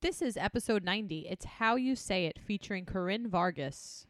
This 0.00 0.22
is 0.22 0.36
episode 0.36 0.84
90. 0.84 1.26
It's 1.28 1.44
How 1.44 1.76
You 1.76 1.96
Say 1.96 2.26
It 2.26 2.38
featuring 2.38 2.84
Corinne 2.84 3.28
Vargas. 3.28 4.06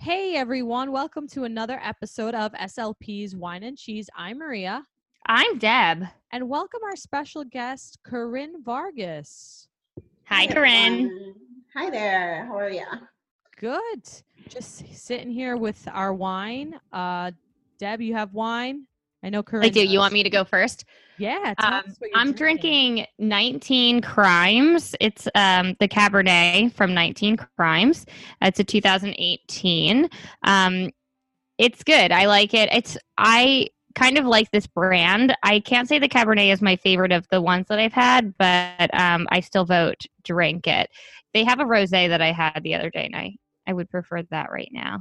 Hey 0.00 0.36
everyone, 0.36 0.92
welcome 0.92 1.26
to 1.28 1.44
another 1.44 1.80
episode 1.82 2.34
of 2.34 2.52
SLP's 2.52 3.34
Wine 3.34 3.64
and 3.64 3.76
Cheese. 3.76 4.08
I'm 4.16 4.38
Maria, 4.38 4.84
I'm 5.26 5.58
Deb. 5.58 6.04
and 6.30 6.48
welcome 6.48 6.80
our 6.84 6.94
special 6.96 7.42
guest, 7.44 7.98
Corinne 8.04 8.62
Vargas. 8.62 9.68
Hi, 10.26 10.44
Hi, 10.44 10.46
Corinne. 10.46 10.92
everyone. 11.06 11.34
Hi 11.74 11.90
there. 11.90 12.46
How 12.46 12.58
are 12.58 12.70
you? 12.70 12.84
Good. 13.58 14.02
Just 14.48 14.94
sitting 14.94 15.30
here 15.30 15.56
with 15.56 15.86
our 15.92 16.14
wine. 16.14 16.78
Uh 16.92 17.32
Deb, 17.78 18.00
you 18.00 18.14
have 18.14 18.32
wine? 18.34 18.86
I 19.22 19.30
know 19.30 19.42
Corinne. 19.42 19.64
I 19.64 19.68
do. 19.68 19.84
You 19.84 19.98
want 19.98 20.12
me 20.12 20.22
to 20.22 20.30
go 20.30 20.44
first? 20.44 20.84
Yeah, 21.18 21.54
Um, 21.58 21.74
us 21.74 21.96
what 21.98 22.10
you're 22.10 22.20
I'm 22.20 22.32
drinking 22.32 23.06
19 23.18 24.00
Crimes. 24.02 24.94
It's 25.00 25.26
um, 25.34 25.74
the 25.80 25.88
Cabernet 25.88 26.72
from 26.72 26.94
19 26.94 27.36
Crimes. 27.56 28.06
It's 28.40 28.60
a 28.60 28.64
2018. 28.64 30.08
Um, 30.44 30.90
it's 31.58 31.82
good. 31.82 32.12
I 32.12 32.26
like 32.26 32.54
it. 32.54 32.68
It's 32.72 32.96
I 33.16 33.68
kind 33.96 34.16
of 34.16 34.26
like 34.26 34.50
this 34.52 34.68
brand. 34.68 35.36
I 35.42 35.58
can't 35.60 35.88
say 35.88 35.98
the 35.98 36.08
Cabernet 36.08 36.52
is 36.52 36.62
my 36.62 36.76
favorite 36.76 37.10
of 37.10 37.26
the 37.30 37.42
ones 37.42 37.66
that 37.68 37.80
I've 37.80 37.92
had, 37.92 38.32
but 38.38 38.94
um, 38.98 39.26
I 39.30 39.40
still 39.40 39.64
vote 39.64 40.04
drink 40.22 40.68
it. 40.68 40.88
They 41.34 41.42
have 41.44 41.58
a 41.58 41.64
rosé 41.64 42.08
that 42.08 42.22
I 42.22 42.30
had 42.30 42.60
the 42.62 42.74
other 42.74 42.90
day, 42.90 43.06
and 43.06 43.16
I 43.16 43.34
I 43.66 43.72
would 43.72 43.90
prefer 43.90 44.22
that 44.30 44.50
right 44.50 44.70
now. 44.72 45.00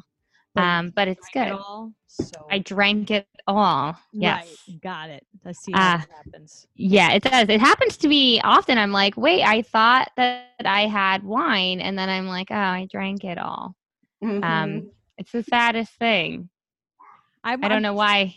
Um, 0.58 0.92
but 0.96 1.08
it's 1.08 1.28
good. 1.30 1.52
all, 1.52 1.94
so 2.08 2.46
I 2.50 2.60
drank 2.60 3.12
it 3.12 3.28
all. 3.48 3.98
Yes. 4.12 4.58
Right, 4.68 4.82
got 4.82 5.10
it. 5.10 5.26
Let's 5.46 5.60
see 5.60 5.72
how 5.72 5.78
Ah. 5.80 6.06
happens. 6.16 6.68
Yeah, 6.76 7.12
it 7.14 7.24
does. 7.24 7.50
It 7.50 7.60
happens 7.60 7.98
to 7.98 8.08
me 8.08 8.42
often. 8.42 8.78
I'm 8.78 8.92
like, 8.92 9.16
wait, 9.18 9.44
I 9.44 9.62
thought 9.62 10.10
that 10.18 10.46
I 10.66 10.88
had 10.88 11.24
wine, 11.24 11.80
and 11.80 11.98
then 11.98 12.10
I'm 12.10 12.28
like, 12.28 12.48
oh, 12.52 12.56
I 12.56 12.88
drank 12.92 13.24
it 13.24 13.38
all. 13.38 13.76
Mhm. 14.24 14.44
Um, 14.44 14.92
it's 15.18 15.32
the 15.32 15.44
saddest 15.44 15.94
thing. 15.94 16.50
I'm, 17.44 17.64
I 17.64 17.68
don't 17.68 17.78
I'm 17.78 17.82
know 17.84 17.94
why 17.94 18.20
it 18.22 18.34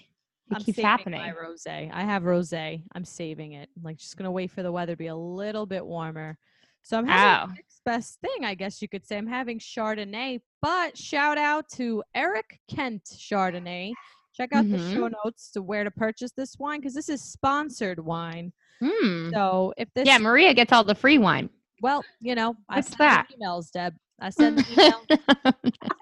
I'm 0.55 0.65
keeps 0.65 0.79
happening. 0.79 1.21
My 1.21 1.33
rosé. 1.33 1.91
I 1.93 2.03
have 2.03 2.23
rosé. 2.23 2.83
I'm 2.95 3.05
saving 3.05 3.53
it. 3.53 3.69
I'm 3.77 3.83
like 3.83 3.97
just 3.97 4.17
gonna 4.17 4.31
wait 4.31 4.51
for 4.51 4.63
the 4.63 4.73
weather 4.73 4.93
to 4.93 4.97
be 4.97 5.09
a 5.09 5.17
little 5.17 5.67
bit 5.67 5.85
warmer. 5.85 6.39
So 6.83 6.99
I'm 6.99 7.07
having 7.07 7.51
the 7.51 7.55
next 7.57 7.81
best 7.85 8.19
thing, 8.21 8.45
I 8.45 8.55
guess 8.55 8.81
you 8.83 8.89
could 8.89 9.07
say. 9.07 9.17
I'm 9.17 9.27
having 9.27 9.59
Chardonnay, 9.59 10.41
but 10.63 10.97
shout 10.97 11.39
out 11.39 11.69
to 11.77 12.03
Eric 12.15 12.59
Kent 12.69 13.03
Chardonnay. 13.17 13.93
Check 14.35 14.53
out 14.55 14.69
the 14.71 14.79
show 14.93 15.09
notes 15.25 15.51
to 15.53 15.63
where 15.63 15.85
to 15.85 15.91
purchase 15.91 16.33
this 16.37 16.57
wine 16.59 16.81
because 16.81 16.95
this 16.95 17.09
is 17.09 17.23
sponsored 17.23 17.99
wine. 18.05 18.53
Hmm. 18.83 19.31
So 19.33 19.75
if 19.77 19.89
this, 19.95 20.07
Yeah, 20.07 20.19
Maria 20.19 20.55
gets 20.55 20.73
all 20.73 20.85
the 20.85 20.95
free 20.95 21.19
wine. 21.19 21.51
well, 21.83 22.03
you 22.21 22.35
know, 22.35 22.55
I 22.69 22.77
What's 22.77 22.89
send 22.89 22.99
that? 23.01 23.27
them 23.29 23.39
emails, 23.41 23.71
Deb. 23.71 23.95
I 24.21 24.31
send 24.31 24.59
the 24.59 24.73
email 24.73 25.03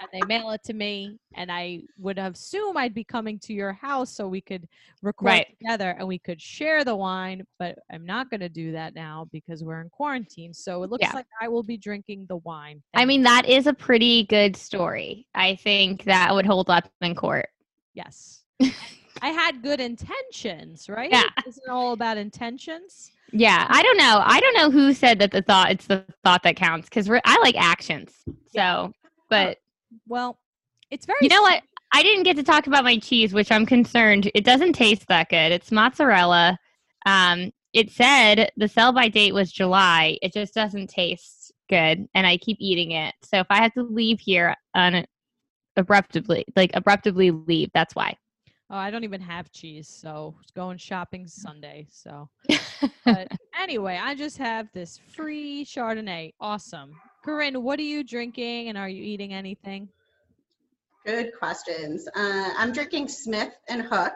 and 0.00 0.08
they 0.12 0.22
mail 0.24 0.50
it 0.50 0.62
to 0.64 0.72
me 0.72 1.19
and 1.34 1.50
i 1.52 1.80
would 1.98 2.19
assume 2.19 2.77
i'd 2.77 2.94
be 2.94 3.05
coming 3.05 3.38
to 3.38 3.52
your 3.52 3.72
house 3.72 4.10
so 4.10 4.27
we 4.27 4.41
could 4.41 4.66
record 5.02 5.27
Right. 5.27 5.47
together 5.58 5.94
and 5.98 6.06
we 6.08 6.19
could 6.19 6.41
share 6.41 6.84
the 6.84 6.97
wine 6.97 7.44
but 7.58 7.78
i'm 7.92 8.05
not 8.06 8.30
going 8.30 8.41
to 8.41 8.48
do 8.48 8.72
that 8.72 8.94
now 8.94 9.28
because 9.33 9.62
we're 9.62 9.80
in 9.80 9.88
quarantine 9.91 10.52
so 10.55 10.83
it 10.83 10.91
looks 10.91 11.02
Yeah. 11.02 11.12
like 11.14 11.27
i 11.41 11.48
will 11.48 11.62
be 11.62 11.77
drinking 11.77 12.27
the 12.28 12.36
wine 12.38 12.83
I 12.94 13.05
mean, 13.05 13.22
that 13.22 13.47
is 13.47 13.66
a 13.66 13.72
pretty 13.75 14.25
good 14.25 14.56
story. 14.56 15.27
I 15.34 15.55
think 15.56 16.05
that 16.05 16.34
would 16.34 16.47
hold 16.47 16.70
up 16.70 16.88
in 17.03 17.14
court. 17.14 17.48
yes 17.94 18.42
i 19.22 19.28
had 19.28 19.62
good 19.62 19.80
intentions 19.80 20.88
right 20.88 21.10
Yeah. 21.12 21.25
isn't 21.47 21.62
it 21.66 21.70
all 21.70 21.92
about 21.92 22.16
intentions 22.16 23.12
Yeah, 23.33 23.67
I 23.69 23.83
don't 23.83 23.98
know. 23.98 24.23
I 24.25 24.41
don't 24.41 24.57
know 24.57 24.71
who 24.71 24.95
said 24.95 25.19
that 25.19 25.33
the 25.33 25.43
thought 25.43 25.71
it's 25.71 25.87
the 25.87 26.05
thought 26.25 26.43
that 26.45 26.57
counts 26.57 26.89
because 26.89 27.11
I 27.11 27.41
like 27.43 27.57
actions. 27.57 28.12
So, 28.55 28.93
but 29.28 29.59
well 30.06 30.39
it's 30.91 31.06
very 31.06 31.19
You 31.22 31.28
know 31.28 31.43
what? 31.43 31.62
I 31.93 32.03
didn't 32.03 32.25
get 32.25 32.37
to 32.37 32.43
talk 32.43 32.67
about 32.67 32.84
my 32.84 32.99
cheese, 32.99 33.33
which 33.33 33.50
I'm 33.50 33.65
concerned. 33.65 34.31
It 34.34 34.44
doesn't 34.44 34.75
taste 34.75 35.09
that 35.09 35.31
good. 35.31 35.53
It's 35.53 35.72
mozzarella. 35.72 36.59
Um, 37.06 37.50
it 37.72 37.91
said 37.91 38.50
the 38.56 38.69
sell 38.69 38.93
by 38.93 39.09
date 39.09 39.33
was 39.33 39.53
July. 39.53 40.19
It 40.21 40.33
just 40.33 40.55
doesn't 40.55 40.88
taste 40.88 41.53
good, 41.69 42.06
and 42.15 42.27
I 42.27 42.37
keep 42.38 42.59
eating 42.61 42.93
it. 42.93 43.15
So 43.22 43.38
if 43.38 43.47
I 43.50 43.62
have 43.62 43.72
to 43.75 43.83
leave 43.83 44.21
here 44.21 44.55
on 44.75 45.06
abruptly, 45.77 46.44
like 46.56 46.71
abruptly 46.75 47.31
leave, 47.31 47.71
that's 47.72 47.94
why. 47.94 48.17
Oh, 48.71 48.77
I 48.77 48.91
don't 48.91 49.05
even 49.05 49.23
have 49.23 49.51
cheese, 49.51 49.89
so 49.89 50.34
it's 50.43 50.51
going 50.51 50.77
shopping 50.77 51.27
Sunday. 51.27 51.87
So, 51.91 52.29
but 53.05 53.29
anyway, 53.59 53.99
I 54.01 54.15
just 54.15 54.37
have 54.37 54.69
this 54.75 55.01
free 55.15 55.65
Chardonnay. 55.65 56.34
Awesome, 56.39 56.93
Corinne. 57.25 57.62
What 57.62 57.79
are 57.79 57.84
you 57.84 58.05
drinking, 58.05 58.69
and 58.69 58.77
are 58.77 58.89
you 58.89 59.03
eating 59.03 59.33
anything? 59.33 59.89
Good 61.06 61.31
questions. 61.39 62.06
Uh, 62.15 62.51
I'm 62.59 62.73
drinking 62.73 63.09
Smith 63.09 63.55
and 63.71 63.81
Hook. 63.81 64.12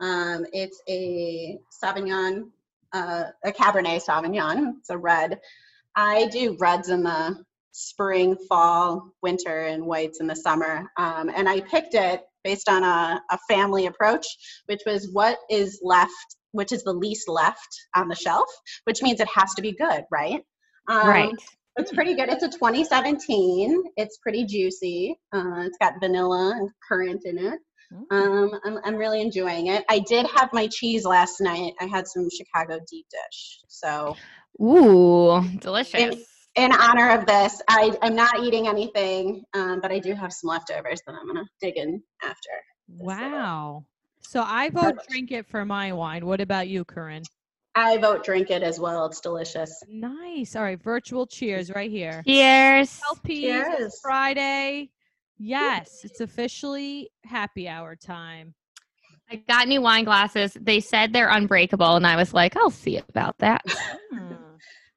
Um, 0.00 0.44
it's 0.52 0.82
a 0.86 1.58
Sauvignon, 1.82 2.50
uh, 2.92 3.24
a 3.42 3.50
Cabernet 3.50 4.04
Sauvignon. 4.06 4.74
It's 4.80 4.90
a 4.90 4.98
red. 4.98 5.40
I 5.96 6.26
do 6.26 6.54
reds 6.60 6.90
in 6.90 7.02
the 7.02 7.42
spring, 7.72 8.36
fall, 8.46 9.14
winter, 9.22 9.60
and 9.60 9.86
whites 9.86 10.20
in 10.20 10.26
the 10.26 10.36
summer. 10.36 10.90
Um, 10.98 11.30
and 11.34 11.48
I 11.48 11.60
picked 11.60 11.94
it 11.94 12.26
based 12.44 12.68
on 12.68 12.82
a, 12.82 13.20
a 13.30 13.38
family 13.48 13.86
approach, 13.86 14.26
which 14.66 14.80
was 14.86 15.08
what 15.12 15.38
is 15.50 15.80
left, 15.82 16.36
which 16.52 16.72
is 16.72 16.82
the 16.82 16.92
least 16.92 17.28
left 17.28 17.68
on 17.94 18.08
the 18.08 18.14
shelf, 18.14 18.48
which 18.84 19.02
means 19.02 19.20
it 19.20 19.28
has 19.34 19.52
to 19.54 19.62
be 19.62 19.72
good, 19.72 20.04
right? 20.10 20.42
Um, 20.88 21.08
right. 21.08 21.34
It's 21.76 21.92
pretty 21.92 22.14
good. 22.14 22.28
It's 22.28 22.42
a 22.42 22.48
2017. 22.48 23.82
It's 23.96 24.18
pretty 24.18 24.44
juicy. 24.44 25.16
Uh, 25.32 25.62
it's 25.62 25.78
got 25.78 25.94
vanilla 26.00 26.54
and 26.56 26.68
currant 26.88 27.22
in 27.24 27.38
it. 27.38 27.58
Mm. 27.92 28.04
Um, 28.10 28.60
I'm, 28.64 28.78
I'm 28.84 28.96
really 28.96 29.20
enjoying 29.20 29.68
it. 29.68 29.84
I 29.88 30.00
did 30.00 30.26
have 30.26 30.50
my 30.52 30.66
cheese 30.66 31.04
last 31.04 31.40
night. 31.40 31.72
I 31.80 31.86
had 31.86 32.06
some 32.06 32.28
Chicago 32.30 32.80
deep 32.90 33.06
dish. 33.10 33.60
So, 33.68 34.16
Ooh, 34.60 35.42
delicious. 35.58 36.16
In 36.56 36.72
honor 36.72 37.10
of 37.10 37.26
this, 37.26 37.60
I, 37.68 37.96
I'm 38.02 38.14
not 38.14 38.40
eating 38.40 38.68
anything, 38.68 39.44
um, 39.54 39.80
but 39.80 39.92
I 39.92 39.98
do 39.98 40.14
have 40.14 40.32
some 40.32 40.48
leftovers 40.48 41.00
that 41.06 41.14
I'm 41.14 41.26
going 41.26 41.44
to 41.44 41.50
dig 41.60 41.76
in 41.76 42.02
after. 42.22 42.50
Wow. 42.88 43.84
So 44.20 44.42
I 44.44 44.70
vote 44.70 44.96
drink 45.08 45.32
it 45.32 45.46
for 45.46 45.64
my 45.64 45.92
wine. 45.92 46.26
What 46.26 46.40
about 46.40 46.68
you, 46.68 46.84
Corinne? 46.84 47.22
I 47.74 47.98
vote 47.98 48.24
drink 48.24 48.50
it 48.50 48.62
as 48.62 48.80
well. 48.80 49.06
It's 49.06 49.20
delicious. 49.20 49.82
Nice. 49.88 50.56
All 50.56 50.62
right, 50.62 50.80
virtual 50.80 51.26
cheers 51.26 51.70
right 51.70 51.90
here. 51.90 52.22
Cheers. 52.26 53.00
LPs, 53.12 53.26
Cheers. 53.26 54.00
Friday. 54.02 54.90
Yes, 55.38 56.00
it's 56.04 56.20
officially 56.20 57.10
happy 57.24 57.66
hour 57.66 57.96
time. 57.96 58.54
I 59.30 59.36
got 59.36 59.68
new 59.68 59.80
wine 59.80 60.04
glasses. 60.04 60.56
They 60.60 60.80
said 60.80 61.12
they're 61.12 61.30
unbreakable, 61.30 61.96
and 61.96 62.06
I 62.06 62.16
was 62.16 62.34
like, 62.34 62.56
I'll 62.56 62.70
see 62.70 62.98
about 62.98 63.38
that. 63.38 63.64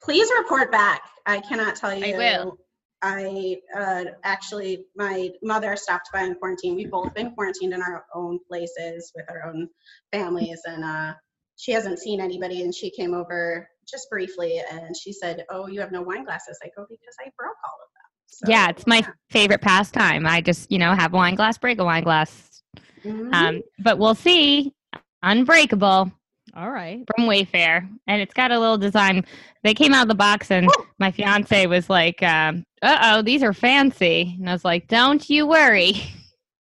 Please 0.04 0.30
report 0.38 0.72
back. 0.72 1.02
I 1.26 1.40
cannot 1.40 1.76
tell 1.76 1.94
you. 1.94 2.16
I 2.16 2.18
will. 2.18 2.58
I 3.02 3.58
uh, 3.78 4.06
actually, 4.24 4.86
my 4.96 5.30
mother 5.42 5.76
stopped 5.76 6.10
by 6.14 6.24
in 6.24 6.36
quarantine. 6.36 6.76
We've 6.76 6.92
both 6.92 7.14
been 7.14 7.32
quarantined 7.32 7.74
in 7.74 7.82
our 7.82 8.06
own 8.16 8.40
places 8.48 9.12
with 9.16 9.26
our 9.30 9.50
own 9.50 9.68
families, 10.12 10.62
and 10.66 10.84
uh, 10.84 11.14
she 11.58 11.72
hasn't 11.72 12.00
seen 12.00 12.22
anybody. 12.22 12.62
And 12.62 12.74
she 12.74 12.90
came 12.92 13.14
over 13.14 13.68
just 13.90 14.10
briefly, 14.10 14.62
and 14.72 14.96
she 14.96 15.12
said, 15.12 15.46
"Oh, 15.50 15.68
you 15.68 15.82
have 15.82 15.92
no 15.92 16.02
wine 16.02 16.24
glasses." 16.24 16.58
I 16.64 16.70
go 16.76 16.86
because 16.90 17.16
I 17.20 17.30
broke 17.38 17.58
all 17.66 17.80
of 17.82 17.90
them. 17.94 18.04
So, 18.28 18.46
yeah, 18.50 18.70
it's 18.70 18.88
my 18.88 19.00
yeah. 19.00 19.12
favorite 19.30 19.62
pastime. 19.62 20.26
I 20.26 20.42
just, 20.42 20.72
you 20.72 20.80
know, 20.80 20.94
have 20.94 21.14
a 21.14 21.18
wine 21.18 21.36
glass, 21.36 21.58
break 21.58 21.80
a 21.80 21.84
wine 21.84 22.04
glass. 22.04 22.64
Mhm. 23.04 23.34
Um, 23.34 23.62
but 23.80 23.98
we'll 23.98 24.16
see. 24.16 24.74
Unbreakable 25.22 26.12
All 26.56 26.70
right. 26.70 27.04
from 27.16 27.26
Wayfair, 27.26 27.90
and 28.08 28.22
it's 28.22 28.34
got 28.34 28.52
a 28.52 28.60
little 28.60 28.78
design. 28.78 29.26
They 29.64 29.74
came 29.74 29.94
out 29.94 30.04
of 30.04 30.08
the 30.08 30.16
box, 30.16 30.52
and 30.52 30.70
my 31.00 31.12
fiance 31.12 31.66
was 31.66 31.90
like, 31.90 32.22
um, 32.22 32.64
"Uh 32.82 32.98
oh, 33.02 33.22
these 33.24 33.42
are 33.42 33.54
fancy," 33.54 34.36
and 34.40 34.50
I 34.50 34.54
was 34.54 34.64
like, 34.64 34.88
"Don't 34.88 35.28
you 35.30 35.48
worry." 35.48 35.94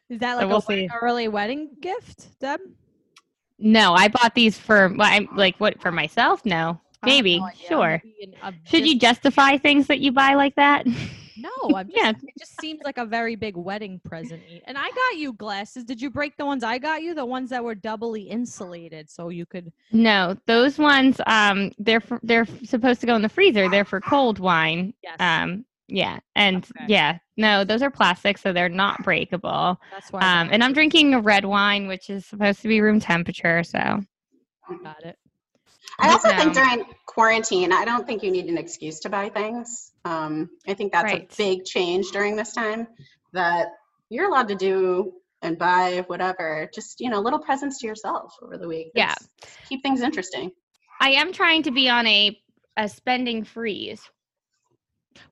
Is 0.09 0.19
that 0.19 0.35
like 0.35 0.47
we'll 0.47 0.59
a 0.59 0.61
see. 0.61 0.89
early 1.01 1.27
wedding 1.27 1.69
gift, 1.81 2.39
Deb? 2.39 2.61
no, 3.59 3.93
I 3.93 4.07
bought 4.07 4.35
these 4.35 4.57
for 4.57 4.93
well, 4.95 5.09
I'm 5.11 5.27
like 5.35 5.57
what 5.57 5.81
for 5.81 5.91
myself? 5.91 6.45
No, 6.45 6.79
maybe. 7.05 7.43
Sure. 7.67 8.01
Should 8.63 8.87
you 8.87 8.97
justify 8.97 9.57
things 9.57 9.87
that 9.87 9.99
you 9.99 10.11
buy 10.11 10.35
like 10.35 10.55
that? 10.55 10.85
No, 11.39 11.49
I'm 11.75 11.87
just, 11.89 11.97
Yeah. 12.03 12.09
it 12.11 12.33
just 12.39 12.59
seems 12.59 12.81
like 12.83 12.97
a 12.97 13.05
very 13.05 13.35
big 13.35 13.55
wedding 13.55 13.99
present. 14.03 14.41
And 14.65 14.77
I 14.77 14.89
got 14.89 15.17
you 15.17 15.33
glasses. 15.33 15.83
Did 15.83 16.01
you 16.01 16.09
break 16.09 16.37
the 16.37 16.45
ones 16.45 16.63
I 16.63 16.77
got 16.77 17.01
you? 17.01 17.13
The 17.13 17.25
ones 17.25 17.49
that 17.51 17.63
were 17.63 17.75
doubly 17.75 18.23
insulated, 18.23 19.09
so 19.09 19.29
you 19.29 19.45
could. 19.45 19.71
No, 19.91 20.35
those 20.47 20.77
ones 20.77 21.21
um 21.27 21.71
they're 21.77 22.01
for, 22.01 22.19
they're 22.23 22.45
supposed 22.65 22.99
to 23.01 23.07
go 23.07 23.15
in 23.15 23.21
the 23.21 23.29
freezer. 23.29 23.69
They're 23.69 23.85
for 23.85 24.01
cold 24.01 24.39
wine. 24.39 24.93
Yes. 25.01 25.17
Um 25.19 25.65
Yeah, 25.87 26.19
and 26.35 26.57
Okay. 26.57 26.85
yeah, 26.87 27.19
no, 27.37 27.63
those 27.63 27.81
are 27.81 27.89
plastic, 27.91 28.37
so 28.37 28.51
they're 28.51 28.67
not 28.69 29.03
breakable. 29.03 29.79
That's 29.91 30.11
why. 30.11 30.19
Um, 30.19 30.49
and 30.51 30.63
I'm 30.63 30.73
drinking 30.73 31.13
a 31.13 31.21
red 31.21 31.45
wine, 31.45 31.87
which 31.87 32.09
is 32.09 32.25
supposed 32.25 32.61
to 32.63 32.67
be 32.67 32.81
room 32.81 32.99
temperature. 32.99 33.63
So. 33.63 34.03
Got 34.83 35.05
it. 35.05 35.17
I 35.99 36.11
also 36.11 36.29
think 36.29 36.53
during 36.53 36.85
quarantine, 37.05 37.71
I 37.73 37.83
don't 37.85 38.05
think 38.05 38.21
you 38.23 38.31
need 38.31 38.45
an 38.47 38.57
excuse 38.57 38.99
to 39.01 39.09
buy 39.09 39.29
things. 39.29 39.91
Um, 40.05 40.49
I 40.67 40.73
think 40.73 40.91
that's 40.91 41.11
Right. 41.11 41.31
a 41.31 41.35
big 41.35 41.65
change 41.65 42.11
during 42.11 42.35
this 42.35 42.53
time 42.53 42.87
that 43.33 43.67
you're 44.09 44.27
allowed 44.29 44.47
to 44.49 44.55
do 44.55 45.13
and 45.41 45.57
buy 45.57 46.03
whatever, 46.07 46.69
just 46.73 46.99
you 46.99 47.09
know, 47.09 47.19
little 47.19 47.39
presents 47.39 47.79
to 47.79 47.87
yourself 47.87 48.35
over 48.41 48.57
the 48.57 48.67
week. 48.67 48.91
Yeah. 48.95 49.11
It's- 49.41 49.57
keep 49.67 49.81
things 49.83 50.01
interesting. 50.01 50.51
I 50.99 51.11
am 51.11 51.31
trying 51.33 51.63
to 51.63 51.71
be 51.71 51.89
on 51.89 52.05
a 52.07 52.39
a 52.79 52.87
spending 52.87 53.43
freeze. 53.43 54.07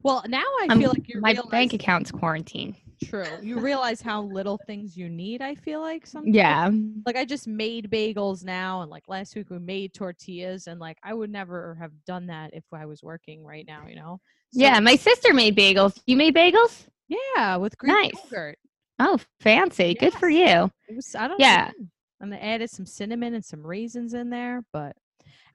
Well, 0.02 0.24
now 0.28 0.44
I 0.62 0.66
Um, 0.72 0.80
feel 0.80 0.90
like 0.90 1.08
you 1.08 1.22
My 1.22 1.32
realize, 1.34 1.52
bank 1.52 1.74
account's 1.74 2.12
quarantined. 2.12 2.76
True. 3.04 3.26
You 3.42 3.60
realize 3.60 4.02
how 4.02 4.22
little 4.22 4.60
things 4.66 4.96
you 4.98 5.10
need. 5.10 5.42
I 5.42 5.56
feel 5.56 5.82
like 5.82 6.08
sometimes. 6.08 6.36
Yeah, 6.36 6.70
Like 7.06 7.16
I 7.18 7.26
just 7.26 7.48
made 7.48 7.90
bagels 7.90 8.44
now, 8.44 8.82
and 8.82 8.90
like 8.92 9.04
last 9.08 9.36
week 9.36 9.50
we 9.50 9.60
made 9.60 9.94
tortillas, 9.94 10.68
and 10.68 10.80
like 10.80 10.98
I 11.04 11.14
would 11.14 11.30
never 11.30 11.76
have 11.80 11.92
done 12.06 12.28
that 12.28 12.54
if 12.54 12.64
I 12.74 12.86
was 12.86 13.04
working 13.04 13.44
right 13.44 13.66
now. 13.68 13.86
You 13.88 13.96
know. 13.96 14.20
So, 14.54 14.62
yeah. 14.62 14.80
My 14.80 14.96
sister 14.96 15.34
made 15.34 15.56
bagels. 15.56 16.00
You 16.08 16.16
made 16.16 16.36
bagels? 16.36 16.86
Yeah, 17.08 17.58
with 17.58 17.78
Greek 17.78 17.94
Nice. 17.94 18.24
yogurt. 18.32 18.58
Oh, 19.00 19.20
fancy. 19.42 19.94
Good 19.94 20.14
for 20.14 20.30
you. 20.30 20.72
It 20.88 20.96
was. 20.96 21.14
I 21.16 21.28
don't. 21.28 21.40
Yeah. 21.40 21.72
know. 21.78 21.88
And 22.22 22.32
they 22.32 22.40
added 22.40 22.70
some 22.70 22.86
cinnamon 22.86 23.34
and 23.34 23.44
some 23.44 23.62
raisins 23.62 24.14
in 24.14 24.30
there, 24.30 24.64
but 24.72 24.96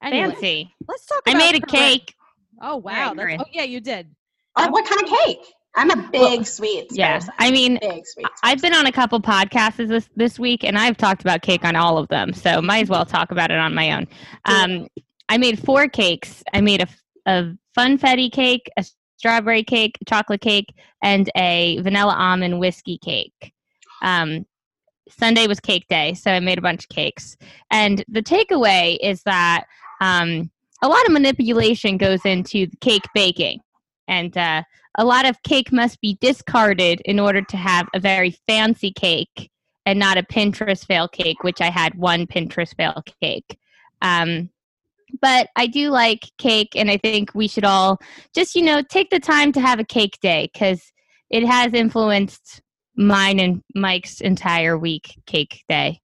anyway, 0.02 0.30
Fancy. 0.32 0.74
let's 0.86 1.06
talk. 1.06 1.22
I 1.26 1.34
made 1.34 1.54
a 1.56 1.66
cake. 1.66 2.14
Oh 2.60 2.76
wow! 2.76 3.14
Oh 3.16 3.44
yeah, 3.52 3.62
you 3.62 3.80
did. 3.80 4.14
Oh, 4.56 4.68
what 4.68 4.86
kind 4.86 5.02
of 5.02 5.08
cake? 5.24 5.38
I'm 5.76 5.90
a 5.90 6.08
big 6.10 6.46
sweets. 6.46 6.96
Yeah. 6.96 7.20
I 7.38 7.50
mean, 7.50 7.78
big 7.80 8.06
sweets. 8.06 8.40
I've 8.42 8.60
been 8.60 8.74
on 8.74 8.86
a 8.86 8.92
couple 8.92 9.20
podcasts 9.20 9.76
this 9.88 10.08
this 10.16 10.38
week, 10.38 10.64
and 10.64 10.76
I've 10.76 10.96
talked 10.96 11.22
about 11.22 11.42
cake 11.42 11.64
on 11.64 11.76
all 11.76 11.96
of 11.98 12.08
them. 12.08 12.32
So 12.32 12.60
might 12.60 12.82
as 12.82 12.88
well 12.88 13.04
talk 13.04 13.30
about 13.30 13.50
it 13.50 13.58
on 13.58 13.74
my 13.74 13.92
own. 13.92 14.06
Um, 14.46 14.88
I 15.28 15.38
made 15.38 15.58
four 15.64 15.86
cakes. 15.86 16.42
I 16.52 16.60
made 16.60 16.82
a, 16.82 16.88
a 17.26 17.52
funfetti 17.78 18.32
cake, 18.32 18.68
a 18.76 18.84
strawberry 19.16 19.62
cake, 19.62 19.96
a 20.00 20.04
chocolate 20.04 20.40
cake, 20.40 20.74
and 21.02 21.30
a 21.36 21.80
vanilla 21.82 22.14
almond 22.14 22.58
whiskey 22.58 22.98
cake. 22.98 23.52
Um, 24.02 24.46
Sunday 25.08 25.46
was 25.46 25.60
cake 25.60 25.86
day, 25.88 26.14
so 26.14 26.30
I 26.30 26.40
made 26.40 26.58
a 26.58 26.62
bunch 26.62 26.84
of 26.84 26.88
cakes. 26.88 27.36
And 27.70 28.04
the 28.08 28.22
takeaway 28.22 28.96
is 29.00 29.22
that 29.24 29.64
um, 30.00 30.50
a 30.82 30.88
lot 30.88 31.04
of 31.06 31.12
manipulation 31.12 31.96
goes 31.96 32.24
into 32.24 32.66
cake 32.80 33.04
baking, 33.14 33.60
and 34.08 34.36
uh, 34.36 34.62
a 34.98 35.04
lot 35.04 35.26
of 35.26 35.42
cake 35.42 35.72
must 35.72 36.00
be 36.00 36.18
discarded 36.20 37.00
in 37.04 37.20
order 37.20 37.42
to 37.42 37.56
have 37.56 37.88
a 37.94 38.00
very 38.00 38.36
fancy 38.46 38.92
cake 38.92 39.50
and 39.86 39.98
not 39.98 40.18
a 40.18 40.22
Pinterest 40.22 40.84
fail 40.86 41.08
cake, 41.08 41.42
which 41.42 41.60
I 41.60 41.70
had 41.70 41.94
one 41.94 42.26
Pinterest 42.26 42.74
fail 42.76 43.02
cake. 43.22 43.58
Um, 44.02 44.50
but 45.20 45.48
I 45.56 45.66
do 45.66 45.90
like 45.90 46.30
cake, 46.38 46.76
and 46.76 46.90
I 46.90 46.96
think 46.96 47.34
we 47.34 47.48
should 47.48 47.64
all 47.64 47.98
just, 48.34 48.54
you 48.54 48.62
know, 48.62 48.82
take 48.82 49.10
the 49.10 49.20
time 49.20 49.52
to 49.52 49.60
have 49.60 49.80
a 49.80 49.84
cake 49.84 50.18
day 50.20 50.50
because 50.52 50.80
it 51.30 51.44
has 51.44 51.72
influenced 51.74 52.62
mine 52.96 53.40
and 53.40 53.62
Mike's 53.74 54.20
entire 54.20 54.78
week 54.78 55.14
cake 55.26 55.64
day. 55.68 56.00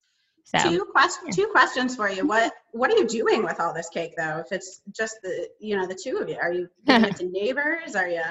So 0.47 0.59
Two 0.63 0.85
questions. 0.85 1.35
Two 1.35 1.49
questions 1.49 1.97
for 1.97 2.09
you. 2.09 2.25
What 2.25 2.53
What 2.71 2.93
are 2.93 2.97
you 2.97 3.07
doing 3.07 3.43
with 3.43 3.59
all 3.59 3.75
this 3.75 3.89
cake, 3.89 4.13
though? 4.17 4.39
If 4.39 4.53
it's 4.53 4.81
just 4.97 5.17
the 5.23 5.49
you 5.59 5.77
know 5.77 5.87
the 5.87 5.95
two 5.95 6.19
of 6.19 6.29
you, 6.29 6.37
are 6.41 6.53
you 6.53 6.69
giving 6.87 7.05
it 7.11 7.17
to 7.17 7.29
neighbors? 7.29 7.97
Are 7.97 8.09
you? 8.09 8.23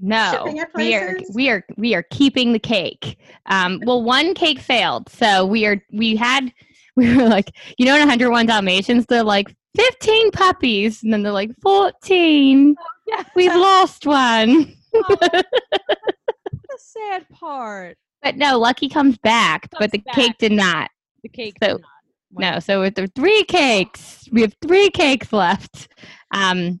no, 0.00 0.46
we 0.74 0.94
are 0.94 1.18
we 1.34 1.50
are 1.50 1.64
we 1.76 1.94
are 1.94 2.02
keeping 2.04 2.54
the 2.54 2.58
cake. 2.58 3.18
Um, 3.46 3.80
well, 3.84 4.02
one 4.02 4.32
cake 4.32 4.58
failed, 4.58 5.10
so 5.10 5.44
we 5.44 5.66
are 5.66 5.82
we 5.92 6.16
had 6.16 6.50
we 6.96 7.14
were 7.14 7.28
like, 7.28 7.54
you 7.76 7.84
know, 7.84 7.94
in 7.94 8.00
101 8.00 8.46
Dalmatians, 8.46 9.04
they're 9.06 9.22
like 9.22 9.54
15 9.76 10.30
puppies, 10.30 11.02
and 11.02 11.12
then 11.12 11.22
they're 11.22 11.32
like 11.32 11.50
14. 11.60 12.74
Yeah. 13.06 13.24
We've 13.36 13.54
lost 13.54 14.06
one. 14.06 14.74
the 14.92 15.44
sad 16.78 17.28
part. 17.28 17.98
But 18.22 18.36
no, 18.36 18.58
Lucky 18.58 18.88
comes 18.88 19.18
back, 19.18 19.68
but 19.78 19.92
the 19.92 19.98
Comes 19.98 20.14
cake 20.14 20.38
did 20.38 20.52
not. 20.52 20.90
The 21.22 21.28
cake. 21.28 21.56
So, 21.62 21.68
did 21.68 21.80
not. 21.80 21.90
Well, 22.32 22.52
No, 22.54 22.60
so 22.60 22.80
with 22.80 22.94
the 22.94 23.08
three 23.08 23.42
cakes, 23.44 24.28
we 24.30 24.42
have 24.42 24.54
three 24.62 24.90
cakes 24.90 25.32
left. 25.32 25.88
Um, 26.32 26.80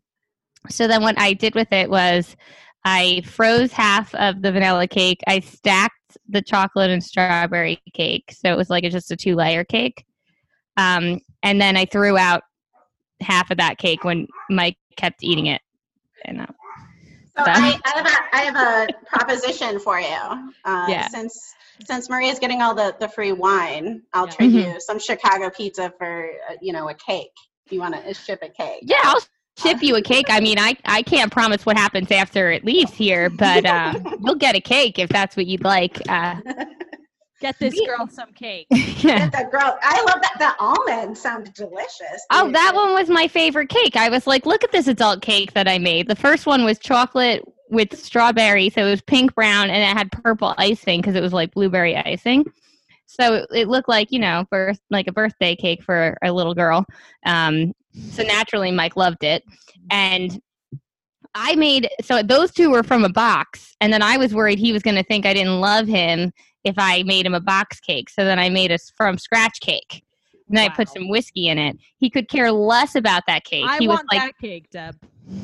so 0.68 0.86
then 0.86 1.02
what 1.02 1.18
I 1.18 1.32
did 1.32 1.54
with 1.54 1.72
it 1.72 1.90
was 1.90 2.36
I 2.84 3.22
froze 3.26 3.72
half 3.72 4.14
of 4.14 4.42
the 4.42 4.52
vanilla 4.52 4.86
cake. 4.86 5.20
I 5.26 5.40
stacked 5.40 5.94
the 6.28 6.40
chocolate 6.42 6.90
and 6.90 7.02
strawberry 7.02 7.80
cake, 7.94 8.32
so 8.32 8.50
it 8.52 8.56
was 8.56 8.70
like 8.70 8.84
a, 8.84 8.90
just 8.90 9.10
a 9.10 9.16
two 9.16 9.34
layer 9.34 9.64
cake. 9.64 10.04
Um, 10.76 11.20
and 11.42 11.60
then 11.60 11.76
I 11.76 11.84
threw 11.86 12.16
out 12.16 12.42
half 13.20 13.50
of 13.50 13.58
that 13.58 13.78
cake 13.78 14.04
when 14.04 14.26
Mike 14.48 14.76
kept 14.96 15.22
eating 15.22 15.46
it. 15.46 15.60
And 16.24 16.42
uh, 16.42 16.46
So 17.38 17.44
So- 17.44 17.50
I, 17.50 17.78
I 17.84 17.90
have 17.96 18.06
a 18.06 18.36
I 18.36 18.40
have 18.42 18.88
a 18.90 19.16
proposition 19.16 19.78
for 19.80 19.98
you. 20.00 20.50
Uh, 20.64 20.86
Yeah. 20.88 21.08
Since 21.08 21.54
since 21.86 22.08
Maria's 22.10 22.38
getting 22.38 22.62
all 22.62 22.74
the 22.74 22.94
the 23.00 23.08
free 23.08 23.32
wine, 23.32 24.02
I'll 24.12 24.26
Yeah. 24.26 24.32
trade 24.32 24.52
Mhm. 24.52 24.74
you 24.74 24.80
some 24.80 24.98
Chicago 24.98 25.50
pizza 25.50 25.92
for 25.98 26.30
uh, 26.50 26.54
you 26.60 26.72
know 26.72 26.88
a 26.88 26.94
cake. 26.94 27.32
If 27.66 27.72
you 27.72 27.80
want 27.80 27.94
to 27.94 28.14
ship 28.14 28.40
a 28.42 28.48
cake? 28.48 28.80
yeah, 28.82 28.96
I'll 29.04 29.20
ship 29.58 29.82
you 29.82 29.94
a 29.96 30.02
cake. 30.02 30.26
I 30.28 30.40
mean, 30.40 30.58
I, 30.58 30.76
I 30.84 31.02
can't 31.02 31.30
promise 31.30 31.64
what 31.66 31.76
happens 31.76 32.10
after 32.10 32.50
it 32.50 32.64
leaves 32.64 32.92
here, 32.94 33.30
but 33.30 33.64
uh, 33.66 33.94
you'll 34.24 34.34
get 34.36 34.56
a 34.56 34.60
cake 34.60 34.98
if 34.98 35.08
that's 35.10 35.36
what 35.36 35.46
you'd 35.46 35.64
like. 35.64 36.00
Uh, 36.08 36.36
Get 37.40 37.58
this 37.58 37.74
girl 37.86 38.06
some 38.06 38.32
cake. 38.34 38.66
yeah. 38.70 39.30
Get 39.30 39.32
the 39.32 39.48
girl. 39.50 39.78
I 39.80 40.02
love 40.02 40.20
that. 40.20 40.34
The 40.38 40.62
almond 40.62 41.16
sounded 41.16 41.54
delicious. 41.54 42.22
Oh, 42.30 42.44
Dude. 42.44 42.54
that 42.54 42.74
one 42.74 42.92
was 42.92 43.08
my 43.08 43.28
favorite 43.28 43.70
cake. 43.70 43.96
I 43.96 44.10
was 44.10 44.26
like, 44.26 44.44
look 44.44 44.62
at 44.62 44.72
this 44.72 44.88
adult 44.88 45.22
cake 45.22 45.54
that 45.54 45.66
I 45.66 45.78
made. 45.78 46.06
The 46.06 46.16
first 46.16 46.44
one 46.44 46.66
was 46.66 46.78
chocolate 46.78 47.42
with 47.70 47.98
strawberry, 47.98 48.70
so 48.70 48.86
it 48.86 48.90
was 48.90 49.02
pink 49.02 49.34
brown, 49.34 49.70
and 49.70 49.82
it 49.82 49.96
had 49.96 50.10
purple 50.12 50.54
icing 50.58 51.00
because 51.00 51.14
it 51.14 51.22
was 51.22 51.32
like 51.32 51.52
blueberry 51.52 51.96
icing. 51.96 52.44
So 53.06 53.34
it, 53.34 53.46
it 53.52 53.68
looked 53.68 53.88
like 53.88 54.10
you 54.10 54.18
know, 54.18 54.44
birth 54.50 54.80
like 54.90 55.06
a 55.06 55.12
birthday 55.12 55.56
cake 55.56 55.82
for 55.82 56.16
a 56.22 56.32
little 56.32 56.54
girl. 56.54 56.84
Um, 57.24 57.72
so 58.10 58.22
naturally, 58.22 58.70
Mike 58.70 58.96
loved 58.96 59.24
it, 59.24 59.44
and 59.90 60.40
I 61.34 61.54
made 61.54 61.88
so 62.02 62.22
those 62.22 62.52
two 62.52 62.70
were 62.70 62.82
from 62.82 63.04
a 63.04 63.08
box, 63.08 63.76
and 63.80 63.92
then 63.92 64.02
I 64.02 64.16
was 64.16 64.34
worried 64.34 64.58
he 64.58 64.72
was 64.72 64.82
going 64.82 64.96
to 64.96 65.04
think 65.04 65.26
I 65.26 65.34
didn't 65.34 65.60
love 65.60 65.86
him 65.86 66.32
if 66.64 66.74
I 66.76 67.02
made 67.04 67.24
him 67.24 67.34
a 67.34 67.40
box 67.40 67.80
cake. 67.80 68.10
So 68.10 68.24
then 68.24 68.38
I 68.38 68.50
made 68.50 68.70
a 68.70 68.78
from 68.96 69.16
scratch 69.18 69.60
cake. 69.60 70.04
And 70.48 70.58
then 70.58 70.68
I 70.68 70.74
put 70.74 70.88
some 70.88 71.08
whiskey 71.08 71.46
in 71.46 71.58
it. 71.58 71.78
He 71.98 72.10
could 72.10 72.28
care 72.28 72.50
less 72.50 72.96
about 72.96 73.22
that 73.28 73.44
cake. 73.44 73.64
I 73.68 73.78
he 73.78 73.86
was 73.86 74.00
like, 74.10 74.20
that 74.20 74.38
cake, 74.38 74.68
Deb. 74.70 74.96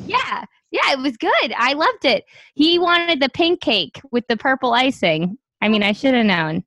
"Yeah, 0.05 0.43
yeah, 0.71 0.91
it 0.93 0.99
was 0.99 1.17
good. 1.17 1.53
I 1.57 1.73
loved 1.73 2.05
it." 2.05 2.25
He 2.53 2.79
wanted 2.79 3.19
the 3.21 3.29
pink 3.29 3.61
cake 3.61 4.01
with 4.11 4.25
the 4.27 4.37
purple 4.37 4.73
icing. 4.73 5.37
I 5.61 5.69
mean, 5.69 5.83
I 5.83 5.91
should 5.93 6.13
have 6.13 6.25
known. 6.25 6.63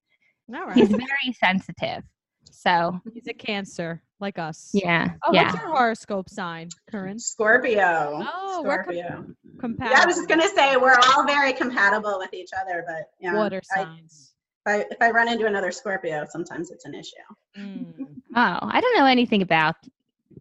All 0.55 0.65
right. 0.67 0.75
He's 0.75 0.89
very 0.89 1.33
sensitive. 1.39 2.03
So 2.51 3.01
He's 3.15 3.27
a 3.29 3.33
cancer, 3.33 4.03
like 4.19 4.39
us. 4.39 4.71
yeah, 4.75 5.13
Oh, 5.25 5.33
yeah. 5.33 5.45
what's 5.45 5.55
your 5.63 5.71
horoscope 5.75 6.29
sign, 6.29 6.69
Corinne? 6.91 7.19
Scorpio. 7.19 8.23
Oh, 8.31 8.63
we're 8.65 8.83
com- 8.85 8.95
Scorpio. 8.95 9.27
Compatible. 9.61 9.97
Yeah, 9.97 10.03
I 10.03 10.07
was 10.07 10.17
just 10.17 10.29
gonna 10.29 10.49
say 10.49 10.77
we're 10.77 10.97
all 11.15 11.25
very 11.27 11.53
compatible 11.53 12.17
with 12.19 12.35
each 12.35 12.51
other, 12.61 12.85
but 12.87 13.11
yeah, 13.21 13.35
water 13.35 13.63
I, 13.77 13.85
signs. 13.85 14.35
if 14.67 14.73
I 14.73 14.77
if 14.91 14.97
I 15.01 15.11
run 15.11 15.29
into 15.29 15.47
another 15.47 15.71
Scorpio, 15.71 16.27
sometimes 16.29 16.71
it's 16.71 16.85
an 16.85 16.95
issue. 16.95 17.17
Mm. 17.59 17.95
Oh, 18.35 18.59
I 18.63 18.81
don't 18.81 18.99
know 18.99 19.07
anything 19.07 19.41
about 19.43 19.77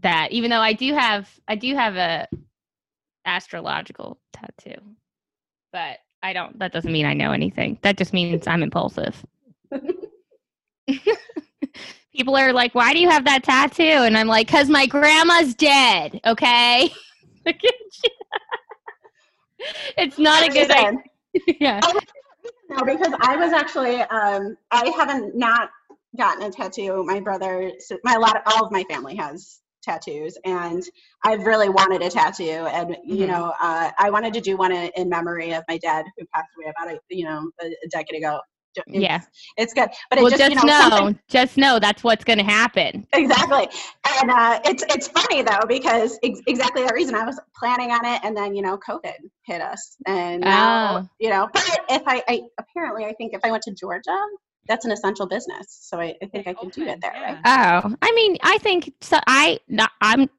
that. 0.01 0.31
Even 0.31 0.49
though 0.49 0.59
I 0.61 0.73
do 0.73 0.93
have, 0.93 1.29
I 1.47 1.55
do 1.55 1.73
have 1.75 1.95
a 1.95 2.27
astrological 3.25 4.19
tattoo, 4.33 4.79
but 5.71 5.97
I 6.21 6.33
don't. 6.33 6.57
That 6.59 6.73
doesn't 6.73 6.91
mean 6.91 7.05
I 7.05 7.13
know 7.13 7.31
anything. 7.31 7.79
That 7.81 7.97
just 7.97 8.13
means 8.13 8.47
I'm 8.47 8.63
impulsive. 8.63 9.25
People 12.15 12.35
are 12.35 12.51
like, 12.51 12.75
"Why 12.75 12.93
do 12.93 12.99
you 12.99 13.09
have 13.09 13.25
that 13.25 13.43
tattoo?" 13.43 13.83
And 13.83 14.17
I'm 14.17 14.27
like, 14.27 14.47
"Cause 14.47 14.69
my 14.69 14.85
grandma's 14.85 15.55
dead." 15.55 16.19
Okay. 16.25 16.91
it's 19.97 20.17
not 20.17 20.47
a 20.47 20.49
good 20.49 20.71
idea. 20.71 20.91
Reason. 21.33 21.55
Yeah. 21.59 21.79
No, 22.69 22.83
because 22.83 23.13
I 23.21 23.35
was 23.35 23.51
actually 23.53 24.01
um 24.01 24.57
I 24.71 24.91
haven't 24.95 25.35
not 25.35 25.69
gotten 26.17 26.43
a 26.43 26.51
tattoo. 26.51 27.03
My 27.05 27.19
brother, 27.19 27.71
so 27.79 27.97
my 28.03 28.13
a 28.13 28.19
lot 28.19 28.35
of 28.35 28.41
all 28.45 28.65
of 28.65 28.71
my 28.71 28.83
family 28.89 29.15
has 29.15 29.59
tattoos, 29.81 30.37
and 30.45 30.83
I've 31.23 31.45
really 31.45 31.69
wanted 31.69 32.01
a 32.01 32.09
tattoo. 32.09 32.67
And 32.67 32.95
you 33.03 33.25
Mhm. 33.25 33.27
know, 33.27 33.53
uh, 33.61 33.91
I 33.97 34.09
wanted 34.09 34.33
to 34.33 34.41
do 34.41 34.57
one 34.57 34.71
in, 34.71 34.91
in 34.95 35.09
memory 35.09 35.53
of 35.53 35.63
my 35.67 35.77
dad 35.77 36.05
who 36.17 36.25
passed 36.33 36.49
away 36.57 36.71
about 36.77 36.93
a 36.93 36.99
you 37.09 37.25
know 37.25 37.49
a, 37.61 37.65
a 37.65 37.87
decade 37.91 38.17
ago. 38.19 38.39
It's, 38.75 38.85
Yeah. 38.87 39.19
it's 39.57 39.73
good. 39.73 39.89
But 40.09 40.19
it 40.19 40.21
well, 40.21 40.29
just, 40.29 40.41
just, 40.43 40.63
you 40.63 40.67
know, 40.67 40.89
know, 41.07 41.13
just 41.27 41.57
know 41.57 41.79
that's 41.79 42.03
what's 42.03 42.23
going 42.23 42.37
to 42.37 42.45
happen. 42.45 43.05
exactly. 43.13 43.67
And 44.21 44.29
uh, 44.29 44.59
it's 44.63 44.83
it's 44.89 45.07
funny 45.07 45.41
though 45.41 45.65
because 45.67 46.19
ex- 46.23 46.41
exactly 46.47 46.83
that 46.83 46.93
reason 46.93 47.15
I 47.15 47.25
was 47.25 47.39
planning 47.57 47.91
on 47.91 48.05
it, 48.05 48.21
and 48.23 48.37
then 48.37 48.55
you 48.55 48.61
know 48.61 48.77
COVID 48.77 49.15
hit 49.45 49.61
us, 49.61 49.97
and 50.05 50.41
now 50.41 50.97
Oh. 50.97 51.09
you 51.19 51.29
know. 51.29 51.49
But 51.51 51.63
if 51.89 52.03
I, 52.05 52.23
I 52.27 52.41
apparently 52.59 53.05
I 53.05 53.13
think 53.13 53.33
if 53.33 53.41
I 53.43 53.49
went 53.51 53.63
to 53.63 53.73
Georgia, 53.73 54.17
that's 54.69 54.85
an 54.85 54.91
essential 54.91 55.27
business, 55.27 55.65
so 55.81 55.99
I, 55.99 56.15
I 56.23 56.27
think 56.27 56.47
I 56.47 56.53
can 56.53 56.69
do 56.69 56.87
it 56.87 56.99
there, 57.01 57.13
right? 57.21 57.37
Oh, 57.45 57.95
I 58.01 58.11
mean, 58.13 58.37
I 58.43 58.57
think 58.59 58.93
so. 59.01 59.17
I 59.27 59.59
not, 59.67 59.91
I'm. 60.01 60.29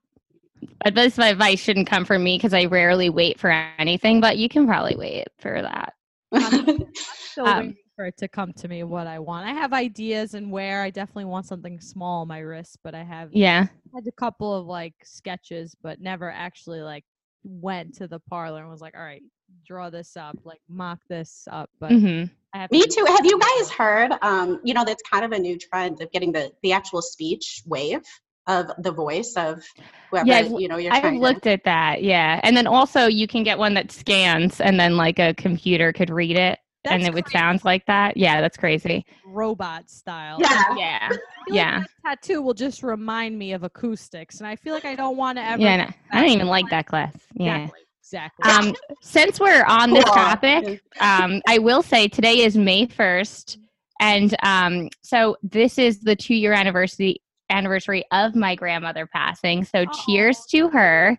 This 0.94 1.18
my 1.18 1.28
advice 1.28 1.60
shouldn't 1.60 1.86
come 1.88 2.04
from 2.04 2.24
me 2.24 2.36
because 2.38 2.54
I 2.54 2.64
rarely 2.64 3.10
wait 3.10 3.38
for 3.38 3.50
anything, 3.78 4.20
but 4.20 4.38
you 4.38 4.48
can 4.48 4.66
probably 4.66 4.96
wait 4.96 5.28
for 5.38 5.60
that. 5.60 5.92
Still 6.94 7.44
Um, 7.46 7.58
waiting 7.58 7.76
for 7.96 8.06
it 8.06 8.16
to 8.18 8.28
come 8.28 8.52
to 8.54 8.68
me 8.68 8.82
what 8.82 9.06
I 9.06 9.18
want. 9.18 9.46
I 9.46 9.52
have 9.52 9.72
ideas 9.72 10.34
and 10.34 10.50
where 10.50 10.82
I 10.82 10.90
definitely 10.90 11.26
want 11.26 11.46
something 11.46 11.80
small 11.80 12.22
on 12.22 12.28
my 12.28 12.38
wrist, 12.38 12.78
but 12.82 12.94
I 12.94 13.02
have 13.02 13.30
Yeah. 13.32 13.66
had 13.94 14.06
a 14.06 14.12
couple 14.12 14.54
of 14.54 14.66
like 14.66 14.94
sketches, 15.04 15.74
but 15.82 16.00
never 16.00 16.30
actually 16.30 16.80
like 16.80 17.04
went 17.44 17.94
to 17.96 18.08
the 18.08 18.20
parlor 18.20 18.60
and 18.60 18.70
was 18.70 18.80
like, 18.80 18.96
all 18.96 19.02
right, 19.02 19.22
draw 19.66 19.90
this 19.90 20.16
up, 20.16 20.36
like 20.44 20.60
mock 20.68 20.98
this 21.08 21.46
up. 21.50 21.70
But 21.80 21.92
hmm 21.92 22.24
I 22.52 22.58
have 22.58 22.70
Me 22.72 22.82
to- 22.82 22.88
too. 22.88 23.04
Have 23.06 23.24
you 23.24 23.38
guys 23.38 23.70
heard? 23.78 24.12
Um, 24.22 24.60
you 24.64 24.74
know, 24.74 24.84
that's 24.84 25.02
kind 25.08 25.24
of 25.24 25.32
a 25.32 25.38
new 25.38 25.56
trend 25.58 26.00
of 26.02 26.10
getting 26.12 26.32
the 26.32 26.50
the 26.62 26.72
actual 26.72 27.02
speech 27.02 27.62
wave 27.66 28.02
of 28.46 28.66
the 28.78 28.90
voice 28.90 29.34
of 29.36 29.62
whoever 30.10 30.26
Yeah, 30.26 30.40
you 30.40 30.66
know 30.66 30.76
you're 30.78 30.92
I've 30.92 31.14
looked 31.14 31.46
at 31.46 31.62
that. 31.64 32.02
Yeah, 32.02 32.40
and 32.42 32.56
then 32.56 32.66
also 32.66 33.06
you 33.06 33.28
can 33.28 33.44
get 33.44 33.58
one 33.58 33.74
that 33.74 33.92
scans, 33.92 34.60
and 34.60 34.80
then 34.80 34.96
like 34.96 35.18
a 35.20 35.34
computer 35.34 35.92
could 35.92 36.10
read 36.10 36.36
it, 36.36 36.58
and 36.84 37.02
That's 37.02 37.08
it 37.08 37.14
would 37.14 37.26
crazy. 37.26 37.38
sound 37.38 37.64
like 37.64 37.86
that. 37.86 38.16
Yeah, 38.16 38.40
that's 38.40 38.56
crazy. 38.56 39.04
robot 39.24 39.88
style. 39.88 40.38
to. 40.40 40.46
Yeah. 40.76 41.08
Yeah, 41.48 41.70
feel 41.78 41.86
like 42.04 42.18
tattoo 42.20 42.42
will 42.42 42.54
just 42.54 42.82
remind 42.82 43.38
me 43.38 43.52
of 43.52 43.62
acoustics, 43.62 44.38
and 44.38 44.46
I 44.48 44.56
feel 44.56 44.74
like 44.74 44.84
I 44.86 44.96
don't 44.96 45.16
want 45.16 45.38
to 45.38 45.44
ever. 45.44 45.62
yeah. 45.62 45.76
no, 45.76 45.90
I 46.10 46.20
don't 46.22 46.30
even 46.30 46.48
like 46.48 46.68
that 46.70 46.86
class. 46.86 47.14
Yeah. 47.34 47.56
Exactly. 47.56 47.80
Exactly. 48.12 48.50
Um, 48.50 48.74
since 49.02 49.38
we're 49.38 49.64
on 49.64 49.92
this 49.92 50.04
topic, 50.04 50.82
um, 51.00 51.40
I 51.46 51.58
will 51.58 51.82
say 51.82 52.08
today 52.08 52.40
is 52.40 52.56
May 52.56 52.86
first, 52.86 53.58
and 54.00 54.34
um, 54.42 54.88
so 55.00 55.36
this 55.42 55.78
is 55.78 56.00
the 56.00 56.16
two-year 56.16 56.52
anniversary 56.52 57.22
anniversary 57.50 58.04
of 58.12 58.34
my 58.34 58.54
grandmother 58.54 59.06
passing. 59.06 59.64
So 59.64 59.84
cheers 60.04 60.44
to 60.50 60.68
her. 60.70 61.18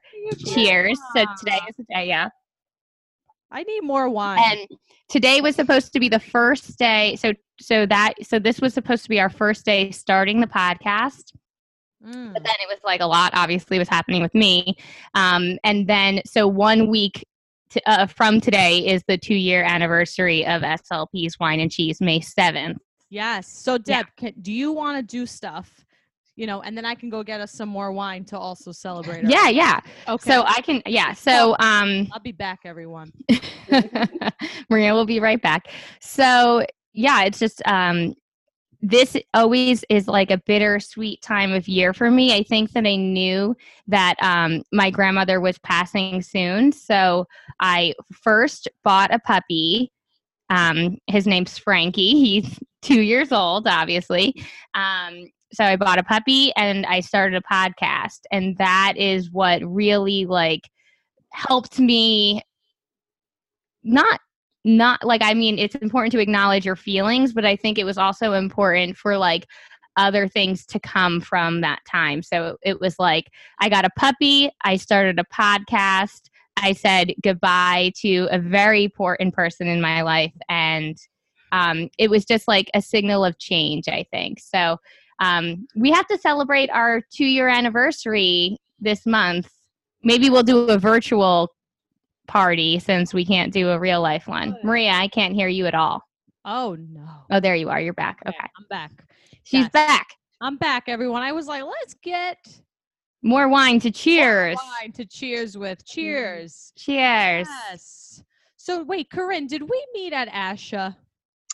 Cheers. 0.54 1.00
So 1.16 1.26
today 1.40 1.60
is 1.70 1.76
the 1.78 1.86
day. 1.94 2.08
Yeah. 2.08 2.30
I 3.52 3.64
need 3.64 3.82
more 3.82 4.10
wine. 4.10 4.40
and 4.42 4.80
today 5.10 5.42
was 5.42 5.56
supposed 5.56 5.92
to 5.92 6.00
be 6.00 6.08
the 6.08 6.22
first 6.22 6.80
day 6.80 7.18
so 7.18 7.34
so 7.60 7.86
that 7.86 8.14
so 8.24 8.40
this 8.40 8.62
was 8.62 8.74
supposed 8.74 9.04
to 9.04 9.10
be 9.10 9.20
our 9.20 9.30
first 9.30 9.66
day 9.66 9.92
starting 9.92 10.40
the 10.40 10.48
podcast 10.48 11.34
Mm. 12.06 12.34
but 12.34 12.44
then 12.44 12.54
it 12.62 12.68
was 12.68 12.80
like 12.84 13.02
a 13.02 13.06
lot 13.06 13.32
obviously 13.36 13.78
was 13.78 13.88
happening 13.88 14.22
with 14.24 14.34
me 14.34 14.76
um 15.14 15.58
and 15.64 15.88
then 15.88 16.22
so 16.26 16.48
one 16.48 16.88
week 16.88 17.26
to, 17.70 17.82
uh, 17.90 18.08
from 18.08 18.42
today 18.42 18.80
is 18.80 19.04
the 19.08 19.18
two 19.18 19.36
year 19.36 19.64
anniversary 19.64 20.46
of 20.46 20.62
slp's 20.64 21.40
wine 21.40 21.60
and 21.60 21.72
cheese 21.72 22.02
may 22.02 22.20
7th 22.20 22.78
Yes. 23.14 23.46
So 23.52 23.78
Deb, 23.78 23.88
Yeah. 23.88 24.04
can, 24.32 24.34
do 24.42 24.54
you 24.54 24.72
want 24.72 24.98
to 24.98 25.04
do 25.04 25.26
stuff? 25.26 25.70
You 26.38 26.48
know, 26.48 26.62
and 26.62 26.78
then 26.78 26.86
I 26.86 26.96
can 26.96 27.10
go 27.10 27.24
get 27.24 27.42
us 27.42 27.52
some 27.52 27.68
more 27.68 27.92
wine 27.92 28.24
to 28.26 28.38
also 28.40 28.72
celebrate. 28.72 29.26
yeah 29.30 29.50
yeah 29.50 29.82
Okay. 30.08 30.32
so 30.32 30.44
i 30.48 30.62
can 30.62 30.82
yeah 30.86 31.12
so 31.12 31.56
um 31.60 32.08
I'll 32.14 32.22
be 32.22 32.32
back, 32.32 32.60
everyone. 32.66 33.12
Maria 34.70 34.94
will 34.94 35.06
be 35.06 35.20
right 35.20 35.42
back. 35.42 35.68
So 36.00 36.66
yeah, 36.94 37.24
it's 37.24 37.38
just 37.40 37.62
um 37.66 38.14
this 38.82 39.16
always 39.34 39.86
is 39.90 40.08
like 40.08 40.32
a 40.32 40.42
bittersweet 40.46 41.22
time 41.22 41.54
of 41.54 41.68
year 41.68 41.94
for 41.94 42.10
me. 42.10 42.36
I 42.36 42.44
think 42.44 42.72
that 42.72 42.86
I 42.86 42.96
knew 42.96 43.56
that 43.88 44.16
um 44.22 44.64
my 44.72 44.90
grandmother 44.90 45.40
was 45.40 45.60
passing 45.60 46.22
soon. 46.22 46.72
So 46.72 47.28
I 47.60 47.94
first 48.12 48.68
bought 48.84 49.14
a 49.14 49.20
puppy. 49.20 49.92
Um 50.50 50.98
his 51.08 51.28
name's 51.28 51.58
Frankie. 51.58 52.14
He's 52.14 52.60
two 52.82 53.02
years 53.02 53.32
old, 53.32 53.68
obviously. 53.68 54.44
Um 54.74 55.28
so 55.54 55.64
I 55.66 55.76
bought 55.76 56.00
a 56.00 56.04
puppy 56.04 56.54
and 56.56 56.86
I 56.86 57.02
started 57.02 57.36
a 57.44 57.54
podcast. 57.54 58.22
And 58.32 58.58
that 58.58 58.94
is 58.96 59.32
what 59.32 59.62
really 59.64 60.26
like 60.26 60.62
helped 61.34 61.78
me 61.80 62.42
not 63.84 64.20
not 64.64 65.04
like 65.04 65.22
i 65.24 65.34
mean 65.34 65.58
it's 65.58 65.76
important 65.76 66.12
to 66.12 66.20
acknowledge 66.20 66.66
your 66.66 66.76
feelings 66.76 67.34
but 67.34 67.46
i 67.46 67.56
think 67.56 67.78
it 67.78 67.84
was 67.84 67.98
also 67.98 68.34
important 68.34 68.96
for 68.96 69.18
like 69.18 69.48
other 69.98 70.28
things 70.28 70.66
to 70.66 70.80
come 70.80 71.20
from 71.20 71.60
that 71.60 71.80
time. 71.86 72.24
So 72.24 72.58
it 72.62 72.80
was 72.80 72.98
like 72.98 73.30
i 73.60 73.70
got 73.70 73.86
a 73.86 73.90
puppy 73.98 74.50
i 74.64 74.78
started 74.78 75.20
a 75.20 75.26
podcast 75.26 76.30
i 76.58 76.74
said 76.74 77.14
goodbye 77.22 77.92
to 77.98 78.28
a 78.32 78.40
very 78.40 78.86
important 78.86 79.34
person 79.34 79.68
in 79.68 79.82
my 79.82 80.02
life 80.02 80.34
and 80.50 80.98
um, 81.54 81.90
it 81.98 82.10
was 82.10 82.24
just 82.24 82.48
like 82.48 82.72
a 82.74 82.82
signal 82.82 83.26
of 83.26 83.38
change 83.38 83.88
i 83.90 84.06
think. 84.12 84.40
So 84.40 84.78
um, 85.22 85.68
we 85.76 85.92
have 85.92 86.08
to 86.08 86.18
celebrate 86.18 86.70
our 86.72 87.02
two 87.14 87.26
year 87.26 87.48
anniversary 87.48 88.58
this 88.80 89.06
month. 89.06 89.50
Maybe 90.04 90.30
we'll 90.30 90.44
do 90.44 90.62
a 90.68 90.80
virtual 90.80 91.50
party 92.32 92.80
since 92.80 93.14
we 93.14 93.26
can't 93.26 93.52
do 93.52 93.70
a 93.70 93.78
real 93.80 94.02
life 94.02 94.26
one. 94.26 94.56
Maria, 94.64 94.92
I 94.92 95.10
can't 95.10 95.34
hear 95.36 95.50
you 95.50 95.66
at 95.66 95.76
all. 95.76 96.02
Oh 96.46 96.78
no. 96.80 97.06
Oh, 97.30 97.40
there 97.42 97.56
you 97.56 97.70
are. 97.70 97.80
You're 97.82 97.94
back. 97.94 98.22
Okay, 98.26 98.36
Okay. 98.38 98.48
I'm 98.58 98.66
back. 98.70 98.92
She's 99.44 99.64
Yes. 99.64 99.72
back. 99.72 100.08
I'm 100.40 100.56
back, 100.58 100.84
everyone. 100.88 101.22
I 101.24 101.34
was 101.34 101.48
like, 101.48 101.64
let's 101.64 101.94
get 101.96 102.38
More 103.22 103.50
wine 103.50 103.80
to 103.82 103.92
cheers. 103.92 104.56
More 104.56 104.72
wine 104.82 104.92
to 104.94 105.06
cheers 105.06 105.58
with. 105.58 105.86
Cheers. 105.86 106.72
Cheers. 106.78 107.48
Yes. 107.70 108.24
So 108.58 108.82
wait, 108.84 109.10
Corinne, 109.12 109.48
did 109.48 109.62
we 109.64 109.86
meet 109.94 110.14
at 110.14 110.30
ASHA? 110.30 110.96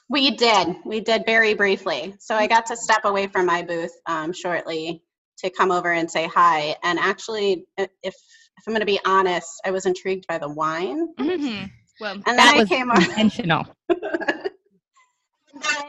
We 0.09 0.31
did. 0.31 0.75
We 0.85 0.99
did 1.01 1.23
very 1.25 1.53
briefly. 1.55 2.13
So 2.19 2.35
I 2.35 2.45
got 2.47 2.65
to 2.67 2.77
step 2.77 3.01
away 3.03 3.27
from 3.27 3.45
my 3.47 3.61
booth 3.63 3.91
um, 4.05 4.31
shortly 4.31 5.01
to 5.39 5.49
come 5.49 5.71
over 5.71 5.91
and 5.91 6.09
say 6.09 6.27
hi. 6.27 6.75
And 6.83 6.97
actually, 6.99 7.65
if 8.03 8.15
if 8.57 8.67
I'm 8.67 8.73
going 8.73 8.81
to 8.81 8.85
be 8.85 8.99
honest, 9.05 9.61
I 9.65 9.71
was 9.71 9.85
intrigued 9.85 10.25
by 10.27 10.37
the 10.37 10.49
wine. 10.49 11.13
Mhm. 11.19 11.69
Well, 11.99 12.13
And 12.13 12.23
then 12.25 12.37
that 12.37 12.55
I 12.55 12.59
was 12.59 12.69
came 12.69 12.91
intentional. 12.91 13.65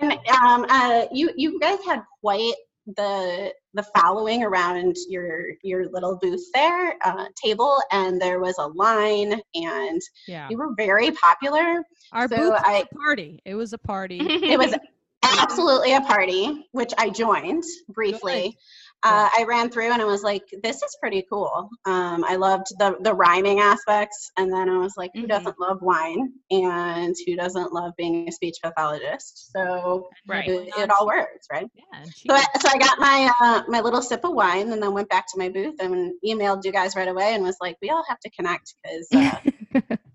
then 0.00 0.12
um, 0.42 0.64
uh, 0.68 1.06
you 1.12 1.30
you 1.37 1.58
guys 1.60 1.78
had 1.87 2.02
quite 2.22 2.54
the 2.96 3.52
the 3.75 3.82
following 3.96 4.42
around 4.42 4.96
your 5.08 5.48
your 5.62 5.90
little 5.90 6.18
booth 6.20 6.44
there 6.54 6.96
uh, 7.04 7.26
table, 7.42 7.78
and 7.92 8.20
there 8.20 8.40
was 8.40 8.56
a 8.58 8.66
line, 8.68 9.40
and 9.54 10.00
Yeah. 10.26 10.48
you 10.50 10.56
were 10.56 10.75
very 10.76 11.10
popular. 11.12 11.82
Our 12.12 12.28
So 12.28 12.37
booth 12.37 12.50
was 12.50 12.84
a 12.84 12.96
party. 12.96 13.42
It 13.44 13.54
was 13.54 13.72
a 13.72 13.78
party. 13.78 14.18
It 14.20 14.58
was 14.58 14.75
absolutely 15.22 15.94
a 15.94 16.00
party, 16.00 16.66
which 16.72 16.92
I 16.96 17.10
joined 17.10 17.64
briefly. 17.90 18.56
Uh, 19.04 19.28
I 19.32 19.44
ran 19.44 19.70
through 19.70 19.92
and 19.92 20.02
I 20.02 20.06
was 20.06 20.22
like, 20.24 20.42
"This 20.62 20.82
is 20.82 20.96
pretty 21.00 21.24
cool." 21.30 21.70
Um, 21.86 22.24
I 22.24 22.36
loved 22.36 22.66
the 22.78 22.96
the 23.00 23.14
rhyming 23.14 23.60
aspects, 23.60 24.32
and 24.36 24.52
then 24.52 24.68
I 24.68 24.78
was 24.78 24.94
like, 24.96 25.12
"Who 25.14 25.22
Mhm. 25.22 25.28
doesn't 25.28 25.60
love 25.60 25.82
wine? 25.82 26.32
And 26.50 27.14
who 27.26 27.36
doesn't 27.36 27.72
love 27.72 27.92
being 27.96 28.28
a 28.28 28.32
speech 28.32 28.56
pathologist?" 28.62 29.52
So 29.52 30.08
Right. 30.26 30.48
it, 30.48 30.74
it 30.76 30.90
all 30.90 31.06
works, 31.06 31.46
right? 31.52 31.68
Yeah. 31.74 32.04
So 32.04 32.34
I, 32.34 32.44
so 32.60 32.68
I 32.68 32.78
got 32.78 32.98
my 32.98 33.32
uh, 33.40 33.62
my 33.68 33.80
little 33.80 34.02
sip 34.02 34.24
of 34.24 34.32
wine, 34.34 34.72
and 34.72 34.82
then 34.82 34.92
went 34.92 35.08
back 35.08 35.26
to 35.28 35.38
my 35.38 35.48
booth 35.48 35.76
and 35.80 36.12
emailed 36.26 36.64
you 36.64 36.72
guys 36.72 36.96
right 36.96 37.08
away, 37.08 37.34
and 37.34 37.44
was 37.44 37.56
like, 37.60 37.76
"We 37.80 37.90
all 37.90 38.04
have 38.08 38.18
to 38.20 38.30
connect 38.30 38.74
because 38.82 39.08
uh, 39.14 39.38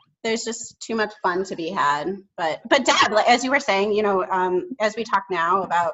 there's 0.23 0.43
just 0.43 0.79
too 0.81 0.95
much 0.95 1.13
fun 1.23 1.45
to 1.45 1.55
be 1.55 1.69
had." 1.69 2.17
But 2.37 2.61
but 2.69 2.85
Deb, 2.85 3.13
as 3.27 3.43
you 3.45 3.51
were 3.51 3.61
saying, 3.61 3.93
you 3.93 4.03
know, 4.03 4.23
um, 4.23 4.71
as 4.81 4.95
we 4.97 5.03
talk 5.05 5.23
now 5.31 5.63
about 5.63 5.93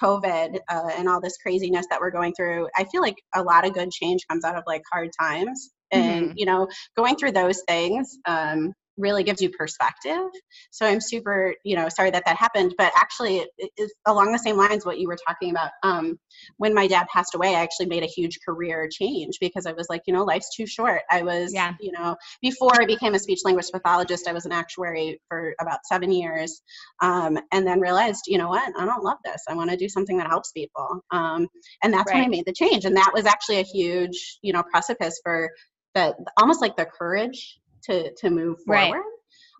COVID 0.00 0.58
uh, 0.68 0.90
and 0.96 1.08
all 1.08 1.20
this 1.20 1.36
craziness 1.38 1.86
that 1.90 2.00
we're 2.00 2.10
going 2.10 2.34
through, 2.34 2.68
I 2.76 2.84
feel 2.84 3.02
like 3.02 3.16
a 3.34 3.42
lot 3.42 3.66
of 3.66 3.74
good 3.74 3.90
change 3.90 4.26
comes 4.28 4.44
out 4.44 4.56
of 4.56 4.64
like 4.66 4.82
hard 4.90 5.10
times, 5.18 5.70
and 5.90 6.32
you 6.36 6.46
know, 6.46 6.68
going 6.96 7.16
through 7.16 7.32
those 7.32 7.62
things. 7.66 8.18
Um, 8.26 8.72
really 8.98 9.22
gives 9.22 9.40
you 9.40 9.50
perspective. 9.50 10.28
So 10.70 10.86
i'm 10.86 11.00
super 11.00 11.54
you 11.64 11.76
know 11.76 11.88
sorry 11.88 12.10
that 12.10 12.24
that 12.26 12.36
happened 12.36 12.74
but 12.78 12.92
actually 12.96 13.46
it 13.58 13.90
along 14.06 14.32
the 14.32 14.38
same 14.38 14.56
lines 14.56 14.84
what 14.84 14.98
you 14.98 15.08
were 15.08 15.18
talking 15.26 15.50
about. 15.50 15.70
Um, 15.82 16.18
when 16.56 16.74
my 16.74 16.86
dad 16.86 17.06
passed 17.12 17.34
away 17.34 17.54
i 17.54 17.62
actually 17.62 17.86
made 17.86 18.02
a 18.02 18.06
huge 18.06 18.38
career 18.46 18.88
change 18.90 19.38
because 19.40 19.66
i 19.66 19.72
was 19.72 19.86
like 19.88 20.02
you 20.06 20.14
know 20.14 20.24
life's 20.24 20.54
too 20.54 20.66
short. 20.66 21.02
I 21.10 21.22
was 21.22 21.52
Yeah. 21.52 21.74
you 21.80 21.92
know 21.92 22.16
before 22.42 22.80
i 22.80 22.84
became 22.84 23.14
a 23.14 23.18
speech 23.18 23.40
language 23.44 23.66
pathologist 23.72 24.28
i 24.28 24.32
was 24.32 24.46
an 24.46 24.52
actuary 24.52 25.20
for 25.28 25.54
about 25.60 25.80
seven 25.84 26.10
years 26.10 26.60
um, 27.02 27.38
and 27.52 27.66
then 27.66 27.80
realized 27.80 28.24
you 28.26 28.38
know 28.38 28.48
what? 28.48 28.72
I 28.78 28.84
don't 28.84 29.04
love 29.04 29.18
this. 29.24 29.42
I 29.48 29.54
want 29.54 29.70
to 29.70 29.76
do 29.76 29.88
something 29.88 30.16
that 30.18 30.26
helps 30.26 30.52
people. 30.52 31.00
Um, 31.10 31.48
and 31.82 31.92
that's 31.92 32.12
when 32.12 32.22
i 32.22 32.28
made 32.28 32.46
the 32.46 32.52
change 32.52 32.84
and 32.84 32.96
that 32.96 33.10
was 33.14 33.26
actually 33.26 33.58
a 33.60 33.62
huge 33.62 34.38
you 34.42 34.52
know 34.52 34.62
precipice 34.62 35.20
for 35.22 35.50
the 35.94 36.14
almost 36.38 36.60
like 36.60 36.76
the 36.76 36.86
courage 36.86 37.58
to 37.84 38.14
to 38.14 38.30
move 38.30 38.60
forward. 38.62 38.96
Right. 38.96 39.02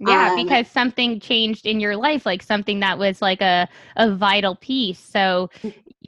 Yeah, 0.01 0.31
Um, 0.33 0.45
because 0.45 0.69
something 0.69 1.19
changed 1.19 1.67
in 1.67 1.81
your 1.81 1.97
life, 1.97 2.25
like 2.25 2.43
something 2.43 2.79
that 2.81 2.99
was 2.99 3.21
like 3.21 3.41
a, 3.41 3.69
a 3.97 4.15
vital 4.15 4.55
piece. 4.55 5.01
So 5.01 5.51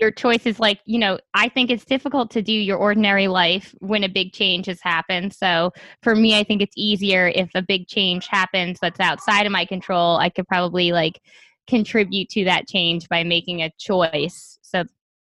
your 0.01 0.13
choice 0.13 0.47
is 0.47 0.61
like, 0.61 0.81
you 0.87 0.99
know, 0.99 1.19
I 1.35 1.49
think 1.49 1.71
it's 1.71 1.85
difficult 1.85 2.31
to 2.33 2.43
do 2.43 2.53
your 2.53 2.79
ordinary 2.79 3.27
life 3.27 3.75
when 3.81 4.05
a 4.05 4.09
big 4.09 4.33
change 4.33 4.67
has 4.67 4.81
happened. 4.81 5.35
So 5.35 5.73
for 6.03 6.15
me, 6.15 6.39
I 6.39 6.45
think 6.45 6.63
it's 6.63 6.75
easier 6.77 7.33
if 7.35 7.51
a 7.57 7.63
big 7.63 7.89
change 7.89 8.29
happens 8.29 8.79
that's 8.81 9.01
outside 9.01 9.45
of 9.45 9.53
my 9.53 9.65
control. 9.65 10.19
I 10.19 10.29
could 10.29 10.47
probably 10.47 10.93
like 10.93 11.21
contribute 11.67 12.29
to 12.31 12.45
that 12.45 12.69
change 12.69 13.09
by 13.09 13.25
making 13.25 13.63
a 13.63 13.73
choice. 13.79 14.59
So 14.63 14.85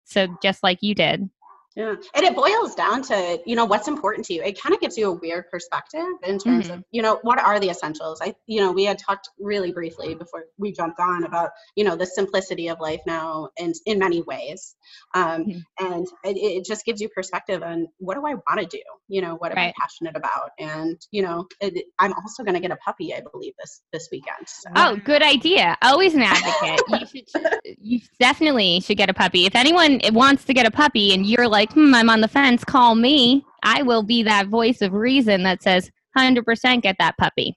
so 0.04 0.26
just 0.42 0.62
like 0.62 0.78
you 0.82 0.94
did. 0.94 1.30
Yeah. 1.76 1.94
And 2.14 2.24
it 2.24 2.34
boils 2.34 2.74
down 2.74 3.02
to, 3.04 3.38
you 3.46 3.54
know, 3.54 3.64
what's 3.64 3.86
important 3.86 4.26
to 4.26 4.34
you. 4.34 4.42
It 4.42 4.60
kind 4.60 4.74
of 4.74 4.80
gives 4.80 4.98
you 4.98 5.08
a 5.08 5.12
weird 5.12 5.44
perspective 5.50 6.04
in 6.24 6.38
terms 6.38 6.68
of, 6.68 6.82
you 6.90 7.00
know, 7.00 7.20
what 7.22 7.38
are 7.38 7.60
the 7.60 7.70
essentials? 7.70 8.20
I, 8.20 8.34
you 8.46 8.60
know, 8.60 8.72
we 8.72 8.84
had 8.84 8.98
talked 8.98 9.28
really 9.38 9.70
briefly 9.70 10.16
before 10.16 10.46
we 10.58 10.72
jumped 10.72 10.98
on 10.98 11.24
about, 11.24 11.50
you 11.76 11.84
know, 11.84 11.94
the 11.94 12.06
simplicity 12.06 12.68
of 12.68 12.80
life 12.80 13.00
now 13.06 13.50
and 13.58 13.72
in 13.86 13.98
many 14.00 14.22
ways. 14.22 14.74
Um, 15.14 15.44
Mhm. 15.44 15.62
And 15.78 16.06
it, 16.24 16.36
it 16.36 16.64
just 16.64 16.84
gives 16.84 17.00
you 17.00 17.08
perspective 17.08 17.62
on 17.62 17.86
what 17.98 18.14
do 18.14 18.26
I 18.26 18.34
want 18.34 18.58
to 18.58 18.66
do? 18.66 18.82
You 19.08 19.22
know, 19.22 19.36
what 19.36 19.52
am 19.52 19.58
I 19.58 19.66
Right. 19.66 19.74
passionate 19.80 20.16
about? 20.16 20.50
And, 20.58 21.00
you 21.12 21.22
know, 21.22 21.46
it, 21.60 21.84
I'm 22.00 22.12
also 22.14 22.42
going 22.42 22.54
to 22.54 22.60
get 22.60 22.72
a 22.72 22.76
puppy, 22.76 23.14
I 23.14 23.20
believe, 23.32 23.52
this, 23.60 23.82
this 23.92 24.08
weekend. 24.10 24.46
So. 24.46 24.70
Oh, 24.74 24.96
good 25.04 25.22
idea. 25.22 25.76
Always 25.82 26.14
an 26.14 26.22
advocate. 26.22 26.80
You 26.88 27.06
should 27.06 27.60
you 27.80 28.00
definitely 28.18 28.80
should 28.80 28.96
get 28.96 29.08
a 29.08 29.14
puppy. 29.14 29.46
If 29.46 29.54
anyone 29.54 30.00
wants 30.12 30.44
to 30.46 30.54
get 30.54 30.66
a 30.66 30.70
puppy 30.70 31.14
and 31.14 31.24
you're 31.26 31.46
like, 31.48 31.59
hmm, 31.72 31.94
I'm 31.94 32.08
on 32.08 32.20
the 32.20 32.28
fence, 32.28 32.64
call 32.64 32.94
me. 32.94 33.44
I 33.62 33.82
will 33.82 34.02
be 34.02 34.22
that 34.22 34.46
voice 34.48 34.80
of 34.82 34.92
reason 34.92 35.42
that 35.42 35.62
says 35.62 35.90
100% 36.16 36.82
get 36.82 36.96
that 36.98 37.16
puppy. 37.18 37.56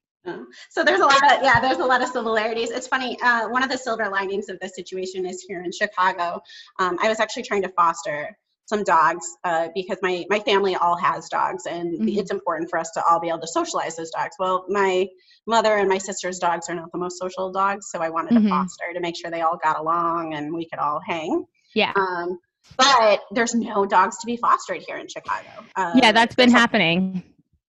So 0.69 0.83
there's 0.83 1.01
a 1.01 1.05
lot 1.05 1.23
of 1.31 1.43
yeah, 1.43 1.59
there's 1.59 1.79
a 1.79 1.85
lot 1.85 2.01
of 2.01 2.09
similarities. 2.09 2.71
It's 2.71 2.87
funny. 2.87 3.17
Uh, 3.21 3.49
one 3.49 3.61
of 3.61 3.69
the 3.69 3.77
silver 3.77 4.07
linings 4.09 4.47
of 4.47 4.57
this 4.61 4.73
situation 4.75 5.25
is 5.25 5.41
here 5.45 5.61
in 5.63 5.71
Chicago. 5.71 6.41
Um, 6.79 6.97
I 7.01 7.09
was 7.09 7.19
actually 7.19 7.43
trying 7.43 7.61
to 7.63 7.69
foster 7.69 8.35
some 8.65 8.83
dogs 8.83 9.25
uh, 9.43 9.67
because 9.75 9.97
my 10.01 10.23
my 10.29 10.39
family 10.39 10.75
all 10.75 10.95
has 10.95 11.27
dogs, 11.27 11.65
and 11.65 11.99
Mhm. 11.99 12.17
it's 12.17 12.31
important 12.31 12.69
for 12.69 12.79
us 12.79 12.89
to 12.91 13.03
all 13.09 13.19
be 13.19 13.27
able 13.27 13.41
to 13.41 13.47
socialize 13.47 13.97
those 13.97 14.11
dogs. 14.11 14.35
Well, 14.39 14.65
my 14.69 15.07
mother 15.45 15.75
and 15.75 15.89
my 15.89 15.97
sister's 15.97 16.39
dogs 16.39 16.69
are 16.69 16.75
not 16.75 16.89
the 16.93 16.99
most 16.99 17.19
social 17.19 17.51
dogs, 17.51 17.89
so 17.91 17.99
I 17.99 18.09
wanted 18.09 18.35
Mhm. 18.35 18.43
to 18.43 18.49
foster 18.49 18.93
to 18.93 18.99
make 19.01 19.17
sure 19.17 19.29
they 19.29 19.41
all 19.41 19.57
got 19.61 19.77
along 19.77 20.35
and 20.35 20.53
we 20.53 20.65
could 20.69 20.79
all 20.79 21.01
hang. 21.05 21.45
Yeah. 21.75 21.91
Um, 21.97 22.39
but 22.77 23.21
there's 23.31 23.53
no 23.53 23.85
dogs 23.85 24.17
to 24.19 24.25
be 24.25 24.37
fostered 24.37 24.83
here 24.87 24.97
in 24.97 25.07
Chicago. 25.07 25.49
Uh, 25.75 25.93
Yeah, 25.95 26.11
that's 26.11 26.35
been 26.35 26.51
happening. 26.51 27.23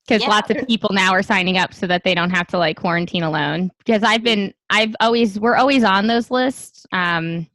Because 0.07 0.23
Yeah, 0.23 0.29
lots 0.29 0.51
of 0.51 0.67
people 0.67 0.91
now 0.93 1.13
are 1.13 1.23
signing 1.23 1.57
up 1.57 1.73
so 1.73 1.87
that 1.87 2.05
they 2.05 2.15
don't 2.15 2.31
have 2.31 2.47
to 2.49 2.59
like 2.59 2.77
quarantine 2.77 3.23
alone. 3.23 3.71
Because 3.79 4.03
I've 4.03 4.23
been, 4.23 4.53
I've 4.69 4.95
always, 5.01 5.41
we're 5.41 5.57
always 5.57 5.83
on 5.83 6.07
those 6.07 6.31
lists. 6.31 6.87
Um, 6.93 7.49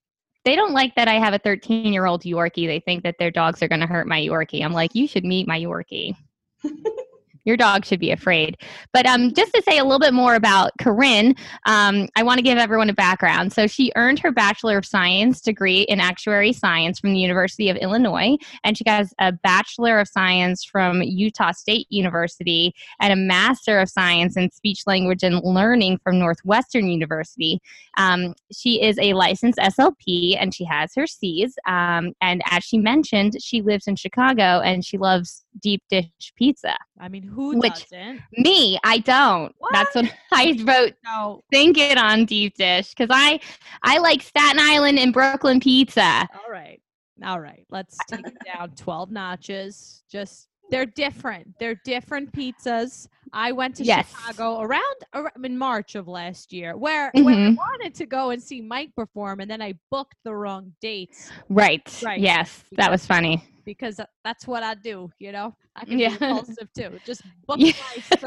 they 0.46 0.55
don't 0.55 0.74
like 0.74 0.96
that 0.96 1.08
I 1.08 1.15
have 1.15 1.34
a 1.34 1.39
13 1.39 1.93
year 1.93 2.05
old 2.05 2.24
Yorkie. 2.24 2.65
They 2.65 2.79
think 2.79 3.03
that 3.03 3.17
their 3.19 3.29
dogs 3.29 3.62
are 3.62 3.67
going 3.67 3.81
to 3.81 3.88
hurt 3.88 4.08
my 4.08 4.19
Yorkie. 4.19 4.63
I'm 4.63 4.74
like, 4.74 4.96
you 4.96 5.08
should 5.08 5.25
meet 5.25 5.48
my 5.48 5.60
Yorkie. 5.60 6.15
Your 7.46 7.58
dog 7.58 7.86
should 7.86 8.00
be 8.00 8.12
afraid. 8.12 8.58
But 8.93 9.05
um, 9.05 9.34
just 9.34 9.53
to 9.53 9.62
say 9.62 9.77
a 9.77 9.84
little 9.84 10.00
bit 10.00 10.13
more 10.13 10.36
about 10.36 10.72
Corinne, 10.79 11.36
um, 11.65 12.08
I 12.15 12.24
want 12.24 12.38
to 12.38 12.43
give 12.43 12.58
everyone 12.58 12.89
a 12.89 12.93
background. 12.93 13.53
So 13.53 13.67
she 13.67 13.91
earned 13.96 14.19
her 14.19 14.31
Bachelor 14.31 14.77
of 14.77 14.86
Science 14.86 15.41
degree 15.41 15.81
in 15.81 16.00
Actuary 16.00 16.53
Science 16.53 17.00
from 17.00 17.13
the 17.13 17.19
University 17.19 17.69
of 17.69 17.77
Illinois, 17.77 18.38
and 18.63 18.77
she 18.77 18.84
has 18.88 19.13
a 19.19 19.31
Bachelor 19.31 20.00
of 20.00 20.08
Science 20.08 20.63
from 20.63 21.01
Utah 21.01 21.51
State 21.51 21.88
University 21.89 22.74
and 23.00 23.13
a 23.13 23.15
Master 23.15 23.79
of 23.79 23.89
Science 23.89 24.38
in 24.38 24.51
Speech, 24.51 24.84
Language, 24.86 25.24
and 25.24 25.41
Learning 25.43 25.98
from 26.03 26.19
Northwestern 26.19 26.88
University. 26.88 27.60
Um, 27.98 28.34
she 28.51 28.81
is 28.81 28.98
a 29.00 29.13
licensed 29.13 29.60
SLP 29.60 30.38
and 30.39 30.53
she 30.53 30.63
has 30.65 30.91
her 30.96 31.08
C's. 31.08 31.55
Um, 31.65 32.13
and 32.22 32.41
as 32.50 32.63
she 32.63 32.77
mentioned, 32.77 33.38
she 33.41 33.62
lives 33.62 33.88
in 33.88 33.96
Chicago 33.96 34.62
and 34.62 34.86
she 34.86 34.98
loves 34.98 35.46
deep 35.62 35.84
dish 35.89 36.08
pizza. 36.36 36.75
I 37.00 37.08
mean, 37.10 37.24
who 37.24 37.58
Which- 37.58 37.89
doesn't? 37.89 38.22
Me, 38.34 38.77
I 38.84 39.00
don't. 39.00 39.53
What? 39.58 39.74
That's 39.74 39.96
what 39.96 40.13
I 40.32 40.58
wrote. 40.63 40.94
No. 41.06 41.44
Think 41.51 41.77
it 41.77 41.98
on 41.98 42.25
deep 42.25 42.56
dish 42.56 42.89
because 42.94 43.10
I 43.12 43.39
I 43.84 43.98
like 44.00 44.22
Staten 44.22 44.60
Island 44.60 45.00
and 45.00 45.12
Brooklyn 45.13 45.60
pizza. 45.60 46.27
All 46.34 46.51
right. 46.51 46.82
All 47.25 47.39
right. 47.39 47.65
Let's 47.70 47.98
take 48.08 48.25
it 48.25 48.38
down 48.46 48.72
12 48.75 49.12
notches. 49.12 50.03
Just 50.10 50.48
they're 50.72 50.85
different. 50.85 51.48
They're 51.59 51.79
different 51.83 52.31
pizzas. 52.31 53.07
I 53.33 53.51
went 53.51 53.75
to 53.77 53.83
Yes. 53.83 54.09
Chicago 54.12 54.62
around, 54.62 54.83
ar- 55.14 55.31
in 55.44 55.57
March 55.57 55.96
of 55.96 56.07
last 56.07 56.53
year 56.53 56.77
where, 56.77 57.09
where 57.16 57.33
I 57.33 57.38
Mhm. 57.38 57.55
wanted 57.57 57.96
to 57.96 58.05
go 58.05 58.29
and 58.29 58.42
see 58.42 58.62
Mike 58.62 58.92
perform 58.96 59.40
and 59.40 59.50
then 59.50 59.62
I 59.64 59.74
booked 59.90 60.16
the 60.24 60.35
wrong 60.35 60.74
dates 60.79 61.31
Right. 61.50 62.01
Right. 62.05 62.20
Yes, 62.20 62.64
that 62.74 62.92
was 62.92 63.03
funny. 63.05 63.44
Because 63.70 64.00
that's 64.24 64.48
what 64.48 64.64
I 64.64 64.74
do, 64.74 65.12
you 65.20 65.32
know? 65.32 65.55
I 65.75 65.86
can 65.86 66.00
Yeah. 66.00 66.10
be 66.18 66.25
impulsive 66.25 66.68
too. 66.75 67.00
Just 67.05 67.22
book 67.46 67.58
Yeah. 67.60 67.72
flights. 67.74 68.24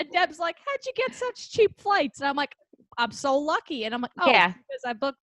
and 0.00 0.10
Deb's 0.10 0.38
like, 0.38 0.56
how'd 0.66 0.78
you 0.86 0.92
get 0.96 1.14
such 1.14 1.50
cheap 1.52 1.78
flights? 1.78 2.20
And 2.20 2.28
I'm 2.28 2.36
like, 2.36 2.54
I'm 2.96 3.12
so 3.12 3.36
lucky. 3.38 3.84
And 3.84 3.94
I'm 3.94 4.00
like, 4.00 4.12
oh, 4.20 4.30
Yeah. 4.30 4.48
because 4.48 4.82
I 4.86 4.94
booked 4.94 5.18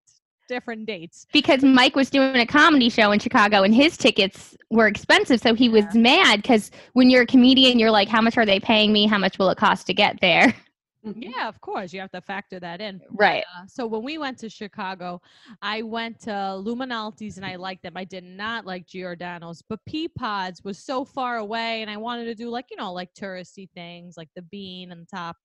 different 0.47 0.85
dates. 0.85 1.25
because 1.33 1.63
Mike 1.63 1.95
was 1.95 2.09
doing 2.11 2.35
a 2.35 2.45
comedy 2.45 2.89
show 2.89 3.11
in 3.11 3.19
Chicago 3.19 3.63
and 3.63 3.73
his 3.73 3.97
tickets 3.97 4.55
were 4.69 4.87
expensive. 4.87 5.39
So 5.39 5.55
he 5.55 5.69
was 5.69 5.85
mad 5.95 6.41
because 6.43 6.69
when 6.93 7.09
you're 7.09 7.23
a 7.23 7.27
comedian, 7.27 7.79
you're 7.79 7.91
like, 7.91 8.07
how 8.09 8.21
much 8.21 8.37
are 8.37 8.45
they 8.45 8.59
paying 8.59 8.93
me? 8.93 9.07
How 9.07 9.17
much 9.17 9.39
will 9.39 9.49
it 9.49 9.57
cost 9.57 9.87
to 9.87 9.93
get 9.95 10.19
there? 10.21 10.53
Yeah, 11.03 11.47
of 11.47 11.61
course. 11.61 11.93
You 11.93 12.01
have 12.01 12.11
to 12.11 12.21
factor 12.21 12.59
that 12.59 12.81
in. 12.81 13.01
Right. 13.11 13.43
Uh, 13.55 13.65
so 13.67 13.87
when 13.87 14.03
we 14.03 14.17
went 14.17 14.37
to 14.39 14.49
Chicago, 14.49 15.21
I 15.61 15.81
went 15.81 16.19
to 16.21 16.55
Lou 16.57 16.75
Malnati's 16.75 17.37
and 17.37 17.45
I 17.45 17.55
liked 17.55 17.83
them. 17.83 17.93
I 17.95 18.03
did 18.03 18.23
not 18.23 18.65
like 18.65 18.85
Giordano's, 18.85 19.61
but 19.61 19.79
Pequods 19.85 20.63
was 20.63 20.77
so 20.77 21.05
far 21.05 21.37
away, 21.37 21.81
and 21.81 21.89
I 21.89 21.97
wanted 21.97 22.25
to 22.25 22.35
do 22.35 22.49
like 22.49 22.65
you 22.69 22.77
know 22.77 22.91
like 22.91 23.13
touristy 23.13 23.69
things, 23.73 24.17
like 24.17 24.29
the 24.35 24.41
bean 24.41 24.91
and 24.91 25.07
top, 25.07 25.37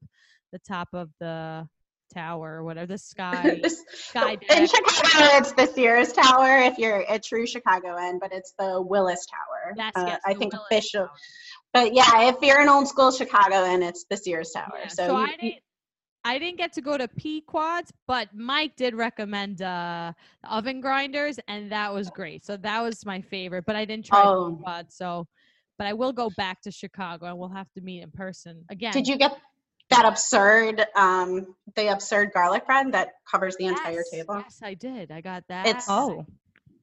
the 0.52 0.58
top 0.58 0.88
of 0.92 1.10
the 1.20 1.68
tower, 2.12 2.56
or 2.56 2.64
whatever, 2.64 2.86
the 2.86 2.98
sky. 2.98 3.60
Sky 3.92 4.38
in. 4.50 4.66
Chicago, 4.66 5.36
it's 5.36 5.52
the 5.52 5.66
Sears 5.66 6.12
Tower 6.12 6.58
if 6.58 6.78
you're 6.78 7.04
a 7.08 7.18
true 7.18 7.46
Chicagoan, 7.46 8.18
but 8.18 8.32
it's 8.32 8.54
the 8.58 8.80
Willis 8.80 9.26
Tower. 9.26 9.74
That's 9.76 9.96
Uh, 9.96 10.04
yes, 10.08 10.20
I 10.26 10.34
think 10.34 10.52
Willis 10.52 10.66
official. 10.70 11.06
Tower. 11.06 11.16
But 11.74 11.92
yeah, 11.92 12.28
if 12.28 12.37
you're 12.40 12.60
an 12.60 12.68
old 12.68 12.87
school 12.88 13.10
Chicagoan, 13.10 13.82
it's 13.82 14.04
the 14.08 14.16
Sears 14.16 14.52
Tower. 14.52 14.72
Yeah, 14.80 14.88
so 14.88 15.06
so 15.08 15.18
you- 15.18 15.24
I 15.26 15.37
didn't. 15.37 15.54
I 16.26 16.38
didn't 16.38 16.56
get 16.56 16.72
to 16.74 16.80
go 16.80 16.96
to 16.96 17.06
Pequods, 17.06 17.92
but 18.06 18.30
Mike 18.34 18.76
did 18.76 18.94
recommend 18.94 19.60
uh, 19.60 20.14
the 20.42 20.54
oven 20.54 20.80
grinders, 20.80 21.38
and 21.48 21.70
that 21.70 21.92
was 21.92 22.08
great. 22.08 22.46
So 22.46 22.56
that 22.56 22.80
was 22.80 23.04
my 23.04 23.20
favorite. 23.20 23.64
But 23.66 23.76
I 23.76 23.84
didn't 23.84 24.06
try 24.06 24.22
Oh. 24.24 24.56
Pequod, 24.56 24.90
so 24.90 25.26
but 25.76 25.87
I 25.87 25.92
will 25.92 26.12
go 26.14 26.30
back 26.38 26.62
to 26.62 26.70
Chicago, 26.70 27.26
and 27.26 27.37
we'll 27.37 27.50
have 27.50 27.70
to 27.72 27.82
meet 27.82 28.02
in 28.02 28.10
person 28.10 28.64
again. 28.70 28.92
did 28.92 29.06
you 29.06 29.16
get 29.18 29.37
that 29.90 30.06
absurd, 30.06 30.87
um, 30.96 31.54
the 31.76 31.88
absurd 31.92 32.30
garlic 32.32 32.64
bread 32.64 32.92
that 32.92 33.10
covers 33.30 33.56
the 33.56 33.66
entire 33.66 34.02
table? 34.10 34.38
Yes, 34.38 34.60
I 34.62 34.72
did. 34.74 35.10
I 35.10 35.20
got 35.20 35.44
that. 35.48 35.66
It's- 35.66 35.87
Oh. 35.90 36.24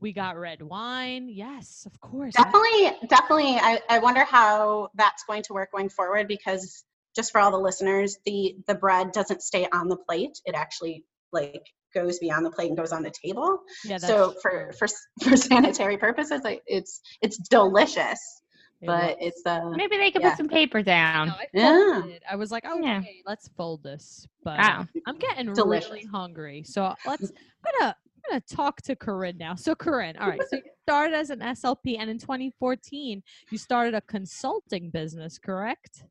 We 0.01 0.11
got 0.11 0.37
red 0.37 0.61
wine. 0.61 1.29
Yes, 1.29 1.85
of 1.85 1.99
course. 2.01 2.33
Definitely, 2.33 3.07
definitely. 3.07 3.55
I, 3.57 3.79
I 3.89 3.99
wonder 3.99 4.25
how 4.25 4.89
that's 4.95 5.23
going 5.25 5.43
to 5.43 5.53
work 5.53 5.71
going 5.71 5.89
forward 5.89 6.27
because 6.27 6.83
just 7.15 7.31
for 7.31 7.39
all 7.39 7.51
the 7.51 7.59
listeners, 7.59 8.17
the 8.25 8.55
the 8.67 8.75
bread 8.75 9.11
doesn't 9.11 9.41
stay 9.43 9.67
on 9.71 9.87
the 9.87 9.97
plate. 9.97 10.39
It 10.45 10.55
actually 10.55 11.05
like 11.31 11.61
goes 11.93 12.19
beyond 12.19 12.45
the 12.45 12.51
plate 12.51 12.69
and 12.69 12.77
goes 12.77 12.91
on 12.91 13.03
the 13.03 13.11
table. 13.23 13.59
Yeah, 13.85 13.97
so 13.97 14.33
for 14.41 14.73
for 14.77 14.87
for 15.23 15.37
sanitary 15.37 15.97
purposes, 15.97 16.41
like 16.43 16.61
it's 16.65 16.99
it's 17.21 17.37
delicious, 17.49 18.19
It 18.81 18.87
but 18.87 19.09
was. 19.09 19.17
it's 19.21 19.41
uh 19.45 19.69
Maybe 19.71 19.97
they 19.97 20.09
could 20.11 20.21
Yeah. 20.21 20.29
put 20.31 20.37
some 20.37 20.49
paper 20.49 20.81
down. 20.81 21.27
No, 21.27 21.33
I 21.33 21.47
Yeah. 21.53 22.01
folded. 22.01 22.23
I 22.29 22.35
was 22.37 22.51
like, 22.51 22.65
okay, 22.65 22.81
Yeah. 22.83 23.01
let's 23.25 23.49
fold 23.49 23.83
this. 23.83 24.27
But 24.43 24.59
Wow. 24.59 24.87
I'm 25.05 25.17
getting 25.17 25.49
really 25.49 26.05
hungry. 26.11 26.63
So 26.65 26.95
let's 27.05 27.31
I'm 27.65 27.71
gonna 27.79 27.95
I'm 28.25 28.31
gonna 28.31 28.43
talk 28.49 28.81
to 28.83 28.95
Corinne 28.95 29.37
now. 29.37 29.55
So 29.55 29.75
Corinne, 29.75 30.17
all 30.17 30.29
right. 30.29 30.41
So 30.49 30.57
you 30.57 30.63
started 30.83 31.15
as 31.15 31.29
an 31.29 31.39
SLP 31.39 31.97
and 31.99 32.09
in 32.09 32.17
2014 32.17 33.23
you 33.49 33.57
started 33.57 33.93
a 33.93 34.01
consulting 34.01 34.89
business, 34.89 35.37
correct? 35.37 36.03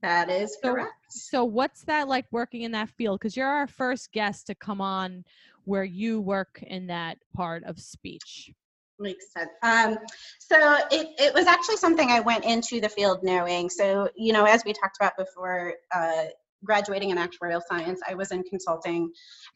that 0.00 0.30
is 0.30 0.56
So- 0.62 0.72
correct. 0.74 0.92
So 1.10 1.44
what's 1.44 1.82
that 1.84 2.06
like 2.06 2.26
working 2.30 2.62
in 2.62 2.72
that 2.72 2.88
field? 2.90 3.18
Because 3.18 3.36
you're 3.36 3.48
our 3.48 3.66
first 3.66 4.12
guest 4.12 4.46
to 4.46 4.54
come 4.54 4.80
on 4.80 5.24
where 5.64 5.84
you 5.84 6.20
work 6.20 6.62
in 6.66 6.86
that 6.86 7.18
part 7.34 7.64
of 7.64 7.80
speech. 7.80 8.52
Makes 9.00 9.32
sense. 9.32 9.50
Um, 9.62 9.98
so 10.38 10.78
it, 10.90 11.08
it 11.18 11.34
was 11.34 11.46
actually 11.46 11.76
something 11.76 12.10
I 12.10 12.20
went 12.20 12.44
into 12.44 12.80
the 12.80 12.88
field 12.88 13.22
knowing. 13.22 13.70
So, 13.70 14.08
you 14.16 14.32
know, 14.32 14.44
as 14.44 14.64
we 14.64 14.72
talked 14.72 14.96
about 15.00 15.16
before, 15.16 15.74
uh, 15.94 16.24
graduating 16.64 17.10
in 17.10 17.18
actuarial 17.18 17.62
science, 17.68 18.00
I 18.08 18.14
was 18.14 18.32
in 18.32 18.42
consulting 18.44 19.10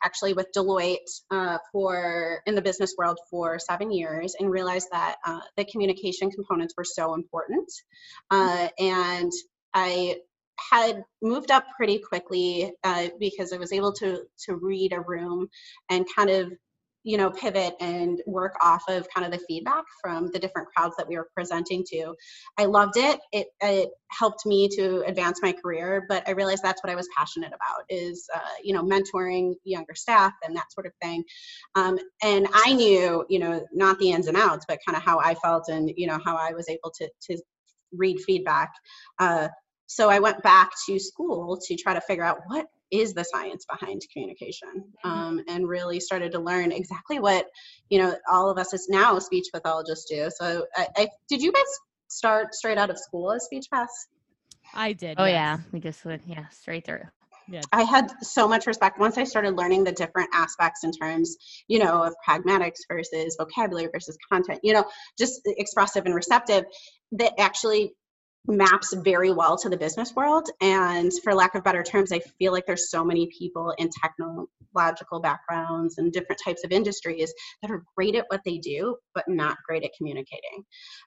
actually 0.04 0.32
with 0.34 0.48
Deloitte 0.56 0.98
uh, 1.30 1.58
for 1.70 2.40
in 2.46 2.54
the 2.54 2.62
business 2.62 2.94
world 2.96 3.18
for 3.30 3.58
seven 3.58 3.90
years 3.90 4.34
and 4.38 4.50
realized 4.50 4.88
that 4.92 5.16
uh, 5.26 5.40
the 5.56 5.64
communication 5.64 6.30
components 6.30 6.74
were 6.76 6.84
so 6.84 7.14
important. 7.14 7.70
Uh, 8.30 8.68
and 8.78 9.32
I 9.74 10.16
had 10.70 11.02
moved 11.22 11.50
up 11.50 11.64
pretty 11.76 11.98
quickly 11.98 12.72
uh, 12.84 13.08
because 13.18 13.52
I 13.52 13.56
was 13.56 13.72
able 13.72 13.92
to 13.94 14.22
to 14.46 14.54
read 14.54 14.92
a 14.92 15.00
room 15.00 15.48
and 15.90 16.06
kind 16.14 16.30
of 16.30 16.52
you 17.04 17.16
know 17.16 17.30
pivot 17.30 17.74
and 17.80 18.20
work 18.26 18.54
off 18.62 18.82
of 18.88 19.06
kind 19.14 19.24
of 19.26 19.32
the 19.32 19.44
feedback 19.46 19.84
from 20.00 20.30
the 20.32 20.38
different 20.38 20.68
crowds 20.74 20.94
that 20.96 21.08
we 21.08 21.16
were 21.16 21.28
presenting 21.34 21.84
to. 21.90 22.14
I 22.58 22.66
loved 22.66 22.96
it. 22.96 23.20
It, 23.32 23.48
it 23.60 23.90
helped 24.10 24.44
me 24.46 24.68
to 24.68 25.02
advance 25.06 25.40
my 25.42 25.52
career 25.52 26.04
but 26.06 26.22
i 26.28 26.32
realized 26.32 26.62
that's 26.62 26.82
what 26.84 26.90
i 26.92 26.94
was 26.94 27.08
passionate 27.16 27.48
about 27.48 27.84
is 27.88 28.28
uh, 28.34 28.40
you 28.62 28.74
know 28.74 28.82
mentoring 28.82 29.54
younger 29.64 29.94
staff 29.94 30.32
and 30.44 30.54
that 30.54 30.70
sort 30.70 30.86
of 30.86 30.92
thing. 31.00 31.24
Um, 31.74 31.98
and 32.22 32.46
i 32.52 32.74
knew 32.74 33.24
you 33.30 33.38
know 33.38 33.66
not 33.72 33.98
the 33.98 34.10
ins 34.12 34.26
and 34.26 34.36
outs 34.36 34.66
but 34.68 34.80
kind 34.86 34.96
of 34.96 35.02
how 35.02 35.18
i 35.18 35.34
felt 35.36 35.68
and 35.68 35.90
you 35.96 36.06
know 36.06 36.18
how 36.24 36.36
i 36.36 36.52
was 36.52 36.68
able 36.68 36.92
to 36.98 37.08
to 37.22 37.38
read 37.92 38.20
feedback. 38.20 38.72
Uh, 39.18 39.48
so 39.86 40.08
I 40.08 40.18
went 40.18 40.42
back 40.42 40.70
to 40.86 40.98
school 40.98 41.58
to 41.66 41.76
try 41.76 41.94
to 41.94 42.00
figure 42.00 42.24
out 42.24 42.38
what 42.46 42.66
is 42.92 43.14
the 43.14 43.24
science 43.24 43.64
behind 43.68 44.02
communication 44.12 44.68
Mm-hmm. 45.04 45.08
um, 45.08 45.44
and 45.48 45.68
really 45.68 45.98
started 45.98 46.32
to 46.32 46.38
learn 46.38 46.70
exactly 46.72 47.18
what 47.18 47.46
you 47.90 47.98
know 47.98 48.14
all 48.30 48.50
of 48.50 48.58
us 48.58 48.72
as 48.74 48.86
now 48.88 49.18
speech 49.18 49.46
pathologists 49.52 50.06
do 50.08 50.28
so 50.30 50.66
I, 50.76 50.86
I 50.96 51.08
did 51.28 51.42
you 51.42 51.50
guys 51.52 51.64
start 52.08 52.54
straight 52.54 52.78
out 52.78 52.90
of 52.90 52.98
school 52.98 53.32
as 53.32 53.44
speech 53.44 53.66
paths 53.72 54.08
I 54.74 54.92
did. 54.92 55.16
Oh 55.18 55.24
yes. 55.24 55.32
yeah, 55.34 55.58
we 55.72 55.80
just 55.80 56.04
went 56.04 56.22
yeah 56.26 56.48
straight 56.48 56.86
through. 56.86 57.04
yeah. 57.48 57.60
I 57.72 57.82
had 57.82 58.10
so 58.22 58.48
much 58.48 58.66
respect 58.66 58.98
once 58.98 59.18
I 59.18 59.24
started 59.24 59.56
learning 59.56 59.84
the 59.84 59.92
different 59.92 60.30
aspects 60.32 60.84
in 60.84 60.92
terms, 60.92 61.36
you 61.68 61.78
know, 61.78 62.02
of 62.02 62.14
pragmatics 62.26 62.78
versus 62.88 63.36
vocabulary 63.38 63.88
versus 63.92 64.16
content, 64.30 64.60
you 64.62 64.72
know, 64.72 64.84
just 65.18 65.42
expressive 65.46 66.06
and 66.06 66.14
receptive 66.14 66.64
that 67.12 67.32
actually 67.38 67.94
maps 68.46 68.92
very 68.92 69.32
well 69.32 69.56
to 69.56 69.68
the 69.68 69.76
business 69.76 70.14
world. 70.14 70.48
And 70.60 71.12
for 71.22 71.34
lack 71.34 71.54
of 71.54 71.62
better 71.62 71.82
terms, 71.82 72.12
I 72.12 72.20
feel 72.38 72.52
like 72.52 72.66
there's 72.66 72.90
so 72.90 73.04
many 73.04 73.28
people 73.38 73.72
in 73.78 73.88
technological 74.02 75.20
backgrounds 75.20 75.98
and 75.98 76.12
different 76.12 76.40
types 76.44 76.64
of 76.64 76.72
industries 76.72 77.32
that 77.62 77.70
are 77.70 77.84
great 77.96 78.16
at 78.16 78.26
what 78.28 78.42
they 78.44 78.58
do, 78.58 78.96
but 79.14 79.24
not 79.28 79.56
great 79.66 79.84
at 79.84 79.90
communicating. 79.96 80.64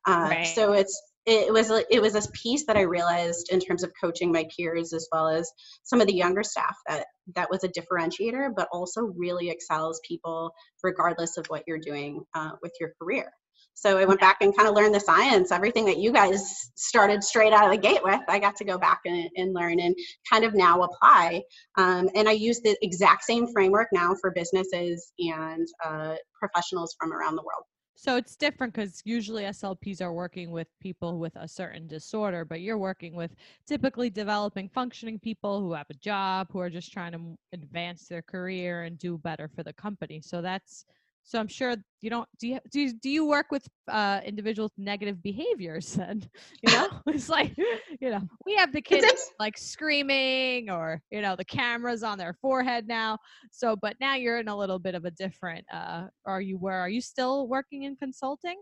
Uh, 0.08 0.28
Right. 0.30 0.48
So 0.48 0.74
it's 0.74 1.02
it 1.26 1.52
was 1.52 1.72
it 1.90 2.02
was 2.02 2.14
this 2.14 2.30
piece 2.34 2.66
that 2.68 2.78
I 2.78 2.82
realized 2.82 3.50
in 3.52 3.60
terms 3.60 3.84
of 3.84 3.92
coaching 4.00 4.32
my 4.32 4.48
peers 4.56 4.94
as 4.94 5.08
well 5.12 5.28
as 5.28 5.52
some 5.84 6.00
of 6.00 6.08
the 6.08 6.14
younger 6.14 6.44
staff 6.44 6.76
that 6.88 7.08
that 7.36 7.50
was 7.50 7.64
a 7.64 7.70
differentiator, 7.70 8.52
but 8.56 8.68
also 8.72 9.02
really 9.02 9.50
excels 9.50 10.00
people 10.08 10.54
regardless 10.84 11.38
of 11.38 11.48
what 11.48 11.64
you're 11.66 11.80
doing 11.80 12.24
uh, 12.36 12.52
with 12.62 12.74
your 12.80 12.92
career. 13.02 13.32
So 13.76 13.98
I 13.98 14.06
went 14.06 14.22
back 14.22 14.38
and 14.40 14.56
kind 14.56 14.70
of 14.70 14.74
learned 14.74 14.96
the 14.96 15.00
science, 15.02 15.52
everything 15.52 15.86
that 15.86 15.98
you 15.98 16.12
guys 16.14 16.72
started 16.76 17.24
straight 17.24 17.52
out 17.52 17.66
of 17.66 17.72
the 17.72 17.78
gate 17.78 18.02
with. 18.04 18.22
I 18.30 18.40
got 18.40 18.56
to 18.56 18.64
go 18.64 18.78
back 18.78 19.02
and, 19.06 19.30
and 19.36 19.54
learn 19.54 19.82
and 19.82 19.94
kind 20.32 20.46
of 20.46 20.56
now 20.56 20.82
apply. 20.82 21.44
Um, 21.78 22.10
and 22.16 22.28
I 22.28 22.32
use 22.32 22.62
the 22.62 22.78
exact 22.82 23.26
same 23.26 23.48
framework 23.52 23.90
now 23.92 24.16
for 24.16 24.32
businesses 24.32 25.12
and 25.20 25.68
uh, 25.84 26.16
professionals 26.40 26.96
from 26.98 27.12
around 27.12 27.36
the 27.36 27.44
world. 27.44 27.66
So 27.98 28.18
it's 28.18 28.36
different 28.36 28.74
because 28.74 29.02
usually 29.06 29.44
SLPs 29.44 30.02
are 30.02 30.14
working 30.14 30.52
with 30.52 30.68
people 30.82 31.18
with 31.18 31.36
a 31.36 31.48
certain 31.48 31.88
disorder, 31.88 32.46
but 32.46 32.62
you're 32.62 32.78
working 32.78 33.16
with 33.16 33.32
typically 33.66 34.10
developing 34.10 34.70
functioning 34.70 35.20
people 35.20 35.62
who 35.62 35.74
have 35.74 35.90
a 35.90 35.96
job, 35.96 36.48
who 36.52 36.60
are 36.60 36.70
just 36.70 36.92
trying 36.92 37.14
to 37.14 37.38
advance 37.54 38.08
their 38.08 38.22
career 38.22 38.84
and 38.84 38.98
do 38.98 39.18
better 39.18 39.48
for 39.48 39.64
the 39.64 39.74
company. 39.74 40.22
So 40.22 40.42
that's 40.42 40.86
so 41.26 41.40
I'm 41.40 41.48
sure 41.48 41.76
you 42.02 42.10
don't 42.12 42.30
do 42.40 42.48
you 42.48 42.60
do 42.72 42.82
you, 42.82 42.94
do 42.94 43.10
you 43.10 43.28
work 43.28 43.48
with 43.50 43.68
uh 43.88 44.22
individuals 44.24 44.72
negative 44.78 45.22
behaviors 45.22 45.94
then? 45.94 46.24
You 46.62 46.72
know? 46.72 46.90
it's 47.08 47.30
like 47.30 47.58
you 47.58 48.12
know, 48.12 48.22
we 48.46 48.56
have 48.56 48.72
the 48.72 48.82
kids 48.82 49.32
like 49.40 49.58
screaming 49.58 50.70
or 50.70 51.02
you 51.10 51.22
know 51.22 51.36
the 51.36 51.46
cameras 51.46 52.04
on 52.04 52.18
their 52.18 52.34
forehead 52.34 52.88
now 52.88 53.18
so 53.52 53.76
but 53.76 53.96
now 54.00 54.16
you're 54.16 54.40
in 54.40 54.48
a 54.48 54.56
little 54.56 54.80
bit 54.80 54.96
of 54.96 55.06
a 55.06 55.12
different 55.12 55.66
uh 55.74 56.06
are 56.26 56.42
you 56.42 56.58
where 56.58 56.78
are 56.78 56.90
you 56.90 57.02
still 57.02 57.48
working 57.48 57.84
in 57.84 57.96
consulting 57.96 58.56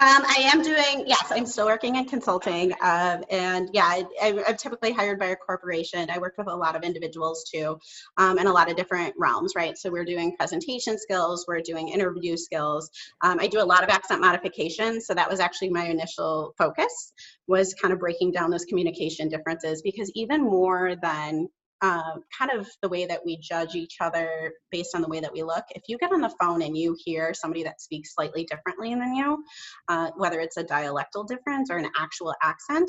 Um, 0.00 0.24
I 0.26 0.50
am 0.52 0.62
doing, 0.62 1.04
yes, 1.06 1.30
I'm 1.30 1.46
still 1.46 1.66
working 1.66 1.94
in 1.96 2.06
consulting. 2.06 2.72
Um, 2.82 3.22
and 3.30 3.68
yeah, 3.72 3.84
I, 3.84 4.42
I'm 4.48 4.56
typically 4.56 4.90
hired 4.90 5.18
by 5.18 5.26
a 5.26 5.36
corporation. 5.36 6.10
I 6.10 6.18
work 6.18 6.34
with 6.36 6.48
a 6.48 6.56
lot 6.56 6.74
of 6.74 6.82
individuals 6.82 7.44
too, 7.44 7.78
um, 8.16 8.38
in 8.38 8.48
a 8.48 8.52
lot 8.52 8.68
of 8.68 8.76
different 8.76 9.14
realms, 9.16 9.52
right? 9.54 9.78
So 9.78 9.90
we're 9.90 10.04
doing 10.04 10.34
presentation 10.36 10.98
skills, 10.98 11.44
we're 11.46 11.60
doing 11.60 11.88
interview 11.88 12.36
skills. 12.36 12.90
Um, 13.22 13.38
I 13.38 13.46
do 13.46 13.60
a 13.60 13.64
lot 13.64 13.84
of 13.84 13.90
accent 13.90 14.20
modification. 14.20 15.00
So 15.00 15.14
that 15.14 15.30
was 15.30 15.38
actually 15.38 15.70
my 15.70 15.84
initial 15.84 16.54
focus 16.58 17.12
was 17.46 17.72
kind 17.74 17.92
of 17.92 18.00
breaking 18.00 18.32
down 18.32 18.50
those 18.50 18.64
communication 18.64 19.28
differences 19.28 19.82
because 19.82 20.10
even 20.14 20.42
more 20.42 20.96
than 21.00 21.48
uh, 21.82 22.14
kind 22.36 22.52
of 22.52 22.68
the 22.80 22.88
way 22.88 23.04
that 23.06 23.20
we 23.26 23.36
judge 23.38 23.74
each 23.74 23.96
other 24.00 24.52
based 24.70 24.94
on 24.94 25.02
the 25.02 25.08
way 25.08 25.20
that 25.20 25.32
we 25.32 25.42
look. 25.42 25.64
If 25.70 25.82
you 25.88 25.98
get 25.98 26.12
on 26.12 26.20
the 26.20 26.32
phone 26.40 26.62
and 26.62 26.76
you 26.76 26.96
hear 27.04 27.34
somebody 27.34 27.64
that 27.64 27.80
speaks 27.80 28.14
slightly 28.14 28.44
differently 28.44 28.94
than 28.94 29.14
you, 29.14 29.44
uh, 29.88 30.10
whether 30.16 30.40
it's 30.40 30.56
a 30.56 30.64
dialectal 30.64 31.26
difference 31.26 31.70
or 31.70 31.76
an 31.76 31.90
actual 31.98 32.34
accent, 32.42 32.88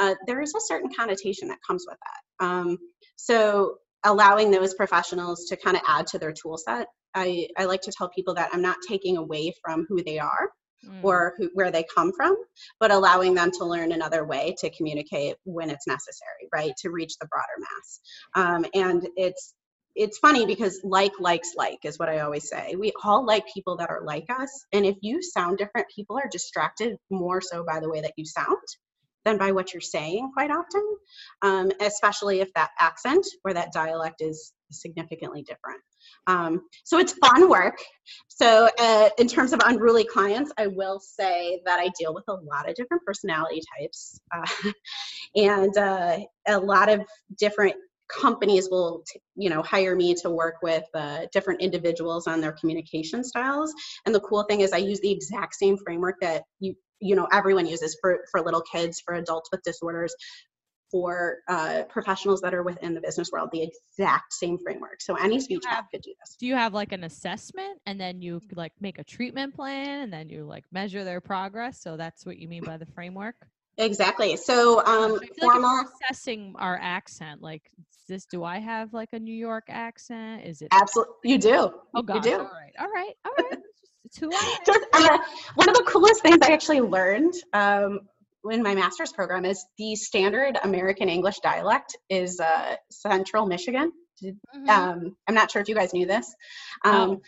uh, 0.00 0.14
there 0.26 0.42
is 0.42 0.54
a 0.54 0.60
certain 0.60 0.90
connotation 0.94 1.48
that 1.48 1.58
comes 1.66 1.84
with 1.88 1.98
that. 1.98 2.44
Um, 2.44 2.78
so 3.16 3.76
allowing 4.04 4.50
those 4.50 4.74
professionals 4.74 5.46
to 5.46 5.56
kind 5.56 5.76
of 5.76 5.82
add 5.86 6.08
to 6.08 6.18
their 6.18 6.32
tool 6.32 6.58
set. 6.58 6.88
I, 7.14 7.46
I 7.56 7.66
like 7.66 7.82
to 7.82 7.92
tell 7.96 8.08
people 8.08 8.34
that 8.34 8.50
I'm 8.52 8.62
not 8.62 8.78
taking 8.88 9.16
away 9.16 9.52
from 9.62 9.86
who 9.88 10.02
they 10.02 10.18
are 10.18 10.50
Mm. 10.84 11.04
or 11.04 11.34
who, 11.38 11.48
where 11.54 11.70
they 11.70 11.84
come 11.94 12.12
from, 12.12 12.36
but 12.80 12.90
allowing 12.90 13.34
them 13.34 13.52
to 13.52 13.64
learn 13.64 13.92
another 13.92 14.24
way 14.24 14.56
to 14.58 14.70
communicate 14.70 15.36
when 15.44 15.70
it's 15.70 15.86
necessary, 15.86 16.48
right, 16.52 16.72
to 16.78 16.90
reach 16.90 17.16
the 17.18 17.28
broader 17.28 17.46
mass. 17.60 18.00
Um, 18.34 18.66
and 18.74 19.06
it's 19.16 19.54
it's 19.94 20.18
funny 20.18 20.46
because 20.46 20.80
like 20.82 21.12
likes 21.20 21.52
like 21.56 21.78
is 21.84 21.98
what 21.98 22.08
I 22.08 22.20
always 22.20 22.48
say. 22.48 22.74
We 22.76 22.92
all 23.04 23.24
like 23.24 23.44
people 23.52 23.76
that 23.76 23.90
are 23.90 24.02
like 24.04 24.26
us, 24.30 24.66
and 24.72 24.84
if 24.84 24.96
you 25.02 25.22
sound 25.22 25.58
different, 25.58 25.86
people 25.94 26.16
are 26.18 26.28
distracted 26.30 26.96
more 27.10 27.40
so 27.40 27.64
by 27.64 27.78
the 27.78 27.88
way 27.90 28.00
that 28.00 28.14
you 28.16 28.24
sound 28.24 28.56
than 29.24 29.38
by 29.38 29.52
what 29.52 29.72
you're 29.72 29.80
saying 29.80 30.30
quite 30.34 30.50
often, 30.50 30.82
um, 31.42 31.70
especially 31.80 32.40
if 32.40 32.52
that 32.54 32.70
accent 32.80 33.24
or 33.44 33.54
that 33.54 33.72
dialect 33.72 34.20
is 34.20 34.52
significantly 34.70 35.42
different. 35.42 35.80
Um, 36.26 36.62
so 36.84 36.98
it's 36.98 37.12
fun 37.14 37.48
work. 37.48 37.78
So 38.28 38.68
uh, 38.78 39.10
in 39.18 39.28
terms 39.28 39.52
of 39.52 39.60
unruly 39.64 40.04
clients, 40.04 40.52
I 40.58 40.66
will 40.66 41.00
say 41.00 41.60
that 41.64 41.80
I 41.80 41.90
deal 41.98 42.14
with 42.14 42.24
a 42.28 42.34
lot 42.34 42.68
of 42.68 42.74
different 42.74 43.04
personality 43.04 43.62
types, 43.78 44.20
uh, 44.34 44.70
and 45.36 45.76
uh, 45.76 46.18
a 46.48 46.58
lot 46.58 46.88
of 46.88 47.00
different 47.38 47.74
companies 48.12 48.68
will 48.70 49.02
you 49.36 49.48
know 49.48 49.62
hire 49.62 49.96
me 49.96 50.14
to 50.14 50.30
work 50.30 50.56
with 50.62 50.84
uh, 50.94 51.20
different 51.32 51.60
individuals 51.60 52.26
on 52.26 52.40
their 52.40 52.52
communication 52.52 53.24
styles 53.24 53.72
and 54.04 54.14
the 54.14 54.20
cool 54.20 54.42
thing 54.44 54.60
is 54.60 54.72
i 54.72 54.76
use 54.76 55.00
the 55.00 55.10
exact 55.10 55.54
same 55.54 55.78
framework 55.78 56.16
that 56.20 56.42
you 56.60 56.74
you 57.00 57.16
know 57.16 57.26
everyone 57.32 57.66
uses 57.66 57.96
for 58.00 58.20
for 58.30 58.40
little 58.42 58.62
kids 58.62 59.02
for 59.04 59.14
adults 59.14 59.48
with 59.50 59.62
disorders 59.62 60.14
for 60.92 61.38
uh, 61.48 61.82
professionals 61.88 62.40
that 62.42 62.54
are 62.54 62.62
within 62.62 62.94
the 62.94 63.00
business 63.00 63.30
world 63.32 63.48
the 63.50 63.62
exact 63.62 64.32
same 64.34 64.58
framework. 64.58 65.00
So 65.00 65.14
any 65.14 65.40
speech 65.40 65.62
have- 65.66 65.78
path 65.78 65.86
could 65.90 66.02
do 66.02 66.12
this. 66.20 66.36
do 66.38 66.46
you 66.46 66.54
have 66.54 66.74
like 66.74 66.92
an 66.92 67.02
assessment 67.04 67.80
and 67.86 67.98
then 68.00 68.20
you 68.20 68.40
like 68.54 68.72
make 68.80 68.98
a 68.98 69.04
treatment 69.04 69.56
plan 69.56 70.02
and 70.02 70.12
then 70.12 70.28
you 70.28 70.44
like 70.44 70.64
measure 70.70 71.02
their 71.02 71.20
progress? 71.20 71.80
So 71.82 71.96
that's 71.96 72.24
what 72.26 72.36
you 72.38 72.46
mean 72.46 72.62
by 72.62 72.76
the 72.76 72.86
framework? 72.86 73.36
Exactly. 73.78 74.36
So 74.36 74.84
um 74.84 75.12
like 75.14 75.30
if 75.30 75.36
formal 75.40 75.62
we're 75.62 75.84
assessing 76.04 76.54
our 76.58 76.78
accent 76.80 77.40
like 77.40 77.62
is 77.78 78.04
this 78.06 78.26
do 78.26 78.44
i 78.44 78.58
have 78.58 78.92
like 78.92 79.08
a 79.14 79.18
new 79.18 79.34
york 79.34 79.64
accent? 79.68 80.44
Is 80.44 80.60
it 80.60 80.68
absolutely 80.72 81.14
you 81.24 81.38
do. 81.38 81.54
Oh 81.56 81.72
you 81.94 82.02
god 82.02 82.22
do. 82.22 82.32
all 82.34 82.38
right. 82.44 82.74
All 82.78 82.90
right 82.90 83.14
all 83.24 83.32
right. 83.38 83.58
It's 84.04 84.18
who 84.18 84.30
I 84.30 84.36
am. 84.58 84.64
Just, 84.66 84.86
uh, 84.92 85.18
one 85.54 85.68
of 85.70 85.74
the 85.74 85.84
coolest 85.84 86.20
things 86.22 86.38
I 86.42 86.52
actually 86.52 86.80
learned 86.82 87.32
um, 87.54 88.00
in 88.50 88.62
my 88.62 88.74
master's 88.74 89.12
program 89.12 89.44
is 89.44 89.64
the 89.78 89.94
standard 89.94 90.58
American 90.64 91.08
English 91.08 91.38
dialect 91.40 91.96
is 92.10 92.40
uh, 92.40 92.76
Central 92.90 93.46
Michigan. 93.46 93.92
Mhm. 94.22 94.68
Um, 94.68 95.16
I'm 95.28 95.34
not 95.34 95.50
sure 95.50 95.62
if 95.62 95.68
you 95.68 95.74
guys 95.74 95.92
knew 95.92 96.06
this, 96.06 96.32
um, 96.84 97.10
Oh. 97.10 97.20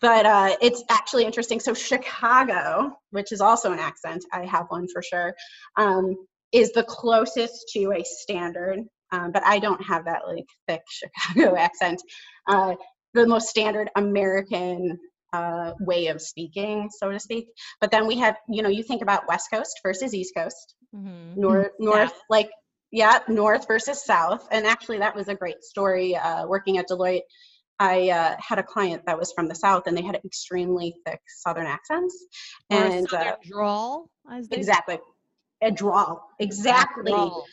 but 0.00 0.26
uh, 0.26 0.56
it's 0.60 0.82
actually 0.90 1.24
interesting. 1.24 1.60
So 1.60 1.72
Chicago, 1.74 2.96
which 3.10 3.32
is 3.32 3.40
also 3.40 3.72
an 3.72 3.78
accent, 3.78 4.24
I 4.32 4.44
have 4.46 4.66
one 4.68 4.86
for 4.88 5.02
sure, 5.02 5.34
um, 5.76 6.14
is 6.52 6.72
the 6.72 6.84
closest 6.84 7.68
to 7.74 7.92
a 7.92 8.02
standard. 8.04 8.80
Um, 9.12 9.30
but 9.30 9.42
I 9.46 9.58
don't 9.58 9.82
have 9.84 10.04
that 10.06 10.22
like 10.26 10.46
thick 10.68 10.82
Chicago 10.88 11.56
accent. 11.66 12.00
Uh, 12.48 12.74
the 13.14 13.26
most 13.26 13.48
standard 13.48 13.90
American 13.96 14.98
uh, 15.32 15.72
way 15.80 16.08
of 16.08 16.20
speaking, 16.20 16.88
so 16.90 17.10
to 17.10 17.18
speak. 17.18 17.48
But 17.80 17.90
then 17.90 18.06
we 18.06 18.18
have, 18.18 18.36
you 18.48 18.62
know, 18.62 18.68
you 18.68 18.82
think 18.82 19.02
about 19.02 19.26
West 19.28 19.48
Coast 19.52 19.80
versus 19.82 20.14
East 20.14 20.34
Coast, 20.36 20.74
Mhm. 20.94 21.36
north, 21.36 21.70
north, 21.78 22.10
South. 22.10 22.20
like, 22.30 22.50
yeah, 22.90 23.20
north 23.28 23.66
versus 23.66 24.04
south. 24.04 24.46
And 24.50 24.66
actually, 24.66 24.98
that 24.98 25.14
was 25.16 25.28
a 25.28 25.34
great 25.34 25.62
story. 25.64 26.14
Uh, 26.16 26.46
working 26.46 26.76
at 26.78 26.86
Deloitte, 26.88 27.22
I 27.78 28.10
uh, 28.10 28.36
had 28.38 28.58
a 28.58 28.62
client 28.62 29.02
that 29.06 29.18
was 29.18 29.32
from 29.32 29.48
the 29.48 29.54
south, 29.54 29.84
and 29.86 29.96
they 29.96 30.02
had 30.02 30.16
extremely 30.24 30.94
thick 31.06 31.20
Southern 31.26 31.66
accents. 31.66 32.16
Or 32.70 32.84
and 32.84 33.08
southern 33.08 33.28
uh, 33.28 33.36
drawl 33.42 34.10
as 34.30 34.48
they 34.48 34.56
say. 34.56 34.60
exactly, 34.60 34.98
a 35.62 35.70
drawl, 35.70 36.28
exactly. 36.38 37.10
Drawl. 37.12 37.46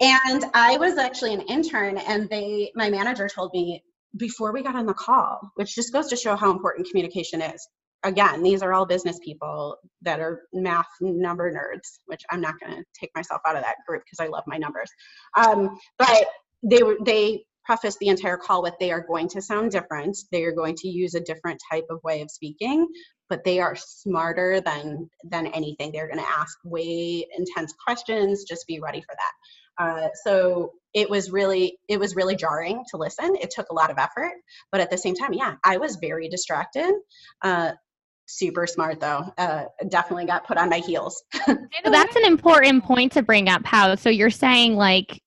And 0.00 0.44
I 0.54 0.78
was 0.78 0.96
actually 0.98 1.34
an 1.34 1.42
intern, 1.42 1.98
and 1.98 2.28
they, 2.28 2.72
my 2.74 2.88
manager 2.90 3.28
told 3.28 3.52
me 3.52 3.82
before 4.16 4.52
we 4.52 4.62
got 4.62 4.76
on 4.76 4.86
the 4.86 4.94
call, 4.94 5.40
which 5.54 5.74
just 5.74 5.92
goes 5.92 6.08
to 6.08 6.16
show 6.16 6.36
how 6.36 6.50
important 6.50 6.88
communication 6.88 7.40
is. 7.40 7.66
Again, 8.04 8.42
these 8.42 8.62
are 8.62 8.72
all 8.72 8.84
business 8.84 9.18
people 9.24 9.76
that 10.02 10.18
are 10.18 10.42
math 10.52 10.88
number 11.00 11.52
nerds, 11.52 12.00
which 12.06 12.22
I'm 12.30 12.40
not 12.40 12.58
going 12.60 12.76
to 12.76 12.84
take 12.98 13.10
myself 13.14 13.40
out 13.46 13.56
of 13.56 13.62
that 13.62 13.76
group 13.86 14.02
because 14.04 14.24
I 14.24 14.28
love 14.28 14.42
my 14.46 14.58
numbers. 14.58 14.90
Um, 15.36 15.78
but 15.98 16.26
they 16.64 16.80
they 17.04 17.44
preface 17.64 17.96
the 17.98 18.08
entire 18.08 18.36
call 18.36 18.62
with 18.62 18.74
they 18.80 18.90
are 18.90 19.06
going 19.06 19.28
to 19.28 19.40
sound 19.40 19.70
different. 19.70 20.16
They 20.32 20.42
are 20.44 20.52
going 20.52 20.74
to 20.76 20.88
use 20.88 21.14
a 21.14 21.20
different 21.20 21.60
type 21.70 21.86
of 21.90 22.02
way 22.02 22.20
of 22.20 22.30
speaking, 22.30 22.88
but 23.28 23.44
they 23.44 23.60
are 23.60 23.76
smarter 23.76 24.60
than 24.60 25.08
than 25.24 25.46
anything. 25.48 25.92
They're 25.92 26.08
going 26.08 26.18
to 26.18 26.30
ask 26.30 26.58
way 26.64 27.24
intense 27.38 27.72
questions. 27.84 28.44
Just 28.44 28.66
be 28.66 28.80
ready 28.80 29.00
for 29.00 29.14
that. 29.14 29.32
Uh, 29.78 30.08
so 30.24 30.72
it 30.94 31.08
was 31.08 31.30
really 31.30 31.78
it 31.88 31.98
was 31.98 32.14
really 32.14 32.36
jarring 32.36 32.84
to 32.90 32.96
listen. 32.96 33.36
It 33.40 33.50
took 33.50 33.68
a 33.70 33.74
lot 33.74 33.90
of 33.90 33.98
effort, 33.98 34.32
but 34.70 34.80
at 34.80 34.90
the 34.90 34.98
same 34.98 35.14
time, 35.14 35.32
yeah, 35.32 35.54
I 35.64 35.78
was 35.78 35.96
very 35.96 36.28
distracted. 36.28 36.92
Uh, 37.42 37.72
super 38.26 38.66
smart 38.66 39.00
though. 39.00 39.24
Uh, 39.38 39.64
definitely 39.88 40.26
got 40.26 40.46
put 40.46 40.58
on 40.58 40.68
my 40.68 40.78
heels. 40.78 41.22
so 41.46 41.56
that's 41.84 42.16
an 42.16 42.24
important 42.24 42.84
point 42.84 43.12
to 43.12 43.22
bring 43.22 43.48
up. 43.48 43.64
How 43.64 43.94
so? 43.94 44.10
You're 44.10 44.30
saying 44.30 44.76
like 44.76 45.20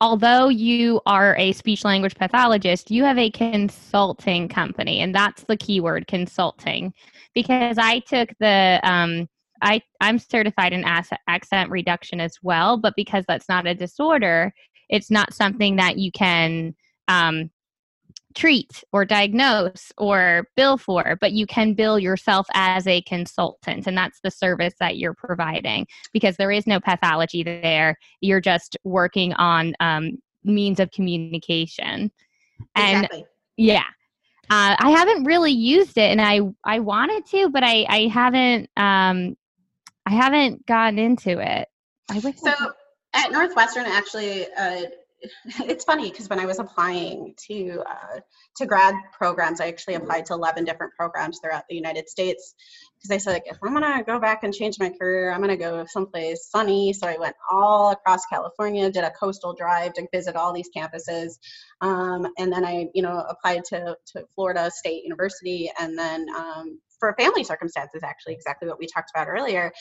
although 0.00 0.48
you 0.48 1.00
are 1.04 1.36
a 1.36 1.52
speech 1.52 1.84
language 1.84 2.14
pathologist, 2.14 2.90
you 2.90 3.04
have 3.04 3.18
a 3.18 3.30
consulting 3.30 4.48
company, 4.48 5.00
and 5.00 5.14
that's 5.14 5.44
the 5.44 5.56
keyword 5.56 6.06
consulting. 6.06 6.92
Because 7.34 7.76
I 7.78 8.00
took 8.00 8.30
the 8.40 8.80
um, 8.82 9.28
I 9.62 9.82
I'm 10.00 10.18
certified 10.18 10.72
in 10.72 10.84
accent 10.84 11.70
reduction 11.70 12.20
as 12.20 12.36
well, 12.42 12.76
but 12.76 12.94
because 12.96 13.24
that's 13.26 13.48
not 13.48 13.66
a 13.66 13.74
disorder, 13.74 14.52
it's 14.88 15.10
not 15.10 15.34
something 15.34 15.76
that 15.76 15.98
you 15.98 16.10
can 16.12 16.74
um, 17.08 17.50
treat 18.34 18.84
or 18.92 19.04
diagnose 19.04 19.92
or 19.98 20.46
bill 20.56 20.78
for, 20.78 21.16
but 21.20 21.32
you 21.32 21.46
can 21.46 21.74
bill 21.74 21.98
yourself 21.98 22.46
as 22.54 22.86
a 22.86 23.02
consultant. 23.02 23.86
And 23.86 23.96
that's 23.96 24.20
the 24.22 24.30
service 24.30 24.74
that 24.80 24.96
you're 24.96 25.14
providing 25.14 25.86
because 26.12 26.36
there 26.36 26.50
is 26.50 26.66
no 26.66 26.80
pathology 26.80 27.42
there. 27.42 27.96
You're 28.20 28.40
just 28.40 28.76
working 28.84 29.32
on 29.34 29.74
um, 29.80 30.18
means 30.44 30.80
of 30.80 30.90
communication. 30.90 32.10
And 32.74 33.04
exactly. 33.04 33.24
yeah. 33.56 33.86
Uh, 34.50 34.74
I 34.80 34.90
haven't 34.90 35.24
really 35.24 35.52
used 35.52 35.96
it, 35.96 36.10
and 36.10 36.20
I 36.20 36.40
I 36.64 36.80
wanted 36.80 37.24
to, 37.26 37.50
but 37.50 37.62
I 37.62 37.86
I 37.88 38.08
haven't 38.08 38.68
um 38.76 39.36
I 40.10 40.14
haven't 40.14 40.66
gotten 40.66 40.98
into 40.98 41.38
it. 41.38 41.68
I 42.10 42.18
wish 42.18 42.36
so 42.38 42.52
at 43.14 43.30
Northwestern, 43.30 43.86
actually, 43.86 44.44
uh, 44.58 44.82
it's 45.60 45.84
funny 45.84 46.10
because 46.10 46.28
when 46.28 46.40
I 46.40 46.46
was 46.46 46.58
applying 46.58 47.34
to 47.46 47.84
uh, 47.88 48.20
to 48.56 48.66
grad 48.66 48.94
programs, 49.12 49.60
I 49.60 49.68
actually 49.68 49.94
applied 49.94 50.26
to 50.26 50.32
11 50.32 50.64
different 50.64 50.94
programs 50.94 51.38
throughout 51.38 51.62
the 51.68 51.76
United 51.76 52.08
States 52.08 52.54
because 52.96 53.12
I 53.12 53.18
said 53.18 53.34
like, 53.34 53.44
if 53.46 53.58
I'm 53.62 53.72
gonna 53.72 54.02
go 54.02 54.18
back 54.18 54.42
and 54.42 54.52
change 54.52 54.80
my 54.80 54.88
career, 54.88 55.30
I'm 55.30 55.40
gonna 55.40 55.56
go 55.56 55.84
someplace 55.88 56.48
sunny. 56.50 56.92
So 56.92 57.06
I 57.06 57.16
went 57.16 57.36
all 57.48 57.92
across 57.92 58.26
California, 58.26 58.90
did 58.90 59.04
a 59.04 59.12
coastal 59.12 59.54
drive 59.54 59.92
to 59.94 60.08
visit 60.12 60.34
all 60.34 60.52
these 60.52 60.70
campuses, 60.76 61.38
um, 61.82 62.26
and 62.36 62.52
then 62.52 62.64
I 62.64 62.88
you 62.94 63.02
know 63.02 63.24
applied 63.28 63.64
to 63.66 63.96
to 64.14 64.24
Florida 64.34 64.72
State 64.74 65.04
University, 65.04 65.70
and 65.78 65.96
then 65.96 66.26
um, 66.36 66.80
for 67.00 67.14
family 67.18 67.42
circumstances, 67.42 68.02
actually, 68.04 68.34
exactly 68.34 68.68
what 68.68 68.78
we 68.78 68.86
talked 68.86 69.10
about 69.14 69.28
earlier, 69.28 69.72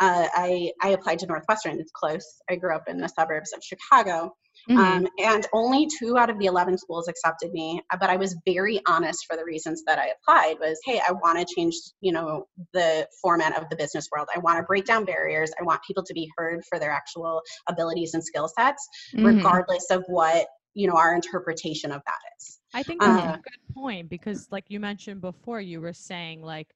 uh, 0.00 0.28
I, 0.32 0.72
I 0.82 0.90
applied 0.90 1.18
to 1.20 1.26
Northwestern. 1.26 1.80
It's 1.80 1.92
close. 1.92 2.24
I 2.48 2.56
grew 2.56 2.74
up 2.74 2.84
in 2.86 2.98
the 2.98 3.08
suburbs 3.08 3.52
of 3.52 3.62
Chicago. 3.64 4.32
Mm-hmm. 4.70 4.78
Um, 4.78 5.08
and 5.18 5.46
only 5.52 5.86
two 5.98 6.16
out 6.16 6.30
of 6.30 6.38
the 6.38 6.46
11 6.46 6.78
schools 6.78 7.08
accepted 7.08 7.52
me 7.52 7.80
uh, 7.92 7.96
but 8.00 8.08
i 8.08 8.16
was 8.16 8.34
very 8.46 8.80
honest 8.88 9.26
for 9.28 9.36
the 9.36 9.44
reasons 9.44 9.82
that 9.86 9.98
i 9.98 10.08
applied 10.08 10.56
was 10.58 10.80
hey 10.84 11.00
i 11.06 11.12
want 11.12 11.38
to 11.38 11.54
change 11.54 11.74
you 12.00 12.10
know 12.10 12.46
the 12.72 13.06
format 13.22 13.56
of 13.56 13.68
the 13.68 13.76
business 13.76 14.08
world 14.10 14.26
i 14.34 14.38
want 14.38 14.58
to 14.58 14.64
break 14.64 14.86
down 14.86 15.04
barriers 15.04 15.52
i 15.60 15.62
want 15.62 15.80
people 15.86 16.02
to 16.02 16.14
be 16.14 16.28
heard 16.36 16.62
for 16.68 16.78
their 16.78 16.90
actual 16.90 17.42
abilities 17.68 18.14
and 18.14 18.24
skill 18.24 18.48
sets 18.48 18.88
mm-hmm. 19.14 19.26
regardless 19.26 19.90
of 19.90 20.02
what 20.08 20.46
you 20.74 20.88
know 20.88 20.96
our 20.96 21.14
interpretation 21.14 21.92
of 21.92 22.00
that 22.06 22.18
is 22.38 22.58
i 22.76 22.82
think 22.82 23.00
that's 23.00 23.22
uh, 23.22 23.38
a 23.38 23.42
good 23.42 23.74
point 23.74 24.08
because 24.08 24.48
like 24.50 24.64
you 24.68 24.78
mentioned 24.78 25.20
before 25.20 25.60
you 25.60 25.80
were 25.80 25.92
saying 25.92 26.42
like 26.42 26.74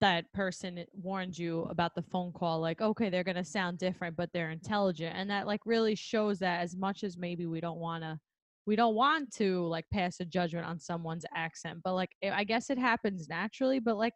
that 0.00 0.30
person 0.32 0.84
warned 0.92 1.36
you 1.36 1.62
about 1.70 1.94
the 1.94 2.02
phone 2.02 2.30
call 2.32 2.60
like 2.60 2.80
okay 2.80 3.08
they're 3.08 3.24
going 3.24 3.36
to 3.36 3.44
sound 3.44 3.78
different 3.78 4.14
but 4.16 4.30
they're 4.32 4.50
intelligent 4.50 5.14
and 5.16 5.28
that 5.30 5.46
like 5.46 5.60
really 5.64 5.94
shows 5.94 6.38
that 6.38 6.60
as 6.60 6.76
much 6.76 7.02
as 7.02 7.16
maybe 7.16 7.46
we 7.46 7.60
don't 7.60 7.78
want 7.78 8.02
to 8.02 8.18
we 8.66 8.76
don't 8.76 8.94
want 8.94 9.32
to 9.32 9.66
like 9.66 9.86
pass 9.90 10.20
a 10.20 10.24
judgment 10.26 10.66
on 10.66 10.78
someone's 10.78 11.24
accent 11.34 11.78
but 11.82 11.94
like 11.94 12.10
i 12.32 12.44
guess 12.44 12.68
it 12.68 12.78
happens 12.78 13.28
naturally 13.28 13.78
but 13.78 13.96
like 13.96 14.14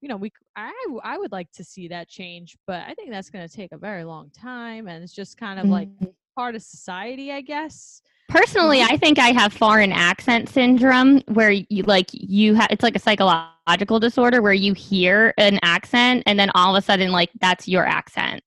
you 0.00 0.08
know 0.08 0.16
we 0.16 0.30
i 0.56 0.72
i 1.02 1.18
would 1.18 1.32
like 1.32 1.50
to 1.50 1.64
see 1.64 1.88
that 1.88 2.08
change 2.08 2.56
but 2.66 2.82
i 2.86 2.94
think 2.94 3.10
that's 3.10 3.28
going 3.28 3.46
to 3.46 3.54
take 3.54 3.72
a 3.72 3.78
very 3.78 4.04
long 4.04 4.30
time 4.30 4.86
and 4.86 5.02
it's 5.02 5.12
just 5.12 5.36
kind 5.36 5.58
of 5.58 5.66
like 5.66 5.88
mm-hmm. 5.88 6.06
part 6.36 6.54
of 6.54 6.62
society 6.62 7.32
i 7.32 7.40
guess 7.40 8.00
Personally, 8.28 8.82
I 8.82 8.98
think 8.98 9.18
I 9.18 9.28
have 9.28 9.54
foreign 9.54 9.90
accent 9.90 10.50
syndrome 10.50 11.22
where 11.28 11.50
you 11.50 11.82
like 11.84 12.10
you 12.12 12.54
have 12.54 12.68
it's 12.70 12.82
like 12.82 12.94
a 12.94 12.98
psychological 12.98 13.98
disorder 13.98 14.42
where 14.42 14.52
you 14.52 14.74
hear 14.74 15.32
an 15.38 15.58
accent 15.62 16.24
and 16.26 16.38
then 16.38 16.50
all 16.54 16.76
of 16.76 16.82
a 16.82 16.84
sudden 16.84 17.10
like 17.10 17.30
that's 17.40 17.66
your 17.66 17.86
accent. 17.86 18.42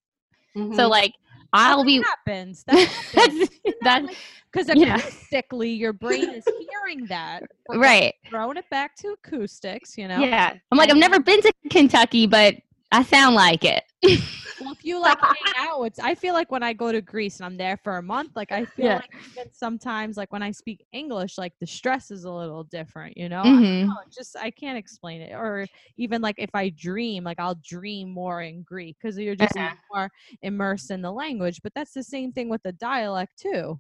Mm-hmm. 0.56 0.76
So 0.76 0.88
like 0.88 1.14
I'll 1.54 1.84
be 1.84 2.02
happens. 2.02 2.64
That 2.68 2.88
happens. 2.88 3.50
that 3.82 4.06
because 4.52 4.70
yeah. 4.76 5.00
acoustically 5.00 5.78
your 5.78 5.94
brain 5.94 6.30
is 6.30 6.46
hearing 6.46 7.08
that. 7.08 7.44
Right. 7.74 8.14
Throwing 8.30 8.58
it 8.58 8.70
back 8.70 8.96
to 8.98 9.16
acoustics, 9.26 9.98
you 9.98 10.08
know. 10.08 10.20
Yeah. 10.20 10.54
I'm 10.72 10.78
like 10.78 10.92
I've 10.92 10.98
never 10.98 11.20
been 11.20 11.42
to 11.42 11.54
Kentucky, 11.72 12.28
but 12.28 12.56
I 12.92 13.04
sound 13.04 13.36
like 13.36 13.64
it. 13.64 13.84
well, 14.04 14.72
if 14.72 14.84
you 14.84 15.00
like 15.00 15.20
hang 15.20 15.54
out, 15.58 15.84
it's 15.84 16.00
I 16.00 16.16
feel 16.16 16.34
like 16.34 16.52
when 16.52 16.64
I 16.64 16.74
go 16.74 16.92
to 16.92 17.02
Greece 17.02 17.40
and 17.40 17.46
I'm 17.46 17.58
there 17.58 17.78
for 17.78 17.98
a 17.98 18.04
month, 18.04 18.32
like 18.36 18.52
I 18.52 18.66
feel 18.66 18.86
yeah. 18.86 18.96
like 18.96 19.12
even 19.32 19.54
sometimes 19.54 20.18
like 20.18 20.32
when 20.32 20.44
I 20.44 20.52
speak 20.52 20.86
English, 20.92 21.38
like 21.38 21.54
the 21.60 21.68
stress 21.68 22.12
is 22.12 22.26
a 22.26 22.32
little 22.32 22.64
different, 22.66 23.18
you 23.18 23.30
know? 23.30 23.44
Mm-hmm. 23.44 23.88
know 23.88 23.96
just 24.12 24.36
I 24.38 24.52
can't 24.52 24.78
explain 24.78 25.22
it. 25.22 25.34
Or 25.34 25.66
even 25.98 26.22
like 26.22 26.36
if 26.38 26.50
I 26.54 26.70
dream, 26.70 27.24
like 27.24 27.40
I'll 27.40 27.60
dream 27.64 28.12
more 28.12 28.42
in 28.42 28.64
Greek 28.64 28.98
because 29.02 29.18
you're 29.18 29.36
just 29.36 29.56
uh-huh. 29.56 29.76
more 29.94 30.10
immersed 30.42 30.92
in 30.92 31.02
the 31.02 31.12
language. 31.12 31.62
But 31.64 31.74
that's 31.74 31.94
the 31.94 32.04
same 32.04 32.32
thing 32.32 32.50
with 32.50 32.64
the 32.64 32.74
dialect 32.74 33.40
too. 33.40 33.80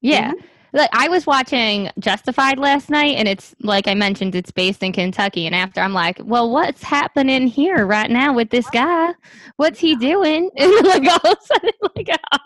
Yeah. 0.00 0.32
Mm-hmm. 0.32 0.46
Like 0.72 0.90
I 0.92 1.08
was 1.08 1.26
watching 1.26 1.90
Justified 1.98 2.58
last 2.58 2.90
night 2.90 3.16
and 3.16 3.26
it's 3.26 3.54
like 3.60 3.88
I 3.88 3.94
mentioned 3.94 4.34
it's 4.34 4.52
based 4.52 4.82
in 4.82 4.92
Kentucky 4.92 5.46
and 5.46 5.54
after 5.54 5.80
I'm 5.80 5.92
like, 5.92 6.20
"Well, 6.22 6.50
what's 6.50 6.82
happening 6.82 7.48
here 7.48 7.86
right 7.86 8.10
now 8.10 8.32
with 8.32 8.50
this 8.50 8.70
guy? 8.70 9.12
What's 9.56 9.80
he 9.80 9.96
doing?" 9.96 10.48
And 10.56 10.86
like 10.86 11.02
all 11.08 11.32
of 11.32 11.38
a 11.38 11.44
sudden 11.44 11.70
like 11.96 12.08
oh. 12.10 12.38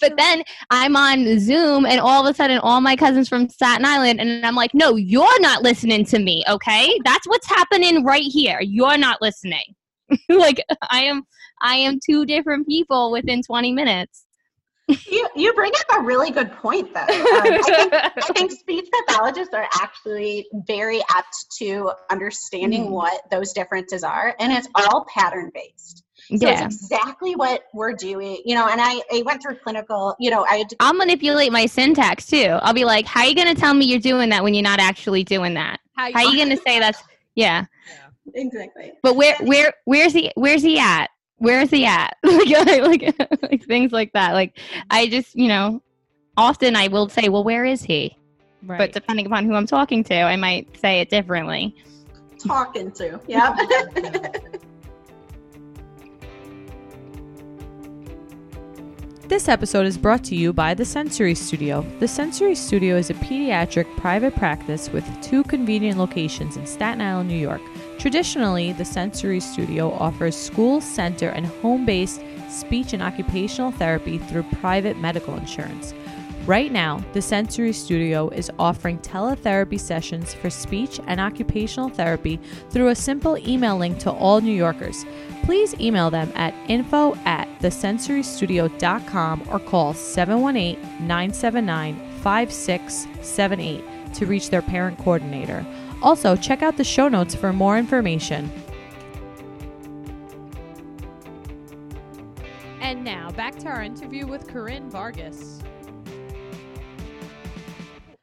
But 0.00 0.16
then 0.16 0.42
I'm 0.70 0.96
on 0.96 1.38
Zoom 1.38 1.86
and 1.86 2.00
all 2.00 2.26
of 2.26 2.32
a 2.32 2.34
sudden 2.34 2.58
all 2.58 2.80
my 2.80 2.96
cousins 2.96 3.28
from 3.28 3.48
Staten 3.48 3.84
Island 3.84 4.20
and 4.20 4.44
I'm 4.44 4.56
like, 4.56 4.74
"No, 4.74 4.96
you're 4.96 5.40
not 5.40 5.62
listening 5.62 6.04
to 6.06 6.18
me, 6.18 6.42
okay? 6.48 6.98
That's 7.04 7.26
what's 7.28 7.48
happening 7.48 8.04
right 8.04 8.22
here. 8.24 8.60
You're 8.62 8.98
not 8.98 9.22
listening." 9.22 9.76
like 10.28 10.60
I 10.90 11.04
am 11.04 11.22
I 11.62 11.76
am 11.76 11.98
two 12.04 12.26
different 12.26 12.66
people 12.66 13.12
within 13.12 13.42
20 13.42 13.72
minutes 13.72 14.23
you, 14.88 15.28
you 15.34 15.52
bring 15.54 15.72
up 15.80 15.98
a 15.98 16.02
really 16.02 16.30
good 16.30 16.52
point, 16.52 16.92
though. 16.92 17.00
Um, 17.00 17.06
I, 17.08 17.62
think, 17.64 17.92
I, 17.94 18.32
think, 18.34 18.52
speech 18.52 18.88
pathologists 19.06 19.54
are 19.54 19.66
actually 19.80 20.46
very 20.66 21.00
apt 21.10 21.34
to 21.58 21.92
understanding 22.10 22.86
mm. 22.86 22.90
what 22.90 23.22
those 23.30 23.52
differences 23.52 24.04
are, 24.04 24.34
and 24.38 24.52
it's 24.52 24.68
all 24.74 25.06
pattern 25.14 25.50
based. 25.54 26.04
So 26.28 26.48
yeah. 26.48 26.64
it's 26.64 26.76
exactly 26.76 27.34
what 27.34 27.64
we're 27.74 27.92
doing, 27.92 28.40
you 28.44 28.54
know. 28.54 28.66
And 28.66 28.80
I, 28.80 29.00
I 29.12 29.22
went 29.22 29.42
through 29.42 29.56
clinical, 29.56 30.16
you 30.18 30.30
know, 30.30 30.46
I. 30.48 30.64
I'll 30.80 30.94
manipulate 30.94 31.52
my 31.52 31.66
syntax 31.66 32.26
too. 32.26 32.58
I'll 32.62 32.72
be 32.72 32.84
like, 32.84 33.06
"How 33.06 33.20
are 33.20 33.26
you 33.26 33.34
going 33.34 33.54
to 33.54 33.60
tell 33.60 33.74
me 33.74 33.84
you're 33.84 34.00
doing 34.00 34.30
that 34.30 34.42
when 34.42 34.54
you're 34.54 34.62
not 34.62 34.80
actually 34.80 35.24
doing 35.24 35.54
that? 35.54 35.80
How, 35.96 36.10
are 36.12 36.24
you 36.24 36.36
going 36.36 36.56
to 36.56 36.62
say 36.62 36.78
that's 36.78 37.02
yeah. 37.34 37.66
yeah. 37.88 38.04
Exactly. 38.34 38.92
But 39.02 39.16
where 39.16 39.36
where 39.40 39.74
where's 39.84 40.12
he 40.12 40.32
where's 40.34 40.62
he 40.62 40.78
at? 40.78 41.08
Where 41.38 41.60
is 41.60 41.70
he 41.70 41.84
at? 41.84 42.16
like, 42.24 42.48
like, 42.66 43.42
like 43.42 43.64
things 43.64 43.92
like 43.92 44.12
that. 44.12 44.32
Like 44.32 44.58
I 44.90 45.06
just, 45.08 45.34
you 45.34 45.48
know, 45.48 45.82
often 46.36 46.76
I 46.76 46.88
will 46.88 47.08
say, 47.08 47.28
well, 47.28 47.44
where 47.44 47.64
is 47.64 47.82
he? 47.82 48.16
Right. 48.62 48.78
But 48.78 48.92
depending 48.92 49.26
upon 49.26 49.44
who 49.44 49.54
I'm 49.54 49.66
talking 49.66 50.02
to, 50.04 50.14
I 50.14 50.36
might 50.36 50.78
say 50.78 51.00
it 51.00 51.10
differently. 51.10 51.76
Talking 52.38 52.90
to, 52.92 53.20
yeah. 53.26 53.56
This 59.26 59.48
episode 59.48 59.86
is 59.86 59.96
brought 59.96 60.22
to 60.24 60.36
you 60.36 60.52
by 60.52 60.74
The 60.74 60.84
Sensory 60.84 61.34
Studio. 61.34 61.80
The 61.98 62.06
Sensory 62.06 62.54
Studio 62.54 62.96
is 62.96 63.08
a 63.08 63.14
pediatric 63.14 63.86
private 63.96 64.36
practice 64.36 64.90
with 64.90 65.04
two 65.22 65.42
convenient 65.44 65.98
locations 65.98 66.58
in 66.58 66.66
Staten 66.66 67.00
Island, 67.00 67.30
New 67.30 67.38
York. 67.38 67.62
Traditionally, 68.04 68.72
the 68.74 68.84
Sensory 68.84 69.40
Studio 69.40 69.90
offers 69.92 70.36
school, 70.36 70.82
center, 70.82 71.30
and 71.30 71.46
home 71.46 71.86
based 71.86 72.20
speech 72.50 72.92
and 72.92 73.02
occupational 73.02 73.70
therapy 73.70 74.18
through 74.18 74.42
private 74.60 74.98
medical 74.98 75.34
insurance. 75.38 75.94
Right 76.44 76.70
now, 76.70 77.02
the 77.14 77.22
Sensory 77.22 77.72
Studio 77.72 78.28
is 78.28 78.50
offering 78.58 78.98
teletherapy 78.98 79.80
sessions 79.80 80.34
for 80.34 80.50
speech 80.50 81.00
and 81.06 81.18
occupational 81.18 81.88
therapy 81.88 82.38
through 82.68 82.88
a 82.88 82.94
simple 82.94 83.38
email 83.38 83.78
link 83.78 83.98
to 84.00 84.10
all 84.10 84.42
New 84.42 84.52
Yorkers. 84.52 85.06
Please 85.44 85.74
email 85.80 86.10
them 86.10 86.30
at 86.34 86.52
info 86.68 87.14
at 87.24 87.48
thesensorystudio.com 87.60 89.48
or 89.50 89.58
call 89.58 89.94
718 89.94 90.78
979 91.06 91.96
5678 92.20 94.12
to 94.12 94.26
reach 94.26 94.50
their 94.50 94.60
parent 94.60 94.98
coordinator. 94.98 95.64
Also, 96.04 96.36
check 96.36 96.60
out 96.60 96.76
the 96.76 96.84
show 96.84 97.08
notes 97.08 97.34
for 97.34 97.50
more 97.50 97.78
information. 97.78 98.52
And 102.82 103.02
now, 103.02 103.30
back 103.30 103.58
to 103.60 103.68
our 103.68 103.82
interview 103.82 104.26
with 104.26 104.46
Corinne 104.46 104.90
Vargas. 104.90 105.62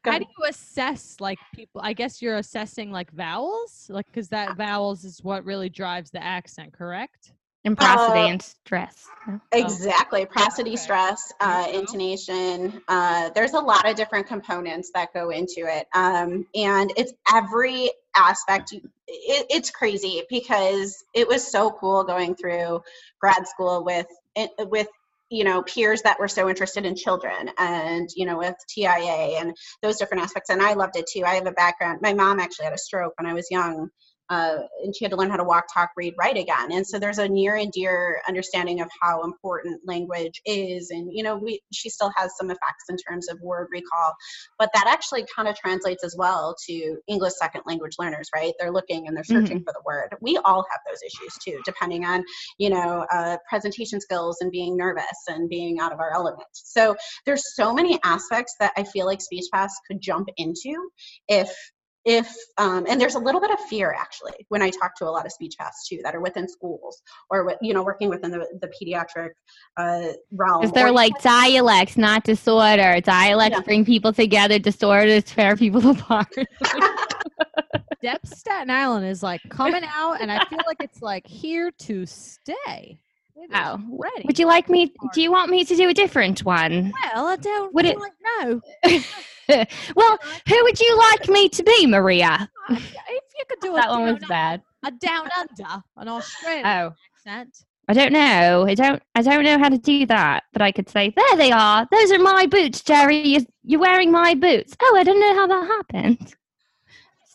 How 0.04 0.20
do 0.20 0.26
you 0.38 0.44
assess 0.44 1.16
like 1.18 1.40
people? 1.52 1.80
I 1.82 1.92
guess 1.92 2.22
you're 2.22 2.36
assessing 2.36 2.92
like 2.92 3.10
vowels, 3.10 3.88
like 3.90 4.06
because 4.06 4.28
that 4.28 4.56
vowels 4.56 5.02
is 5.04 5.24
what 5.24 5.44
really 5.44 5.68
drives 5.68 6.12
the 6.12 6.22
accent, 6.22 6.72
correct? 6.72 7.32
And 7.64 7.76
prosody 7.78 8.26
Uh, 8.26 8.28
and 8.28 8.42
stress. 8.42 9.12
Yeah. 9.26 9.38
Exactly. 9.52 10.26
Prosody, 10.26 10.72
Okay. 10.72 10.76
stress, 10.76 11.32
uh, 11.40 11.66
There 11.66 11.72
you 11.72 11.72
go. 11.72 11.78
intonation. 11.80 12.82
Uh, 12.86 13.30
there's 13.34 13.54
a 13.54 13.60
lot 13.60 13.88
of 13.88 13.96
different 13.96 14.26
components 14.26 14.90
that 14.94 15.12
go 15.14 15.30
into 15.30 15.60
it. 15.66 15.86
Um, 15.94 16.44
and 16.54 16.92
it's 16.96 17.14
every 17.32 17.90
aspect. 18.14 18.72
It, 18.72 18.82
it's 19.08 19.70
crazy 19.70 20.22
because 20.28 21.02
it 21.14 21.26
was 21.26 21.50
so 21.50 21.70
cool 21.70 22.04
going 22.04 22.34
through 22.34 22.82
grad 23.20 23.46
school 23.48 23.84
with, 23.84 24.06
with, 24.60 24.88
you 25.30 25.44
know, 25.44 25.62
peers 25.62 26.02
that 26.02 26.20
were 26.20 26.28
so 26.28 26.48
interested 26.48 26.84
in 26.84 26.94
children 26.94 27.50
and, 27.58 28.08
you 28.16 28.26
know, 28.26 28.38
with 28.38 28.54
TIA 28.68 29.38
and 29.40 29.54
those 29.82 29.96
different 29.98 30.22
aspects. 30.24 30.50
And 30.50 30.60
I 30.62 30.74
loved 30.74 30.96
it 30.96 31.06
too. 31.10 31.24
I 31.24 31.34
have 31.36 31.46
a 31.46 31.52
background. 31.52 32.00
My 32.02 32.12
mom 32.14 32.40
actually 32.40 32.66
had 32.66 32.74
a 32.74 32.78
stroke 32.78 33.14
when 33.18 33.30
I 33.30 33.34
was 33.34 33.48
young 33.50 33.88
uh, 34.32 34.62
and 34.82 34.96
she 34.96 35.04
had 35.04 35.10
to 35.10 35.16
learn 35.16 35.28
how 35.28 35.36
to 35.36 35.44
walk, 35.44 35.66
talk, 35.72 35.90
read, 35.94 36.14
write 36.18 36.38
again. 36.38 36.72
And 36.72 36.86
so 36.86 36.98
there's 36.98 37.18
a 37.18 37.28
near 37.28 37.56
and 37.56 37.70
dear 37.70 38.22
understanding 38.26 38.80
of 38.80 38.88
how 39.02 39.24
important 39.24 39.82
language 39.86 40.40
is. 40.46 40.90
And 40.90 41.10
you 41.12 41.22
know, 41.22 41.36
we 41.36 41.60
she 41.70 41.90
still 41.90 42.10
has 42.16 42.32
some 42.38 42.50
effects 42.50 42.84
in 42.88 42.96
terms 42.96 43.28
of 43.28 43.38
word 43.42 43.68
recall, 43.70 44.14
but 44.58 44.70
that 44.72 44.86
actually 44.86 45.26
kind 45.36 45.48
of 45.48 45.56
translates 45.56 46.02
as 46.02 46.16
well 46.16 46.56
to 46.66 46.96
English 47.08 47.34
second 47.34 47.62
language 47.66 47.96
learners, 47.98 48.30
right? 48.34 48.54
They're 48.58 48.72
looking 48.72 49.06
and 49.06 49.14
they're 49.14 49.24
searching 49.24 49.58
for 49.64 49.72
the 49.74 49.82
word. 49.84 50.14
We 50.22 50.38
all 50.38 50.64
have 50.70 50.80
those 50.88 51.00
issues 51.02 51.34
too, 51.44 51.60
depending 51.66 52.06
on 52.06 52.24
you 52.56 52.70
know 52.70 53.06
uh, 53.12 53.36
presentation 53.48 54.00
skills 54.00 54.38
and 54.40 54.50
being 54.50 54.78
nervous 54.78 55.04
and 55.28 55.50
being 55.50 55.78
out 55.78 55.92
of 55.92 56.00
our 56.00 56.14
element. 56.14 56.48
So 56.52 56.96
there's 57.26 57.54
so 57.54 57.74
many 57.74 58.00
aspects 58.02 58.54
that 58.60 58.72
I 58.78 58.84
feel 58.84 59.04
like 59.04 59.20
Speech 59.20 59.46
Paths 59.52 59.78
could 59.86 60.00
jump 60.00 60.28
into 60.38 60.88
if 61.28 61.54
if 62.04 62.28
um, 62.58 62.84
and 62.88 63.00
there's 63.00 63.14
a 63.14 63.18
little 63.18 63.40
bit 63.40 63.50
of 63.52 63.60
fear 63.60 63.94
actually 63.96 64.32
when 64.48 64.60
i 64.60 64.68
talk 64.70 64.94
to 64.96 65.04
a 65.04 65.10
lot 65.10 65.24
of 65.24 65.30
speech 65.32 65.54
paths 65.58 65.86
too 65.88 66.00
that 66.02 66.14
are 66.16 66.20
within 66.20 66.48
schools 66.48 67.00
or 67.30 67.44
with 67.44 67.56
you 67.62 67.72
know 67.72 67.82
working 67.84 68.08
within 68.08 68.30
the, 68.32 68.44
the 68.60 68.66
pediatric 68.68 69.30
uh, 69.76 70.08
realm 70.32 70.60
Because 70.62 70.72
they're 70.74 70.88
or- 70.88 70.92
like 70.92 71.12
dialects, 71.22 71.96
not 71.96 72.24
disorder. 72.24 73.00
Dialects 73.00 73.56
Yeah. 73.58 73.62
bring 73.64 73.84
people 73.84 74.12
together. 74.12 74.58
Disorders 74.58 75.24
tear 75.24 75.56
people 75.56 75.88
apart. 75.96 76.26
Deb 78.02 78.26
Staten 78.26 78.68
Island 78.70 79.06
is 79.06 79.22
like 79.22 79.40
coming 79.48 79.82
out, 79.86 80.20
and 80.20 80.30
I 80.32 80.44
feel 80.46 80.58
like 80.66 80.78
it's 80.80 81.00
like 81.02 81.26
here 81.26 81.70
to 81.82 82.04
stay. 82.04 82.98
Oh, 83.54 83.80
ready. 83.98 84.24
Would 84.26 84.38
you 84.38 84.46
like 84.46 84.68
me? 84.68 84.92
Do 85.14 85.22
you 85.22 85.30
want 85.30 85.50
me 85.50 85.64
to 85.64 85.74
do 85.76 85.88
a 85.88 85.94
different 85.94 86.44
one? 86.44 86.92
Well, 87.14 87.26
I 87.26 87.36
don't 87.36 87.72
Would 87.74 87.84
it- 87.86 87.98
like 87.98 88.12
no. 88.40 88.60
well, 89.96 90.18
who 90.48 90.62
would 90.64 90.80
you 90.80 90.98
like 90.98 91.28
me 91.28 91.48
to 91.50 91.62
be, 91.62 91.86
Maria? 91.86 92.48
Uh, 92.68 92.74
if 92.76 92.92
you 93.38 93.44
could 93.48 93.60
do 93.62 93.72
a 93.74 93.76
That 93.76 93.90
one 93.90 94.12
was 94.14 94.24
bad. 94.28 94.62
a 94.84 94.90
down 94.90 95.28
under, 95.38 95.82
an 95.96 96.08
Australian 96.08 96.66
Oh, 96.66 96.92
accent. 97.16 97.64
I 97.88 97.94
don't 97.94 98.12
know. 98.12 98.64
I 98.68 98.74
don't. 98.74 99.02
I 99.16 99.22
don't 99.22 99.42
know 99.42 99.58
how 99.58 99.68
to 99.68 99.76
do 99.76 100.06
that. 100.06 100.44
But 100.52 100.62
I 100.62 100.70
could 100.70 100.88
say, 100.88 101.12
"There 101.14 101.36
they 101.36 101.50
are. 101.50 101.86
Those 101.90 102.12
are 102.12 102.18
my 102.18 102.46
boots, 102.46 102.80
Jerry. 102.80 103.18
You're, 103.26 103.42
you're 103.64 103.80
wearing 103.80 104.12
my 104.12 104.34
boots." 104.34 104.74
Oh, 104.80 104.96
I 104.96 105.02
don't 105.02 105.18
know 105.20 105.34
how 105.34 105.46
that 105.48 105.66
happened. 105.66 106.34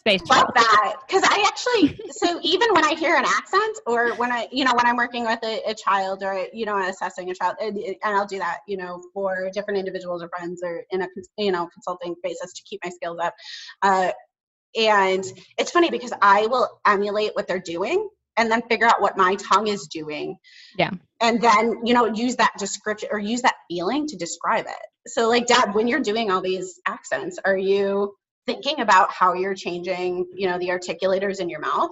Space 0.08 0.30
love 0.30 0.48
that. 0.56 0.96
Because 1.06 1.24
i 1.26 1.44
actually 1.46 2.00
so 2.12 2.40
even 2.42 2.74
when 2.74 2.86
i 2.86 2.94
hear 2.94 3.16
an 3.16 3.26
accent 3.26 3.78
or 3.86 4.14
when 4.16 4.32
i 4.32 4.48
you 4.54 4.64
know 4.64 4.72
when 4.74 4.86
i'm 4.86 4.96
working 4.96 5.26
with 5.26 5.40
a, 5.44 5.62
a 5.70 5.74
child 5.74 6.24
or 6.24 6.48
you 6.54 6.66
know 6.66 6.78
assessing 6.88 7.30
a 7.30 7.36
child 7.36 7.56
and, 7.60 7.78
and 7.78 7.98
i'll 8.04 8.26
do 8.26 8.40
that 8.40 8.60
you 8.68 8.78
know 8.78 9.02
for 9.14 9.50
different 9.54 9.78
individuals 9.78 10.24
or 10.24 10.30
friends 10.30 10.62
or 10.64 10.84
in 10.92 11.02
a 11.02 11.08
you 11.38 11.52
know 11.52 11.68
consulting 11.74 12.16
basis 12.24 12.54
to 12.54 12.64
keep 12.64 12.80
my 12.84 12.90
skills 12.90 13.18
up. 13.22 13.34
Uh, 13.82 14.12
and 14.80 15.26
it's 15.58 15.72
funny 15.72 15.90
because 15.90 16.14
i 16.22 16.46
will 16.48 16.70
emulate 16.86 17.32
what 17.34 17.48
they're 17.48 17.60
doing 17.60 18.08
and 18.38 18.52
then 18.52 18.62
figure 18.70 18.88
out 18.88 19.02
what 19.02 19.18
my 19.18 19.36
tongue 19.36 19.68
is 19.68 19.88
doing. 19.88 20.38
Yeah. 20.78 20.92
and 21.20 21.42
then 21.42 21.86
you 21.86 21.94
know 21.94 22.06
use 22.06 22.38
that 22.38 22.54
description 22.58 23.10
or 23.12 23.20
use 23.20 23.42
that 23.42 23.56
feeling 23.70 24.08
to 24.08 24.16
describe 24.16 24.68
it. 24.68 25.10
So 25.10 25.28
like 25.28 25.48
dad 25.48 25.74
when 25.74 25.90
you're 25.90 26.00
doing 26.00 26.32
all 26.32 26.42
these 26.42 26.80
accents 26.88 27.40
are 27.44 27.58
you 27.58 28.16
thinking 28.48 28.80
about 28.80 29.12
how 29.12 29.34
you're 29.34 29.54
changing 29.54 30.26
you 30.36 30.48
know 30.50 30.58
the 30.58 30.70
articulators 30.70 31.40
in 31.40 31.50
your 31.50 31.60
mouth 31.60 31.92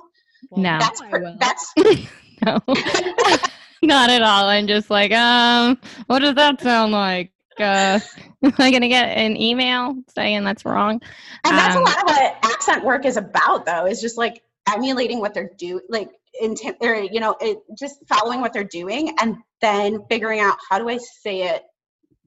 No. 0.52 0.78
that's 0.80 1.02
per- 1.02 1.36
that's 1.40 1.74
no, 2.46 2.60
not 3.82 4.10
at 4.10 4.22
all. 4.22 4.46
I'm 4.50 4.68
just 4.68 4.90
like, 4.90 5.12
um, 5.12 5.78
what 6.08 6.20
does 6.20 6.36
that 6.36 6.62
sound 6.62 6.92
like? 6.92 7.32
Uh, 7.60 8.00
am 8.44 8.54
I 8.58 8.72
gonna 8.72 8.90
get 8.90 9.06
an 9.18 9.38
email 9.38 9.96
saying 10.16 10.44
that's 10.44 10.66
wrong? 10.66 11.02
and 11.46 11.58
that's 11.58 11.76
Um, 11.76 11.82
a 11.82 11.86
lot 11.86 11.98
of 11.98 12.04
what 12.04 12.36
accent 12.44 12.84
work 12.84 13.06
is 13.06 13.18
about 13.18 13.66
though 13.66 13.86
is 13.86 14.02
just 14.02 14.18
like 14.18 14.42
emulating 14.68 15.20
what 15.20 15.34
they're 15.34 15.52
doing 15.58 15.82
like 15.90 16.10
intent 16.42 16.76
or 16.82 16.96
you 16.96 17.20
know 17.22 17.36
it 17.40 17.60
just 17.78 17.96
following 18.10 18.42
what 18.42 18.52
they're 18.52 18.64
doing 18.66 19.16
and 19.22 19.38
then 19.62 20.00
figuring 20.10 20.42
out 20.42 20.58
how 20.70 20.78
do 20.78 20.90
i 20.90 20.98
say 20.98 21.44
it 21.44 21.64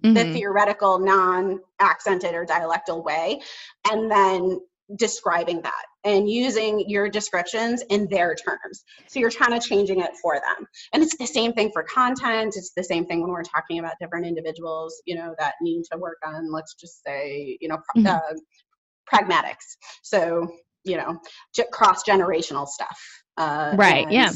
the 0.03 0.25
Mhm. 0.25 0.33
theoretical 0.33 0.99
non-accented 0.99 2.35
or 2.35 2.47
dialectal 2.47 3.05
way 3.05 3.41
and 3.91 4.11
then 4.11 4.61
describing 4.97 5.61
that 5.61 5.85
and 6.05 6.31
using 6.31 6.89
your 6.89 7.11
descriptions 7.11 7.83
in 7.91 8.09
their 8.09 8.35
terms 8.35 8.85
so 9.07 9.21
you're 9.21 9.31
kind 9.31 9.53
of 9.53 9.63
changing 9.63 10.01
it 10.01 10.13
for 10.23 10.37
them 10.37 10.67
and 10.95 11.03
it's 11.03 11.17
the 11.19 11.27
same 11.27 11.53
thing 11.53 11.71
for 11.73 11.83
content 11.83 12.55
it's 12.57 12.73
the 12.75 12.83
same 12.83 13.05
thing 13.05 13.21
when 13.21 13.31
we're 13.31 13.43
talking 13.43 13.79
about 13.79 13.93
different 14.01 14.25
individuals 14.25 15.03
you 15.05 15.15
know 15.15 15.35
that 15.39 15.55
need 15.61 15.83
to 15.91 15.99
work 15.99 16.17
on 16.25 16.51
let's 16.51 16.75
just 16.75 17.03
say 17.05 17.59
you 17.61 17.69
know 17.69 17.77
Mhm. 17.97 18.07
uh, 18.07 18.35
pragmatics 19.13 19.77
so 20.03 20.49
you 20.85 20.97
know 20.97 21.21
cross 21.71 22.03
generational 22.05 22.67
stuff 22.67 22.99
uh, 23.37 23.75
Right, 23.77 24.11
yeah. 24.11 24.33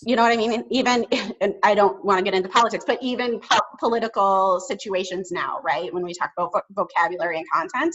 And 0.00 0.10
you 0.10 0.16
know 0.16 0.22
what 0.22 0.32
I 0.32 0.36
mean? 0.36 0.52
And 0.52 0.64
even, 0.70 1.04
and 1.40 1.54
I 1.62 1.74
don't 1.74 2.04
want 2.04 2.18
to 2.18 2.24
get 2.24 2.34
into 2.34 2.48
politics, 2.48 2.84
but 2.86 2.98
even 3.02 3.40
po- 3.40 3.58
political 3.78 4.60
situations 4.60 5.30
now, 5.32 5.60
right? 5.62 5.92
When 5.92 6.02
we 6.04 6.14
talk 6.14 6.30
about 6.36 6.52
vo- 6.52 6.62
vocabulary 6.84 7.38
and 7.38 7.46
content, 7.52 7.94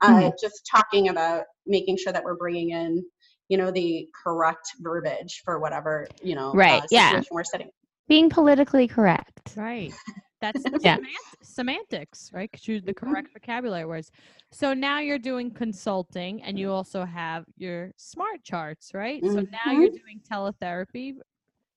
uh, 0.00 0.14
Mhm. 0.14 0.32
just 0.40 0.68
talking 0.70 1.08
about 1.08 1.44
making 1.66 1.96
sure 1.96 2.12
that 2.12 2.24
we're 2.24 2.36
bringing 2.36 2.70
in, 2.70 3.04
you 3.48 3.58
know, 3.58 3.70
the 3.70 4.08
correct 4.24 4.68
verbiage 4.80 5.42
for 5.44 5.58
whatever, 5.58 6.06
you 6.22 6.34
know, 6.34 6.52
Right, 6.54 6.82
uh, 6.82 6.86
yeah. 6.90 7.20
we're 7.30 7.44
sitting. 7.44 7.70
Being 8.08 8.30
politically 8.30 8.88
correct. 8.88 9.54
Right. 9.56 9.92
That's 10.40 10.64
Yeah. 10.84 10.96
semantics, 11.42 12.30
right? 12.32 12.50
Choose 12.56 12.82
the 12.82 12.94
Mhm. 12.94 12.96
correct 12.96 13.28
vocabulary 13.32 13.84
words. 13.84 14.10
So 14.52 14.72
now 14.72 14.98
you're 14.98 15.18
doing 15.18 15.50
consulting 15.50 16.42
and 16.42 16.58
you 16.58 16.70
also 16.70 17.04
have 17.04 17.44
your 17.56 17.92
smart 17.96 18.42
charts, 18.42 18.92
right? 18.94 19.22
So 19.24 19.40
now 19.42 19.72
you're 19.72 19.90
doing 19.90 20.20
teletherapy. 20.30 21.14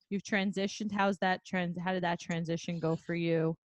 You've 0.10 0.24
transitioned. 0.24 0.92
How's 0.92 1.18
that 1.20 1.44
trans 1.46 1.78
how 1.80 1.94
did 1.94 2.04
that 2.04 2.20
transition 2.20 2.80
go 2.80 2.96
for 2.96 3.16
you? 3.16 3.56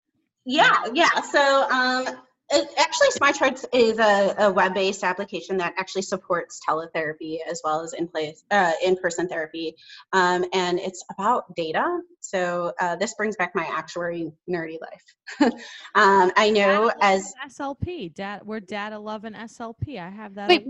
Yeah, 0.45 0.77
yeah. 0.95 1.21
So 1.21 1.69
um, 1.71 2.07
it, 2.51 2.69
actually, 2.79 3.11
Smart 3.11 3.35
Charts 3.35 3.67
is 3.73 3.99
a, 3.99 4.35
a 4.39 4.51
web-based 4.51 5.05
application 5.05 5.59
that 5.59 5.75
actually 5.77 6.03
supports 6.03 6.61
teletherapy 6.67 7.39
as 7.49 7.61
well 7.63 7.83
as 7.83 7.93
in 7.93 8.09
place 8.09 8.43
uh, 8.51 8.73
in-person 8.83 9.29
therapy, 9.29 9.75
um, 10.13 10.45
and 10.53 10.79
it's 10.79 11.05
about 11.11 11.55
data. 11.55 12.01
So 12.21 12.73
uh, 12.81 12.97
this 12.97 13.15
brings 13.15 13.37
back 13.37 13.55
my 13.55 13.65
actuary 13.65 14.33
nerdy 14.49 14.79
life. 14.81 15.53
um, 15.95 16.33
I 16.37 16.51
know 16.51 16.91
as 17.01 17.35
SLP. 17.47 18.15
Dat 18.15 18.47
we're 18.47 18.61
data 18.61 18.99
loving 18.99 19.35
SLP. 19.35 19.99
I 19.99 20.09
have 20.09 20.35
that 20.35 20.49
Wait. 20.49 20.67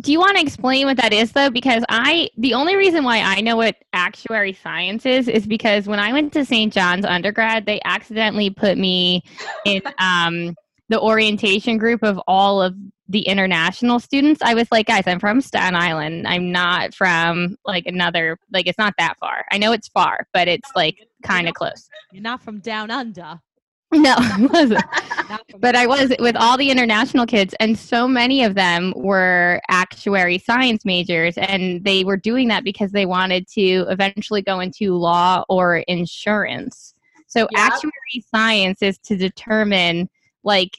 Do 0.00 0.12
you 0.12 0.18
want 0.18 0.36
to 0.36 0.42
explain 0.42 0.86
what 0.86 0.96
that 0.98 1.12
is 1.12 1.32
though? 1.32 1.50
Because 1.50 1.82
I, 1.88 2.30
the 2.36 2.54
only 2.54 2.76
reason 2.76 3.04
why 3.04 3.20
I 3.20 3.40
know 3.40 3.56
what 3.56 3.76
actuary 3.92 4.52
science 4.52 5.06
is, 5.06 5.28
is 5.28 5.46
because 5.46 5.86
when 5.86 5.98
I 5.98 6.12
went 6.12 6.32
to 6.34 6.44
St. 6.44 6.72
John's 6.72 7.04
undergrad, 7.04 7.66
they 7.66 7.80
accidentally 7.84 8.50
put 8.50 8.78
me 8.78 9.24
in 9.64 9.82
um, 9.98 10.54
the 10.88 11.00
orientation 11.00 11.78
group 11.78 12.02
of 12.02 12.20
all 12.26 12.62
of 12.62 12.74
the 13.08 13.20
international 13.22 14.00
students. 14.00 14.40
I 14.42 14.54
was 14.54 14.70
like, 14.70 14.86
guys, 14.86 15.04
I'm 15.06 15.20
from 15.20 15.40
Staten 15.40 15.74
Island. 15.74 16.26
I'm 16.26 16.52
not 16.52 16.94
from 16.94 17.56
like 17.64 17.86
another, 17.86 18.38
like 18.52 18.66
it's 18.66 18.78
not 18.78 18.94
that 18.98 19.18
far. 19.18 19.44
I 19.50 19.58
know 19.58 19.72
it's 19.72 19.88
far, 19.88 20.26
but 20.32 20.48
it's 20.48 20.70
like 20.76 20.96
kind 21.22 21.48
of 21.48 21.54
close. 21.54 21.88
You're 22.12 22.22
not 22.22 22.42
from 22.42 22.60
down 22.60 22.90
under. 22.90 23.40
No, 23.90 24.14
I 24.18 24.46
wasn't. 24.52 24.84
Not 25.30 25.50
from 25.50 25.60
but 25.60 25.74
I 25.74 25.86
was 25.86 26.12
with 26.18 26.36
all 26.36 26.58
the 26.58 26.70
international 26.70 27.24
kids, 27.24 27.54
and 27.58 27.78
so 27.78 28.06
many 28.06 28.44
of 28.44 28.54
them 28.54 28.92
were 28.96 29.62
actuary 29.70 30.36
science 30.36 30.84
majors, 30.84 31.38
and 31.38 31.82
they 31.84 32.04
were 32.04 32.18
doing 32.18 32.48
that 32.48 32.64
because 32.64 32.92
they 32.92 33.06
wanted 33.06 33.48
to 33.54 33.86
eventually 33.88 34.42
go 34.42 34.60
into 34.60 34.94
law 34.94 35.42
or 35.48 35.78
insurance. 35.88 36.92
So 37.28 37.48
Yep. 37.50 37.50
actuary 37.56 38.24
science 38.30 38.82
is 38.82 38.98
to 38.98 39.16
determine 39.16 40.10
like 40.48 40.76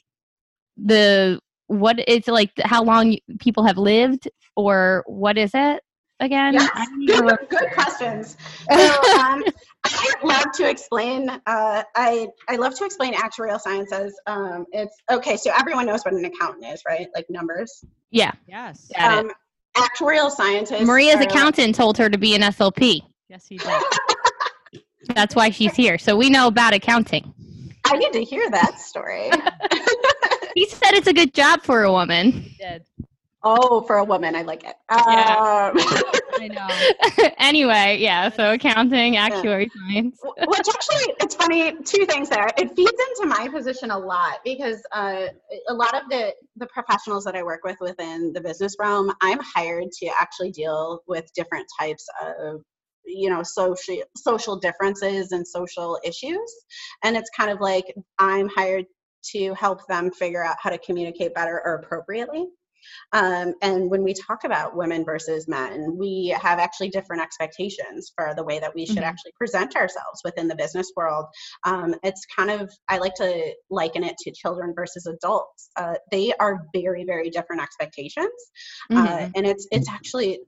the 0.76 1.40
what 1.68 1.96
it's 2.06 2.28
like 2.28 2.50
how 2.64 2.82
long 2.82 3.16
people 3.38 3.64
have 3.64 3.78
lived 3.78 4.28
or 4.56 5.04
what 5.06 5.38
is 5.38 5.52
it 5.54 5.82
again? 6.18 6.54
Yes, 6.54 6.68
I 6.74 6.84
don't 6.84 7.06
good, 7.06 7.48
good 7.48 7.70
questions. 7.72 8.36
So, 8.70 8.76
um, 9.18 9.42
I 9.84 10.12
love 10.22 10.52
to 10.56 10.68
explain. 10.68 11.30
Uh, 11.30 11.82
I 11.96 12.28
I 12.48 12.56
love 12.56 12.74
to 12.78 12.84
explain 12.84 13.14
actuarial 13.14 13.58
sciences. 13.58 14.20
Um, 14.26 14.66
it's 14.72 14.94
okay. 15.10 15.36
So 15.36 15.50
everyone 15.58 15.86
knows 15.86 16.02
what 16.04 16.12
an 16.14 16.24
accountant 16.24 16.66
is, 16.66 16.82
right? 16.86 17.08
Like 17.14 17.26
numbers. 17.30 17.82
yeah, 18.10 18.32
Yes. 18.46 18.90
Um, 18.98 19.30
actuarial 19.76 20.30
scientists. 20.30 20.82
Maria's 20.82 21.20
are- 21.20 21.22
accountant 21.22 21.74
told 21.74 21.96
her 21.98 22.10
to 22.10 22.18
be 22.18 22.34
an 22.34 22.42
SLP. 22.42 23.00
Yes, 23.28 23.46
he 23.46 23.56
did. 23.56 23.82
That's 25.14 25.34
why 25.34 25.50
she's 25.50 25.74
here. 25.74 25.96
So 25.98 26.14
we 26.16 26.28
know 26.28 26.46
about 26.46 26.74
accounting. 26.74 27.32
I 27.86 27.96
need 27.96 28.12
to 28.12 28.24
hear 28.24 28.48
that 28.50 28.80
story. 28.80 29.30
He 30.54 30.66
said 30.66 30.94
it's 30.94 31.06
a 31.06 31.12
good 31.12 31.32
job 31.32 31.62
for 31.62 31.84
a 31.84 31.92
woman. 31.92 32.32
He 32.32 32.56
did. 32.58 32.84
oh, 33.44 33.82
for 33.82 33.96
a 33.96 34.04
woman, 34.04 34.34
I 34.34 34.42
like 34.42 34.64
it. 34.64 34.74
Yeah. 34.90 35.70
Um, 35.72 35.78
I 36.40 36.48
know. 36.48 37.28
anyway, 37.38 37.98
yeah, 38.00 38.30
so 38.30 38.52
accounting, 38.52 39.16
actuary 39.16 39.70
science. 39.76 40.18
which 40.22 40.68
actually 40.68 41.14
it's 41.20 41.34
funny 41.34 41.72
two 41.84 42.06
things 42.06 42.28
there 42.28 42.48
it 42.56 42.74
feeds 42.74 42.90
into 42.90 43.26
my 43.26 43.48
position 43.48 43.90
a 43.90 43.98
lot 43.98 44.38
because 44.44 44.82
uh, 44.92 45.26
a 45.68 45.74
lot 45.74 45.94
of 45.94 46.08
the 46.08 46.32
the 46.56 46.66
professionals 46.66 47.24
that 47.24 47.36
i 47.36 47.42
work 47.42 47.60
with 47.64 47.76
within 47.80 48.32
the 48.32 48.40
business 48.40 48.76
realm 48.78 49.12
i'm 49.20 49.38
hired 49.40 49.90
to 49.92 50.06
actually 50.18 50.50
deal 50.50 51.02
with 51.06 51.30
different 51.34 51.66
types 51.78 52.06
of 52.22 52.62
you 53.04 53.30
know 53.30 53.42
social 53.42 54.02
social 54.16 54.56
differences 54.58 55.32
and 55.32 55.46
social 55.46 55.98
issues 56.04 56.52
and 57.02 57.16
it's 57.16 57.30
kind 57.36 57.50
of 57.50 57.60
like 57.60 57.94
i'm 58.18 58.48
hired 58.48 58.84
to 59.22 59.52
help 59.54 59.86
them 59.86 60.10
figure 60.10 60.44
out 60.44 60.56
how 60.60 60.70
to 60.70 60.78
communicate 60.78 61.34
better 61.34 61.60
or 61.64 61.74
appropriately 61.76 62.46
um, 63.12 63.54
and 63.62 63.90
when 63.90 64.02
we 64.02 64.14
talk 64.14 64.44
about 64.44 64.76
women 64.76 65.04
versus 65.04 65.48
men, 65.48 65.96
we 65.98 66.34
have 66.40 66.58
actually 66.58 66.88
different 66.90 67.22
expectations 67.22 68.12
for 68.16 68.34
the 68.34 68.44
way 68.44 68.58
that 68.58 68.74
we 68.74 68.86
should 68.86 68.98
Mhm. 68.98 69.02
actually 69.02 69.32
present 69.32 69.76
ourselves 69.76 70.20
within 70.24 70.48
the 70.48 70.54
business 70.56 70.92
world. 70.96 71.26
Um, 71.64 71.94
it's 72.02 72.24
kind 72.34 72.50
of, 72.50 72.70
I 72.88 72.98
like 72.98 73.14
to 73.16 73.54
liken 73.70 74.04
it 74.04 74.16
to 74.18 74.32
children 74.32 74.72
versus 74.74 75.06
adults. 75.06 75.70
Uh, 75.76 75.94
they 76.10 76.32
are 76.40 76.66
very, 76.72 77.04
very 77.04 77.30
different 77.30 77.62
expectations. 77.62 78.32
Uh, 78.90 78.96
Mhm. 78.96 79.32
and 79.34 79.46
it's, 79.46 79.66
it's 79.70 79.88
actually, 79.88 80.40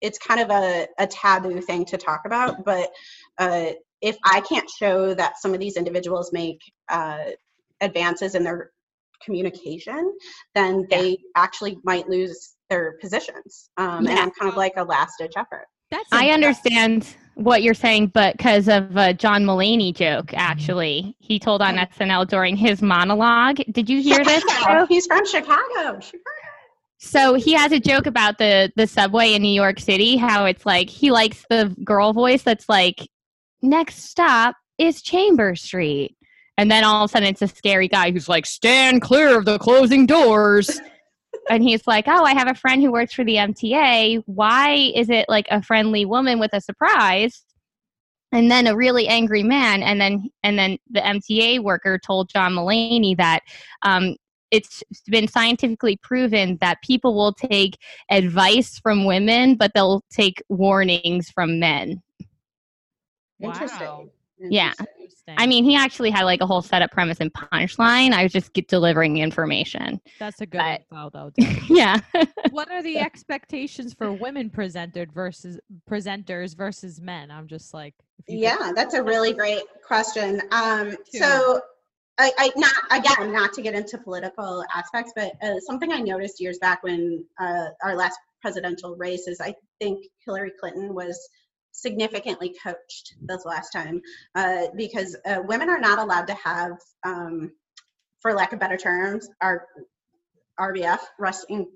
it's 0.00 0.18
kind 0.18 0.40
of 0.40 0.50
a, 0.50 0.86
a 0.98 1.06
taboo 1.06 1.60
thing 1.60 1.84
to 1.86 1.96
talk 1.96 2.22
about. 2.26 2.64
But 2.64 2.90
uh, 3.38 3.70
if 4.00 4.16
I 4.24 4.40
can't 4.42 4.68
show 4.70 5.14
that 5.14 5.38
some 5.40 5.52
of 5.54 5.60
these 5.60 5.76
individuals 5.76 6.32
make 6.32 6.60
uh, 6.88 7.24
advances 7.80 8.34
in 8.34 8.42
their 8.44 8.70
communication, 9.24 10.16
then 10.54 10.86
Yeah. 10.90 10.98
they 10.98 11.18
actually 11.36 11.78
might 11.84 12.08
lose 12.08 12.54
their 12.70 12.96
positions. 13.00 13.70
Um, 13.76 14.06
And 14.06 14.18
I'm 14.18 14.30
kind 14.30 14.50
of 14.50 14.56
like 14.56 14.74
a 14.76 14.84
last 14.84 15.14
ditch 15.18 15.32
effort. 15.36 15.66
That's 15.90 16.08
I 16.12 16.26
a- 16.26 16.32
understand 16.32 17.06
what 17.34 17.62
you're 17.62 17.74
saying, 17.74 18.08
but 18.08 18.36
because 18.36 18.68
of 18.68 18.96
a 18.96 19.12
John 19.12 19.44
Mulaney 19.44 19.94
joke, 19.94 20.32
actually, 20.34 21.16
he 21.18 21.38
told 21.38 21.62
on 21.62 21.76
SNL 21.76 22.28
during 22.28 22.56
his 22.56 22.80
monologue. 22.80 23.56
Did 23.72 23.88
you 23.90 24.00
hear 24.00 24.22
this? 24.24 24.42
Chicago. 24.42 24.86
He's 24.86 25.06
from 25.06 25.26
Chicago. 25.26 25.98
Chicago. 26.00 26.20
So 27.02 27.32
he 27.32 27.54
has 27.54 27.72
a 27.72 27.80
joke 27.80 28.06
about 28.06 28.36
the 28.36 28.70
the 28.76 28.86
subway 28.86 29.32
in 29.32 29.40
New 29.40 29.48
York 29.48 29.80
City, 29.80 30.16
how 30.16 30.44
it's 30.44 30.66
like 30.66 30.90
he 30.90 31.10
likes 31.10 31.44
the 31.48 31.74
girl 31.82 32.12
voice 32.12 32.42
that's 32.42 32.68
like, 32.68 33.08
next 33.62 34.02
stop 34.02 34.54
is 34.76 35.00
Chamber 35.00 35.56
Street. 35.56 36.14
And 36.58 36.70
then 36.70 36.84
all 36.84 37.04
of 37.04 37.10
a 37.10 37.12
sudden 37.12 37.28
it's 37.28 37.40
a 37.40 37.48
scary 37.48 37.88
guy 37.88 38.10
who's 38.10 38.28
like, 38.28 38.44
stand 38.44 39.00
clear 39.00 39.38
of 39.38 39.46
the 39.46 39.58
closing 39.58 40.04
doors. 40.04 40.78
and 41.50 41.62
he's 41.62 41.86
like, 41.86 42.04
Oh, 42.06 42.22
I 42.22 42.34
have 42.34 42.50
a 42.50 42.54
friend 42.54 42.82
who 42.82 42.92
works 42.92 43.14
for 43.14 43.24
the 43.24 43.36
MTA. 43.36 44.22
Why 44.26 44.92
is 44.94 45.08
it 45.08 45.24
like 45.26 45.46
a 45.50 45.62
friendly 45.62 46.04
woman 46.04 46.38
with 46.38 46.52
a 46.52 46.60
surprise? 46.60 47.42
And 48.30 48.50
then 48.50 48.66
a 48.66 48.76
really 48.76 49.08
angry 49.08 49.42
man, 49.42 49.82
and 49.82 50.00
then 50.00 50.28
and 50.44 50.56
then 50.56 50.78
the 50.88 51.00
MTA 51.00 51.64
worker 51.64 51.98
told 51.98 52.28
John 52.28 52.52
Mulaney 52.52 53.16
that 53.16 53.40
um, 53.82 54.14
it's 54.50 54.82
been 55.06 55.28
scientifically 55.28 55.96
proven 55.96 56.58
that 56.60 56.82
people 56.82 57.14
will 57.14 57.32
take 57.32 57.78
advice 58.10 58.78
from 58.78 59.04
women, 59.04 59.54
but 59.56 59.72
they'll 59.74 60.02
take 60.10 60.42
warnings 60.48 61.30
from 61.30 61.58
men. 61.58 62.02
Interesting. 63.40 64.10
Yeah. 64.38 64.68
Interesting. 64.68 64.86
Interesting. 65.00 65.34
I 65.38 65.46
mean, 65.46 65.64
he 65.64 65.76
actually 65.76 66.10
had 66.10 66.24
like 66.24 66.40
a 66.40 66.46
whole 66.46 66.62
setup 66.62 66.90
premise 66.92 67.18
and 67.20 67.32
punchline. 67.32 68.12
I 68.12 68.22
was 68.22 68.32
just 68.32 68.52
get 68.52 68.68
delivering 68.68 69.18
information. 69.18 70.00
that's 70.18 70.40
a 70.40 70.46
good 70.46 70.58
but- 70.58 70.82
info, 70.90 71.10
though. 71.10 71.32
Yeah. 71.68 71.98
what 72.50 72.70
are 72.70 72.82
the 72.82 72.98
expectations 72.98 73.94
for 73.94 74.12
women 74.12 74.50
presented 74.50 75.12
versus 75.12 75.58
presenters 75.88 76.56
versus 76.56 77.00
men? 77.00 77.30
I'm 77.30 77.46
just 77.46 77.72
like, 77.74 77.94
if 78.18 78.24
you 78.28 78.36
could- 78.36 78.42
Yeah, 78.42 78.72
that's 78.74 78.94
a 78.94 79.02
really 79.02 79.32
great 79.32 79.62
question. 79.86 80.42
Um, 80.50 80.96
so, 81.12 81.60
I, 82.20 82.32
I 82.38 82.52
not 82.56 82.72
again 82.90 83.32
not 83.32 83.52
to 83.54 83.62
get 83.62 83.74
into 83.74 83.98
political 83.98 84.64
aspects, 84.74 85.12
but 85.16 85.32
uh, 85.42 85.58
something 85.60 85.92
I 85.92 86.00
noticed 86.00 86.40
years 86.40 86.58
back 86.58 86.82
when 86.82 87.24
uh, 87.38 87.68
our 87.82 87.96
last 87.96 88.18
presidential 88.42 88.94
race 88.96 89.26
is 89.26 89.40
I 89.40 89.54
think 89.80 90.06
Hillary 90.24 90.52
Clinton 90.60 90.94
was 90.94 91.28
significantly 91.72 92.54
coached 92.62 93.14
this 93.22 93.44
last 93.44 93.70
time 93.70 94.02
uh, 94.34 94.66
because 94.76 95.16
uh, 95.24 95.40
women 95.46 95.70
are 95.70 95.80
not 95.80 95.98
allowed 95.98 96.26
to 96.26 96.34
have, 96.34 96.72
um, 97.04 97.52
for 98.20 98.34
lack 98.34 98.52
of 98.52 98.58
better 98.58 98.76
terms, 98.76 99.28
our 99.40 99.66
RBF 100.58 101.00
resting 101.18 101.70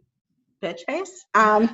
bitch 0.65 0.81
face. 0.89 1.27
Um, 1.35 1.69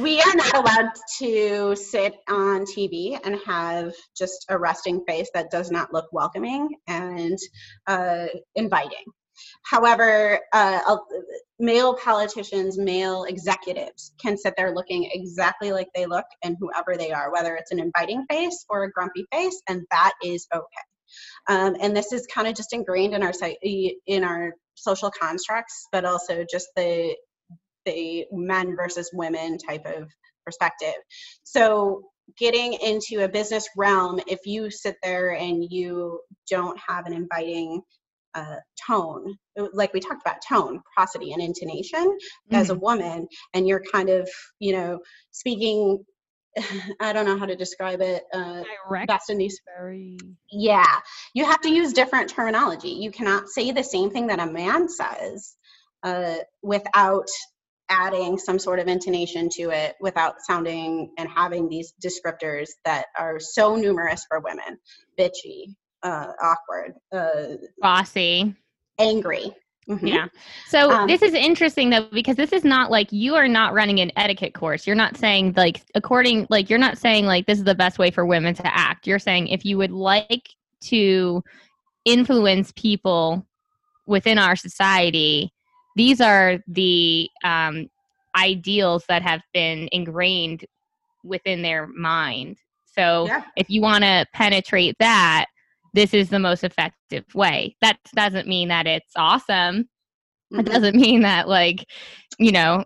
we 0.00 0.20
are 0.20 0.34
not 0.34 0.56
allowed 0.56 0.90
to 1.18 1.76
sit 1.76 2.14
on 2.28 2.64
TV 2.64 3.18
and 3.24 3.38
have 3.46 3.92
just 4.16 4.46
a 4.48 4.58
resting 4.58 5.04
face 5.06 5.28
that 5.34 5.50
does 5.50 5.70
not 5.70 5.92
look 5.92 6.06
welcoming 6.10 6.70
and 6.88 7.38
uh, 7.86 8.26
inviting. 8.54 9.04
However, 9.64 10.40
uh, 10.52 10.96
male 11.58 11.94
politicians, 11.96 12.78
male 12.78 13.24
executives 13.24 14.12
can 14.22 14.38
sit 14.38 14.54
there 14.56 14.74
looking 14.74 15.10
exactly 15.12 15.72
like 15.72 15.88
they 15.94 16.06
look 16.06 16.26
and 16.42 16.56
whoever 16.60 16.96
they 16.96 17.10
are, 17.10 17.32
whether 17.32 17.56
it's 17.56 17.72
an 17.72 17.80
inviting 17.80 18.24
face 18.30 18.64
or 18.68 18.84
a 18.84 18.92
grumpy 18.92 19.26
face, 19.32 19.60
and 19.68 19.82
that 19.90 20.12
is 20.22 20.46
okay. 20.54 20.64
Um, 21.48 21.76
and 21.80 21.96
this 21.96 22.12
is 22.12 22.26
kind 22.32 22.48
of 22.48 22.54
just 22.54 22.72
ingrained 22.72 23.14
in 23.14 23.22
our 23.22 23.32
in 23.62 24.24
our 24.24 24.52
social 24.74 25.10
constructs, 25.10 25.86
but 25.92 26.04
also 26.04 26.44
just 26.48 26.68
the 26.76 27.14
the 27.86 28.26
men 28.32 28.76
versus 28.76 29.10
women 29.12 29.58
type 29.58 29.86
of 29.86 30.10
perspective. 30.44 30.94
So 31.44 32.02
getting 32.38 32.74
into 32.74 33.24
a 33.24 33.28
business 33.28 33.68
realm, 33.76 34.20
if 34.26 34.40
you 34.46 34.70
sit 34.70 34.96
there 35.02 35.32
and 35.34 35.64
you 35.70 36.20
don't 36.50 36.78
have 36.88 37.06
an 37.06 37.12
inviting 37.12 37.82
uh, 38.34 38.56
tone, 38.86 39.36
like 39.74 39.92
we 39.92 40.00
talked 40.00 40.22
about 40.26 40.42
tone, 40.46 40.82
prosody, 40.94 41.32
and 41.32 41.42
intonation 41.42 42.16
as 42.52 42.70
a 42.70 42.74
woman, 42.74 43.28
and 43.54 43.68
you're 43.68 43.82
kind 43.92 44.08
of, 44.10 44.28
you 44.58 44.72
know, 44.72 45.00
speaking, 45.30 46.04
I 47.00 47.12
don't 47.12 47.26
know 47.26 47.38
how 47.38 47.46
to 47.46 47.56
describe 47.56 48.00
it, 48.00 48.24
uh, 48.32 48.62
direct, 48.88 49.08
best 49.08 49.30
in 49.30 49.38
these 49.38 49.60
very. 49.76 50.18
yeah, 50.50 51.00
you 51.34 51.44
have 51.44 51.60
to 51.62 51.70
use 51.70 51.92
different 51.92 52.30
terminology. 52.30 52.90
You 52.90 53.10
cannot 53.10 53.48
say 53.48 53.70
the 53.72 53.84
same 53.84 54.10
thing 54.10 54.28
that 54.28 54.40
a 54.40 54.46
man 54.46 54.88
says 54.88 55.56
uh, 56.02 56.36
without 56.62 57.28
adding 57.88 58.38
some 58.38 58.58
sort 58.58 58.78
of 58.78 58.88
intonation 58.88 59.48
to 59.56 59.70
it, 59.70 59.94
without 60.00 60.36
sounding 60.46 61.12
and 61.18 61.28
having 61.28 61.68
these 61.68 61.92
descriptors 62.02 62.68
that 62.84 63.06
are 63.18 63.38
so 63.38 63.76
numerous 63.76 64.24
for 64.28 64.40
women 64.40 64.78
bitchy, 65.18 65.74
uh, 66.02 66.32
awkward, 66.42 66.94
uh, 67.12 67.56
Bossy. 67.80 68.54
angry. 68.98 69.52
Mhm. 69.88 70.08
Yeah. 70.08 70.28
So 70.68 70.90
Um, 70.90 71.08
this 71.08 71.20
is 71.20 71.34
interesting 71.34 71.90
though 71.90 72.08
because 72.10 72.36
this 72.36 72.52
is 72.52 72.64
not 72.64 72.90
like 72.90 73.12
you 73.12 73.34
are 73.34 73.48
not 73.48 73.74
running 73.74 74.00
an 74.00 74.12
etiquette 74.16 74.54
course. 74.54 74.86
You're 74.86 74.96
not 74.96 75.16
saying 75.18 75.52
like 75.56 75.82
according 75.94 76.46
like 76.48 76.70
you're 76.70 76.78
not 76.78 76.96
saying 76.96 77.26
like 77.26 77.46
this 77.46 77.58
is 77.58 77.64
the 77.64 77.74
best 77.74 77.98
way 77.98 78.10
for 78.10 78.24
women 78.24 78.54
to 78.54 78.66
act. 78.66 79.06
You're 79.06 79.18
saying 79.18 79.48
if 79.48 79.64
you 79.64 79.76
would 79.76 79.90
like 79.90 80.48
to 80.84 81.42
influence 82.06 82.72
people 82.72 83.46
within 84.06 84.38
our 84.38 84.56
society, 84.56 85.52
these 85.94 86.20
are 86.20 86.58
the 86.66 87.30
um, 87.44 87.88
ideals 88.36 89.04
that 89.08 89.22
have 89.22 89.42
been 89.52 89.88
ingrained 89.92 90.64
within 91.22 91.62
their 91.62 91.86
mind. 91.86 92.58
So 92.84 93.26
Yeah. 93.26 93.42
if 93.56 93.70
you 93.70 93.80
want 93.80 94.04
to 94.04 94.26
penetrate 94.32 94.96
that, 95.00 95.46
this 95.94 96.12
is 96.12 96.28
the 96.28 96.38
most 96.38 96.64
effective 96.64 97.24
way. 97.34 97.76
That 97.80 97.98
doesn't 98.14 98.48
mean 98.48 98.68
that 98.68 98.86
it's 98.86 99.12
awesome. 99.16 99.88
It 100.52 100.64
Mhm. 100.64 100.72
doesn't 100.72 100.96
mean 100.96 101.22
that 101.22 101.48
like, 101.48 101.86
you 102.38 102.52
know, 102.52 102.84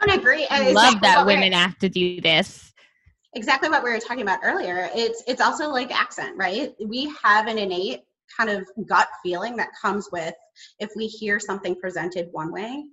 I 0.00 0.06
don't 0.06 0.18
agree. 0.18 0.46
I 0.50 0.68
Exactly 0.68 0.74
love 0.74 1.00
that 1.02 1.26
women 1.26 1.52
have 1.52 1.78
to 1.78 1.88
do 1.88 2.20
this. 2.20 2.72
exactly 3.34 3.68
what 3.68 3.82
we 3.82 3.90
were 3.90 3.98
talking 3.98 4.22
about 4.22 4.40
earlier 4.42 4.90
it's 4.94 5.22
it's 5.26 5.40
also 5.40 5.68
like 5.68 5.90
accent 5.90 6.36
right 6.36 6.74
we 6.86 7.12
have 7.22 7.46
an 7.46 7.58
innate 7.58 8.02
kind 8.36 8.50
of 8.50 8.68
gut 8.86 9.08
feeling 9.22 9.56
that 9.56 9.68
comes 9.80 10.08
with 10.12 10.34
if 10.78 10.90
we 10.96 11.06
hear 11.06 11.38
something 11.40 11.74
presented 11.76 12.28
one 12.32 12.52
way 12.52 12.84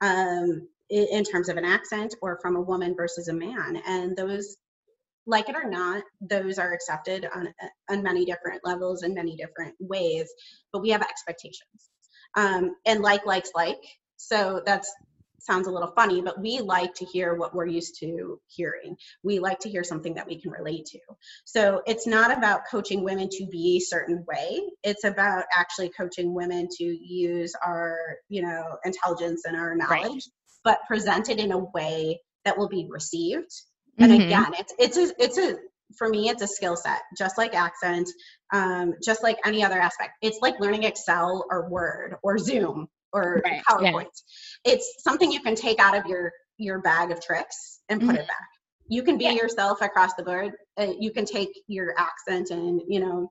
um, 0.00 0.68
i- 0.92 1.08
in 1.12 1.24
terms 1.24 1.48
of 1.48 1.56
an 1.56 1.64
accent 1.64 2.14
or 2.22 2.38
from 2.42 2.56
a 2.56 2.60
woman 2.60 2.94
versus 2.96 3.28
a 3.28 3.32
man. 3.34 3.80
And 3.86 4.16
those 4.16 4.56
like 5.26 5.48
it 5.48 5.56
or 5.56 5.68
not 5.68 6.02
those 6.22 6.58
are 6.58 6.72
accepted 6.72 7.28
on 7.34 7.52
on 7.90 8.02
many 8.02 8.24
different 8.24 8.60
levels 8.64 9.02
in 9.02 9.12
many 9.14 9.36
different 9.36 9.74
ways 9.78 10.26
but 10.72 10.80
we 10.82 10.90
have 10.90 11.02
expectations. 11.02 11.90
Um, 12.34 12.74
and 12.86 13.00
like 13.00 13.26
likes 13.26 13.50
like 13.54 13.78
so 14.16 14.62
that's 14.64 14.92
sounds 15.40 15.66
a 15.66 15.70
little 15.70 15.92
funny 15.94 16.20
but 16.22 16.40
we 16.40 16.60
like 16.60 16.94
to 16.94 17.04
hear 17.04 17.34
what 17.34 17.54
we're 17.54 17.66
used 17.66 17.98
to 17.98 18.40
hearing 18.48 18.96
we 19.22 19.38
like 19.38 19.58
to 19.60 19.68
hear 19.68 19.84
something 19.84 20.14
that 20.14 20.26
we 20.26 20.40
can 20.40 20.50
relate 20.50 20.86
to. 20.86 20.98
So 21.44 21.82
it's 21.86 22.06
not 22.06 22.36
about 22.36 22.62
coaching 22.70 23.02
women 23.04 23.28
to 23.30 23.46
be 23.46 23.76
a 23.76 23.80
certain 23.80 24.24
way. 24.26 24.60
It's 24.82 25.04
about 25.04 25.44
actually 25.56 25.90
coaching 25.90 26.34
women 26.34 26.68
to 26.78 26.84
use 26.84 27.54
our, 27.64 27.98
you 28.28 28.42
know, 28.42 28.78
intelligence 28.84 29.42
and 29.44 29.56
our 29.56 29.74
knowledge, 29.74 30.08
Right. 30.08 30.22
but 30.64 30.78
present 30.86 31.28
it 31.28 31.38
in 31.38 31.52
a 31.52 31.58
way 31.58 32.20
that 32.44 32.56
will 32.56 32.68
be 32.68 32.86
received. 32.88 33.50
And 33.98 34.12
Mhm. 34.12 34.26
again, 34.26 34.54
it's 34.58 34.74
it's 34.78 34.96
a 34.96 35.22
it's 35.22 35.38
a 35.38 35.58
for 35.96 36.08
me 36.08 36.28
it's 36.28 36.42
a 36.42 36.46
skill 36.46 36.76
set, 36.76 37.02
just 37.16 37.38
like 37.38 37.54
accent, 37.54 38.08
um, 38.52 38.94
just 39.02 39.22
like 39.22 39.38
any 39.44 39.64
other 39.64 39.80
aspect. 39.80 40.12
It's 40.22 40.38
like 40.40 40.60
learning 40.60 40.84
Excel 40.84 41.46
or 41.50 41.68
Word 41.68 42.16
or 42.22 42.38
Zoom 42.38 42.88
or 43.12 43.40
Right, 43.44 43.62
yeah. 43.80 43.92
PowerPoint. 43.92 44.06
It's 44.64 45.02
something 45.02 45.30
you 45.32 45.40
can 45.40 45.54
take 45.54 45.78
out 45.80 45.96
of 45.96 46.06
your 46.06 46.32
your 46.58 46.80
bag 46.80 47.10
of 47.12 47.20
tricks 47.20 47.80
and 47.88 48.00
put 48.00 48.10
Mhm. 48.16 48.20
it 48.20 48.26
back 48.26 48.48
you 48.88 49.02
can 49.02 49.16
be 49.18 49.24
Yeah. 49.24 49.32
yourself 49.32 49.80
across 49.82 50.14
the 50.14 50.22
board 50.24 50.52
uh, 50.80 50.92
you 50.98 51.12
can 51.12 51.24
take 51.24 51.50
your 51.68 51.94
accent 51.98 52.50
and 52.50 52.80
you 52.88 52.98
know 53.00 53.30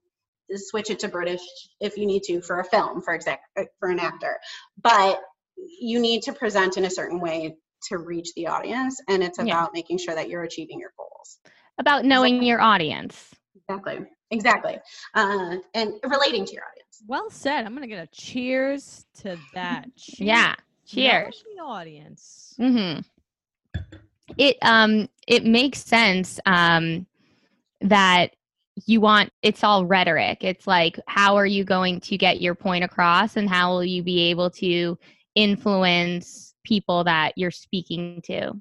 switch 0.56 0.90
it 0.90 1.00
to 1.00 1.08
british 1.10 1.42
if 1.82 1.98
you 1.98 2.06
need 2.06 2.24
to 2.24 2.40
for 2.42 2.60
a 2.62 2.64
film 2.64 3.02
for 3.02 3.14
example 3.14 3.44
for 3.80 3.90
an 3.90 4.00
actor 4.00 4.38
but 4.82 5.20
you 5.58 6.00
need 6.00 6.22
to 6.22 6.32
present 6.32 6.78
in 6.78 6.86
a 6.86 6.90
certain 6.90 7.20
way 7.20 7.54
to 7.90 7.98
reach 7.98 8.30
the 8.36 8.48
audience 8.48 9.02
and 9.10 9.22
it's 9.24 9.40
Yeah. 9.40 9.46
about 9.58 9.74
making 9.74 9.98
sure 9.98 10.16
that 10.16 10.30
you're 10.30 10.44
achieving 10.44 10.80
your 10.80 10.92
goals 10.98 11.40
about 11.78 12.06
knowing 12.06 12.42
your 12.44 12.62
audience. 12.62 13.34
exactly 13.56 14.06
exactly 14.32 14.78
uh, 15.16 15.56
and 15.74 15.94
relating 16.04 16.46
to 16.46 16.54
your 16.54 16.64
audience 16.64 17.04
Well 17.08 17.30
said. 17.30 17.66
I'm 17.66 17.74
gonna 17.74 17.88
get 17.88 18.04
a 18.04 18.08
cheers 18.08 19.06
to 19.22 19.38
that. 19.54 19.86
Cheers. 19.98 20.20
Yeah. 20.20 20.56
Cheers. 20.86 21.44
The 21.56 21.64
audience. 21.64 22.54
hmm 22.58 23.00
It 24.38 24.58
um 24.62 25.10
it 25.28 25.46
makes 25.46 25.84
sense 25.84 26.40
um 26.46 27.06
that 27.82 28.36
you 28.86 29.02
want 29.02 29.32
it's 29.42 29.64
all 29.64 29.86
rhetoric. 29.86 30.44
It's 30.44 30.68
like 30.68 31.00
how 31.08 31.36
are 31.36 31.46
you 31.46 31.64
going 31.64 32.00
to 32.02 32.18
get 32.18 32.42
your 32.42 32.56
point 32.56 32.84
across 32.84 33.38
and 33.38 33.50
how 33.50 33.72
will 33.72 33.84
you 33.84 34.04
be 34.04 34.30
able 34.30 34.50
to 34.52 34.98
influence 35.36 36.56
people 36.64 37.04
that 37.06 37.34
you're 37.38 37.52
speaking 37.52 38.22
to? 38.26 38.52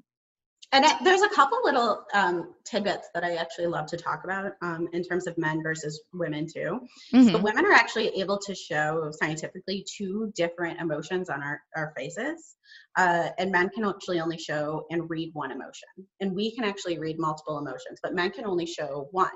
And 0.73 0.85
I, 0.85 0.97
there's 1.03 1.21
a 1.21 1.29
couple 1.29 1.59
little 1.63 2.03
um, 2.13 2.53
tidbits 2.65 3.07
that 3.13 3.23
i 3.23 3.35
actually 3.35 3.67
love 3.67 3.85
to 3.87 3.97
talk 3.97 4.23
about 4.25 4.51
um, 4.61 4.87
in 4.93 5.03
terms 5.03 5.27
of 5.27 5.37
men 5.37 5.63
versus 5.63 6.01
women 6.13 6.45
too 6.53 6.79
So 7.13 7.39
Mhm. 7.39 7.43
women 7.43 7.65
are 7.65 7.71
actually 7.73 8.09
able 8.19 8.37
to 8.39 8.53
show 8.55 9.11
scientifically 9.19 9.85
two 9.97 10.31
different 10.35 10.79
emotions 10.79 11.29
on 11.29 11.41
our, 11.43 11.61
our 11.75 11.93
faces. 11.97 12.55
Uh, 12.97 13.29
and 13.37 13.51
men 13.51 13.69
can 13.69 13.85
actually 13.85 14.19
only 14.19 14.37
show 14.37 14.85
and 14.91 15.09
read 15.09 15.29
one 15.33 15.51
emotion. 15.51 15.89
And 16.21 16.33
we 16.35 16.53
can 16.55 16.63
actually 16.63 16.99
read 16.99 17.17
multiple 17.19 17.57
emotions, 17.59 17.99
but 18.01 18.13
men 18.15 18.31
can 18.31 18.45
only 18.45 18.65
show 18.65 19.07
one. 19.11 19.29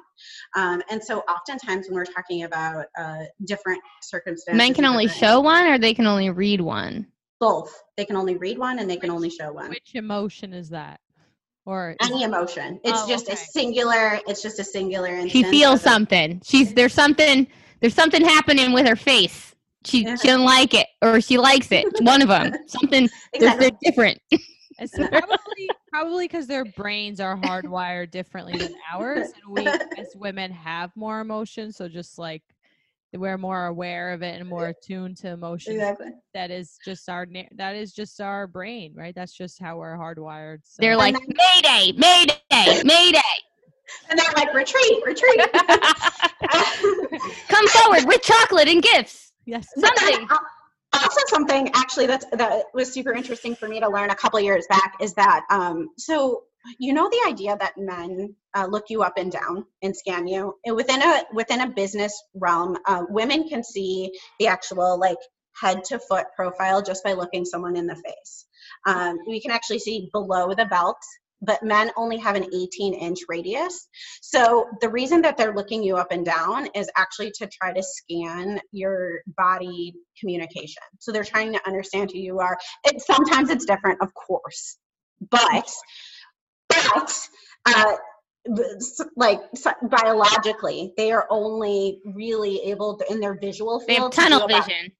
Um, 0.55 0.81
and 0.89 1.03
so 1.03 1.19
oftentimes 1.21 1.87
when 1.87 1.95
we're 1.95 2.05
talking 2.05 2.43
about 2.43 2.85
uh, 2.97 3.23
different 3.45 3.81
circumstances, 4.01 4.57
Men 4.57 4.73
can 4.73 4.85
only 4.85 5.07
show 5.09 5.39
one 5.41 5.67
or 5.67 5.77
they 5.77 5.93
can 5.93 6.07
only 6.07 6.29
read 6.29 6.61
one. 6.61 7.07
both. 7.39 7.71
They 7.97 8.05
can 8.05 8.15
only 8.15 8.37
read 8.37 8.57
one 8.57 8.79
and 8.79 8.89
they 8.89 8.97
can 8.97 9.09
only 9.11 9.29
show 9.29 9.51
one. 9.51 9.69
Which 9.69 9.95
emotion 9.95 10.53
is 10.53 10.69
that? 10.69 11.00
Or 11.65 11.95
Any 12.01 12.23
emotion. 12.23 12.79
It's 12.83 13.01
Oh, 13.03 13.07
just 13.07 13.29
a 13.29 13.35
singular, 13.37 14.19
it's 14.27 14.41
just 14.41 14.59
a 14.59 14.63
singular 14.63 15.27
She 15.29 15.43
feels 15.43 15.81
something. 15.81 16.41
She's 16.43 16.73
there's 16.73 16.93
something 16.93 17.47
there's 17.81 17.93
something 17.93 18.23
happening 18.23 18.71
with 18.73 18.87
her 18.87 18.95
face. 18.95 19.53
She 19.85 20.03
Yeah. 20.03 20.15
she 20.15 20.27
doesn't 20.27 20.43
like 20.45 20.73
it 20.73 20.87
or 21.01 21.21
she 21.21 21.37
likes 21.37 21.71
it. 21.71 21.85
One 22.01 22.21
of 22.21 22.29
them. 22.29 22.53
Something 22.67 23.07
they're, 23.33 23.53
Exactly. 23.53 23.69
they're 23.69 23.77
different. 23.83 24.19
It's 24.79 24.97
probably 24.97 25.69
probably 25.91 26.25
because 26.27 26.47
their 26.47 26.65
brains 26.65 27.19
are 27.19 27.37
hardwired 27.37 28.09
differently 28.09 28.57
than 28.57 28.73
ours, 28.91 29.27
and 29.43 29.53
we 29.53 29.67
as 29.67 30.15
women 30.15 30.51
have 30.51 30.91
more 30.95 31.19
emotions. 31.19 31.77
So 31.77 31.87
just 31.87 32.17
like 32.17 32.41
we're 33.13 33.37
more 33.37 33.65
aware 33.65 34.11
of 34.13 34.21
it 34.21 34.39
and 34.39 34.49
more 34.49 34.67
attuned 34.67 35.17
to 35.17 35.29
emotions. 35.29 35.75
Exactly. 35.75 36.07
That 36.33 36.49
is 36.51 36.77
just 36.85 37.09
our 37.09 37.27
that 37.55 37.75
is 37.75 37.91
just 37.93 38.21
our 38.21 38.47
brain, 38.47 38.93
right? 38.95 39.13
That's 39.13 39.33
just 39.33 39.59
how 39.61 39.77
we're 39.77 39.97
hardwired. 39.97 40.59
So. 40.63 40.77
They're 40.79 40.95
like 40.95 41.13
then- 41.15 41.27
Mayday, 41.61 41.91
Mayday, 41.97 42.83
Mayday. 42.83 43.19
And 44.09 44.17
they're 44.17 44.31
like, 44.37 44.53
retreat, 44.53 45.03
retreat. 45.05 45.51
Come 47.49 47.67
forward 47.67 48.05
with 48.05 48.21
chocolate 48.21 48.69
and 48.69 48.81
gifts. 48.81 49.33
yes, 49.45 49.67
Something. 49.77 50.27
Also, 50.93 51.19
something 51.27 51.69
actually 51.75 52.05
that's 52.05 52.25
that 52.31 52.63
was 52.73 52.91
super 52.91 53.11
interesting 53.13 53.55
for 53.55 53.67
me 53.67 53.79
to 53.81 53.89
learn 53.89 54.09
a 54.09 54.15
couple 54.15 54.37
of 54.39 54.45
years 54.45 54.65
back 54.69 54.95
is 55.01 55.13
that 55.15 55.45
um, 55.49 55.89
so 55.97 56.43
you 56.79 56.93
know 56.93 57.09
the 57.09 57.29
idea 57.29 57.57
that 57.59 57.73
men 57.77 58.35
uh, 58.55 58.67
look 58.69 58.85
you 58.89 59.03
up 59.03 59.13
and 59.17 59.31
down 59.31 59.65
and 59.81 59.95
scan 59.95 60.27
you 60.27 60.55
And 60.65 60.75
within 60.75 61.01
a 61.01 61.23
within 61.33 61.61
a 61.61 61.69
business 61.69 62.13
realm, 62.35 62.77
uh, 62.85 63.03
women 63.09 63.47
can 63.47 63.63
see 63.63 64.11
the 64.39 64.47
actual 64.47 64.99
like 64.99 65.17
head 65.61 65.83
to 65.85 65.99
foot 65.99 66.27
profile 66.35 66.81
just 66.81 67.03
by 67.03 67.13
looking 67.13 67.45
someone 67.45 67.75
in 67.75 67.87
the 67.87 67.95
face. 67.95 68.45
Um, 68.87 69.19
we 69.27 69.41
can 69.41 69.51
actually 69.51 69.79
see 69.79 70.09
below 70.13 70.53
the 70.53 70.65
belt 70.65 70.97
but 71.41 71.63
men 71.63 71.91
only 71.97 72.17
have 72.17 72.35
an 72.35 72.45
18 72.53 72.93
inch 72.93 73.19
radius. 73.27 73.87
So 74.21 74.67
the 74.81 74.89
reason 74.89 75.21
that 75.23 75.37
they're 75.37 75.53
looking 75.55 75.83
you 75.83 75.97
up 75.97 76.11
and 76.11 76.25
down 76.25 76.67
is 76.75 76.89
actually 76.95 77.31
to 77.39 77.47
try 77.47 77.73
to 77.73 77.83
scan 77.83 78.59
your 78.71 79.21
body 79.37 79.93
communication. 80.19 80.83
So 80.99 81.11
they're 81.11 81.23
trying 81.23 81.53
to 81.53 81.67
understand 81.67 82.11
who 82.11 82.19
you 82.19 82.39
are. 82.39 82.57
It, 82.85 83.01
sometimes 83.01 83.49
it's 83.49 83.65
different, 83.65 84.01
of 84.01 84.13
course, 84.13 84.77
but 85.31 85.69
but 86.93 87.27
uh, 87.65 87.95
like 89.15 89.39
biologically, 89.89 90.93
they 90.97 91.11
are 91.11 91.27
only 91.29 91.99
really 92.05 92.59
able 92.63 92.97
to, 92.97 93.11
in 93.11 93.19
their 93.19 93.35
visual 93.39 93.79
field 93.79 94.11
They 94.13 94.21
have 94.21 94.29
tunnel 94.31 94.47
vision. 94.47 94.91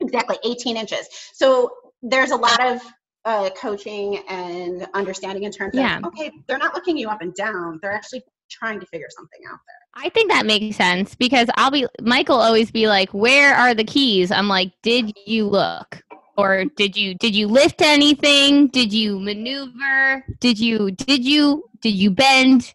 exactly 0.00 0.36
18 0.44 0.76
inches 0.76 1.06
so 1.32 1.70
there's 2.02 2.30
a 2.32 2.36
lot 2.36 2.60
of 2.66 2.82
uh, 3.24 3.48
coaching 3.56 4.18
and 4.28 4.86
understanding 4.92 5.44
in 5.44 5.52
terms 5.52 5.74
Yeah. 5.74 5.98
of 5.98 6.04
okay 6.06 6.30
they're 6.48 6.58
not 6.58 6.74
looking 6.74 6.98
you 6.98 7.08
up 7.08 7.22
and 7.22 7.34
down 7.34 7.78
they're 7.80 7.92
actually 7.92 8.22
trying 8.50 8.80
to 8.80 8.86
figure 8.86 9.06
something 9.10 9.40
out 9.50 9.58
there 9.66 10.04
I 10.06 10.08
think 10.10 10.30
that 10.32 10.44
makes 10.44 10.76
sense 10.76 11.14
because 11.14 11.48
I'll 11.54 11.70
be 11.70 11.86
Michael 12.02 12.40
always 12.40 12.72
be 12.72 12.88
like, 12.88 13.14
"Where 13.14 13.54
are 13.54 13.74
the 13.74 13.84
keys?" 13.84 14.32
I'm 14.32 14.48
like, 14.48 14.72
"Did 14.82 15.12
you 15.24 15.46
look?" 15.46 16.02
Or 16.36 16.64
did 16.76 16.96
you 16.96 17.14
did 17.14 17.34
you 17.34 17.46
lift 17.46 17.80
anything? 17.80 18.68
Did 18.68 18.92
you 18.92 19.20
maneuver? 19.20 20.24
Did 20.40 20.58
you 20.58 20.90
did 20.90 21.24
you 21.24 21.64
did 21.80 21.94
you 21.94 22.10
bend? 22.10 22.72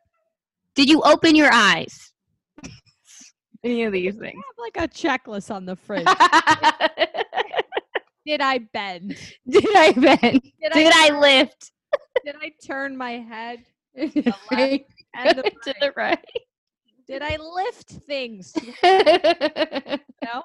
Did 0.76 0.89
you 0.89 1.01
open 1.01 1.36
your 1.36 1.51
eyes? 1.51 2.14
Any 3.64 3.84
of 3.84 3.91
these 3.91 4.16
things 4.16 4.41
I 4.41 4.47
have 4.47 4.57
like 4.57 4.78
a 4.78 4.88
checklist 4.88 5.53
on 5.53 5.66
the 5.66 5.76
fridge. 5.76 6.07
Did 8.26 8.41
I 8.41 8.60
bend? 8.60 9.18
did 9.49 9.76
I 9.76 9.91
bend? 9.91 10.41
Did, 10.62 10.72
Did 10.72 10.93
I 10.93 11.20
lift? 11.20 11.72
Did 12.24 12.36
I 12.39 12.51
turn 12.64 12.95
my 12.95 13.14
head 13.14 13.60
to 13.97 14.03
and 14.03 14.36
Right. 14.51 14.86
the 15.36 15.43
to 15.64 15.74
the 15.82 15.93
right. 15.95 16.20
Did 17.07 17.24
I 17.24 17.38
lift 17.38 17.89
things? 17.89 18.53
No. 18.84 20.43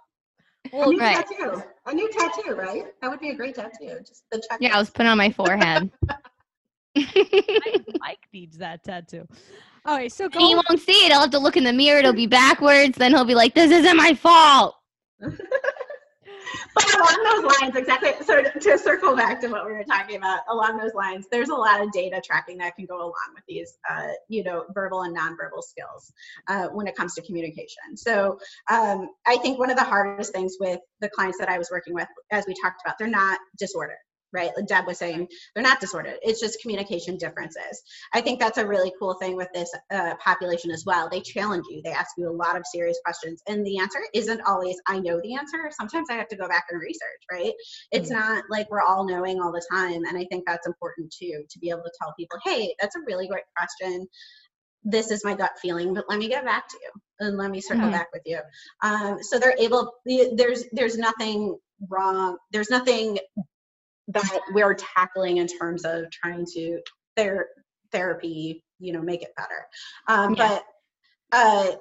A 0.82 0.86
new 0.88 0.98
right. 0.98 1.26
tattoo 1.26 1.62
a 1.86 1.94
new 1.94 2.10
tattoo 2.10 2.54
right 2.54 2.84
that 3.00 3.10
would 3.10 3.20
be 3.20 3.30
a 3.30 3.34
great 3.34 3.54
tattoo 3.54 3.98
just 4.06 4.24
the 4.30 4.38
check 4.48 4.58
yeah, 4.60 4.74
I 4.74 4.78
was 4.78 4.90
putting 4.90 5.10
on 5.10 5.18
my 5.18 5.30
forehead. 5.30 5.90
Mike 6.96 8.28
needs 8.32 8.56
that 8.58 8.84
tattoo. 8.84 9.26
All 9.84 9.96
right, 9.96 10.12
so 10.12 10.26
And 10.26 10.34
he 10.34 10.54
go. 10.54 10.62
won't 10.68 10.80
see 10.80 10.92
it. 11.06 11.12
I'll 11.12 11.22
have 11.22 11.30
to 11.30 11.38
look 11.40 11.56
in 11.56 11.64
the 11.64 11.72
mirror. 11.72 11.98
It'll 11.98 12.12
be 12.12 12.26
backwards. 12.28 12.96
Then 12.96 13.12
he'll 13.12 13.24
be 13.24 13.34
like, 13.34 13.54
"This 13.54 13.70
isn't 13.72 13.96
my 13.96 14.14
fault." 14.14 14.76
But 16.74 16.94
along 16.94 17.42
those 17.42 17.60
lines, 17.60 17.76
exactly. 17.76 18.12
So 18.24 18.42
to, 18.42 18.78
circle 18.78 19.16
back 19.16 19.40
to 19.40 19.48
what 19.48 19.66
we 19.66 19.72
were 19.72 19.84
talking 19.84 20.16
about, 20.16 20.40
along 20.48 20.78
those 20.78 20.94
lines, 20.94 21.26
there's 21.30 21.48
a 21.48 21.54
lot 21.54 21.80
of 21.80 21.92
data 21.92 22.20
tracking 22.24 22.58
that 22.58 22.76
can 22.76 22.86
go 22.86 22.98
along 22.98 23.34
with 23.34 23.44
these, 23.48 23.78
uh, 23.88 24.08
you 24.28 24.44
know, 24.44 24.64
verbal 24.74 25.02
and 25.02 25.16
nonverbal 25.16 25.62
skills 25.62 26.12
uh, 26.48 26.68
when 26.68 26.86
it 26.86 26.94
comes 26.96 27.14
to 27.14 27.22
communication. 27.22 27.96
So 27.96 28.38
um, 28.70 29.10
I 29.26 29.36
think 29.38 29.58
one 29.58 29.70
of 29.70 29.76
the 29.76 29.84
hardest 29.84 30.32
things 30.32 30.56
with 30.60 30.80
the 31.00 31.08
clients 31.08 31.38
that 31.38 31.48
I 31.48 31.58
was 31.58 31.70
working 31.70 31.94
with, 31.94 32.08
as 32.30 32.44
we 32.46 32.54
talked 32.62 32.82
about, 32.84 32.98
they're 32.98 33.08
not 33.08 33.38
disordered 33.58 33.96
right? 34.34 34.50
Like 34.56 34.66
Deb 34.66 34.86
was 34.86 34.98
saying, 34.98 35.28
they're 35.54 35.62
not 35.62 35.80
disordered. 35.80 36.18
It's 36.22 36.40
just 36.40 36.60
communication 36.60 37.16
differences. 37.16 37.82
I 38.12 38.20
think 38.20 38.40
that's 38.40 38.58
a 38.58 38.66
really 38.66 38.92
cool 38.98 39.14
thing 39.14 39.36
with 39.36 39.48
this 39.54 39.72
uh, 39.90 40.14
population 40.22 40.70
as 40.70 40.84
well. 40.84 41.08
They 41.08 41.20
challenge 41.20 41.64
you. 41.70 41.80
They 41.82 41.92
ask 41.92 42.10
you 42.18 42.28
a 42.28 42.32
lot 42.32 42.56
of 42.56 42.64
serious 42.66 42.98
questions, 43.04 43.40
and 43.48 43.64
the 43.64 43.78
answer 43.78 44.00
isn't 44.12 44.42
always 44.46 44.76
I 44.86 44.98
know 44.98 45.20
the 45.22 45.34
answer. 45.34 45.70
Sometimes 45.70 46.08
I 46.10 46.14
have 46.14 46.28
to 46.28 46.36
go 46.36 46.48
back 46.48 46.66
and 46.70 46.80
research. 46.80 47.00
Right? 47.30 47.52
It's 47.92 48.10
mm-hmm. 48.10 48.18
not 48.18 48.44
like 48.50 48.70
we're 48.70 48.82
all 48.82 49.06
knowing 49.06 49.40
all 49.40 49.52
the 49.52 49.64
time, 49.70 50.04
and 50.04 50.18
I 50.18 50.26
think 50.30 50.44
that's 50.46 50.66
important 50.66 51.12
too 51.12 51.44
to 51.48 51.58
be 51.58 51.70
able 51.70 51.82
to 51.82 51.92
tell 52.00 52.14
people, 52.18 52.38
hey, 52.44 52.74
that's 52.80 52.96
a 52.96 53.00
really 53.06 53.28
great 53.28 53.44
question 53.56 54.06
this 54.84 55.10
is 55.10 55.24
my 55.24 55.34
gut 55.34 55.52
feeling 55.60 55.94
but 55.94 56.04
let 56.08 56.18
me 56.18 56.28
get 56.28 56.44
back 56.44 56.68
to 56.68 56.78
you 56.82 56.90
and 57.26 57.38
let 57.38 57.50
me 57.50 57.60
circle 57.60 57.84
mm-hmm. 57.84 57.92
back 57.92 58.08
with 58.12 58.22
you 58.26 58.38
um, 58.82 59.16
so 59.22 59.38
they're 59.38 59.56
able 59.58 59.94
there's 60.34 60.64
there's 60.72 60.98
nothing 60.98 61.56
wrong 61.88 62.36
there's 62.52 62.70
nothing 62.70 63.18
that 64.08 64.40
we're 64.52 64.74
tackling 64.74 65.38
in 65.38 65.46
terms 65.46 65.84
of 65.84 66.10
trying 66.10 66.44
to 66.54 66.80
ther- 67.16 67.48
therapy, 67.92 68.64
you 68.78 68.92
know, 68.92 69.02
make 69.02 69.22
it 69.22 69.34
better. 69.36 69.66
Um, 70.08 70.34
yeah. 70.34 70.48
But 70.48 70.64
uh, 71.32 71.76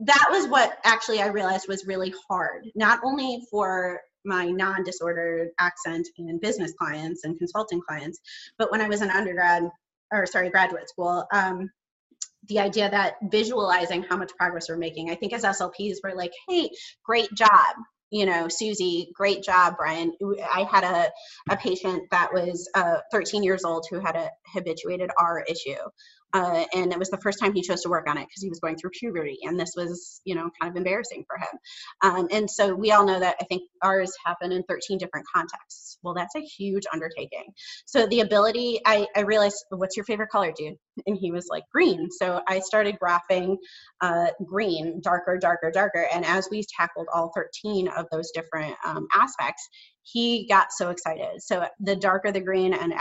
that 0.00 0.28
was 0.30 0.48
what 0.48 0.78
actually 0.84 1.20
I 1.20 1.26
realized 1.26 1.66
was 1.68 1.86
really 1.86 2.14
hard, 2.28 2.66
not 2.74 3.00
only 3.04 3.42
for 3.50 4.00
my 4.24 4.46
non-disordered 4.46 5.48
accent 5.60 6.06
and 6.18 6.40
business 6.40 6.72
clients 6.78 7.24
and 7.24 7.38
consulting 7.38 7.80
clients, 7.86 8.18
but 8.58 8.72
when 8.72 8.80
I 8.80 8.88
was 8.88 9.02
an 9.02 9.10
undergrad 9.10 9.68
or 10.12 10.26
sorry, 10.26 10.50
graduate 10.50 10.88
school, 10.88 11.26
um, 11.32 11.68
the 12.48 12.60
idea 12.60 12.90
that 12.90 13.14
visualizing 13.30 14.02
how 14.02 14.16
much 14.16 14.30
progress 14.38 14.68
we're 14.68 14.76
making. 14.76 15.10
I 15.10 15.14
think 15.14 15.32
as 15.32 15.44
SLPs, 15.44 15.96
we're 16.02 16.14
like, 16.14 16.32
hey, 16.48 16.70
great 17.04 17.32
job 17.34 17.74
you 18.14 18.26
know, 18.26 18.46
Susie, 18.48 19.10
great 19.12 19.42
job, 19.42 19.74
Brian. 19.76 20.12
I 20.40 20.62
had 20.70 20.84
a, 20.84 21.10
a 21.52 21.56
patient 21.56 22.04
that 22.12 22.32
was 22.32 22.70
uh, 22.76 22.98
13 23.10 23.42
years 23.42 23.64
old 23.64 23.86
who 23.90 23.98
had 23.98 24.14
a 24.14 24.30
habituated 24.46 25.10
R 25.18 25.44
issue. 25.48 25.74
Uh, 26.34 26.64
and 26.74 26.92
it 26.92 26.98
was 26.98 27.10
the 27.10 27.18
first 27.18 27.38
time 27.40 27.54
he 27.54 27.62
chose 27.62 27.80
to 27.82 27.88
work 27.88 28.08
on 28.08 28.18
it 28.18 28.26
because 28.26 28.42
he 28.42 28.48
was 28.48 28.58
going 28.58 28.76
through 28.76 28.90
puberty 28.90 29.38
and 29.42 29.58
this 29.58 29.72
was 29.76 30.20
you 30.24 30.34
know 30.34 30.50
kind 30.60 30.70
of 30.70 30.76
embarrassing 30.76 31.24
for 31.28 31.38
him. 31.38 31.58
Um, 32.02 32.28
and 32.30 32.50
so 32.50 32.74
we 32.74 32.90
all 32.90 33.06
know 33.06 33.20
that 33.20 33.36
i 33.40 33.44
think 33.44 33.62
ours 33.82 34.12
happen 34.24 34.52
in 34.52 34.62
13 34.64 34.98
different 34.98 35.26
contexts. 35.32 35.98
Well 36.02 36.14
that's 36.14 36.34
a 36.34 36.40
huge 36.40 36.84
undertaking. 36.92 37.46
So 37.86 38.06
the 38.06 38.20
ability 38.20 38.80
i, 38.84 39.06
I 39.16 39.20
realized 39.20 39.64
what's 39.70 39.96
your 39.96 40.04
favorite 40.04 40.30
color 40.30 40.52
dude? 40.56 40.76
And 41.06 41.16
he 41.16 41.30
was 41.30 41.46
like 41.48 41.64
green. 41.72 42.10
So 42.10 42.42
i 42.48 42.58
started 42.58 42.98
graphing 43.02 43.56
uh, 44.00 44.26
green 44.44 45.00
darker 45.02 45.38
darker 45.38 45.70
darker. 45.70 46.06
And 46.12 46.24
as 46.24 46.48
we 46.50 46.64
tackled 46.76 47.06
all 47.14 47.32
13 47.34 47.88
of 47.88 48.06
those 48.10 48.30
different 48.32 48.74
um, 48.84 49.06
aspects 49.14 49.68
he 50.04 50.46
got 50.48 50.72
so 50.72 50.90
excited. 50.90 51.42
So 51.42 51.66
the 51.80 51.96
darker 51.96 52.30
the 52.30 52.40
green, 52.40 52.74
and 52.74 52.94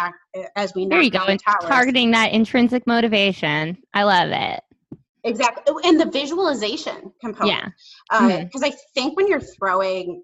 as 0.55 0.73
we 0.73 0.85
know, 0.85 0.95
there 0.95 1.03
you 1.03 1.11
go, 1.11 1.25
towers, 1.25 1.37
targeting 1.61 2.11
that 2.11 2.31
intrinsic 2.31 2.87
motivation. 2.87 3.77
I 3.93 4.03
love 4.03 4.29
it. 4.31 4.61
Exactly, 5.25 5.63
oh, 5.67 5.79
and 5.83 5.99
the 5.99 6.09
visualization 6.09 7.13
component. 7.21 7.49
Yeah, 7.49 7.69
because 8.09 8.63
uh, 8.63 8.65
mm-hmm. 8.65 8.65
I 8.65 8.73
think 8.93 9.17
when 9.17 9.27
you're 9.27 9.39
throwing 9.39 10.23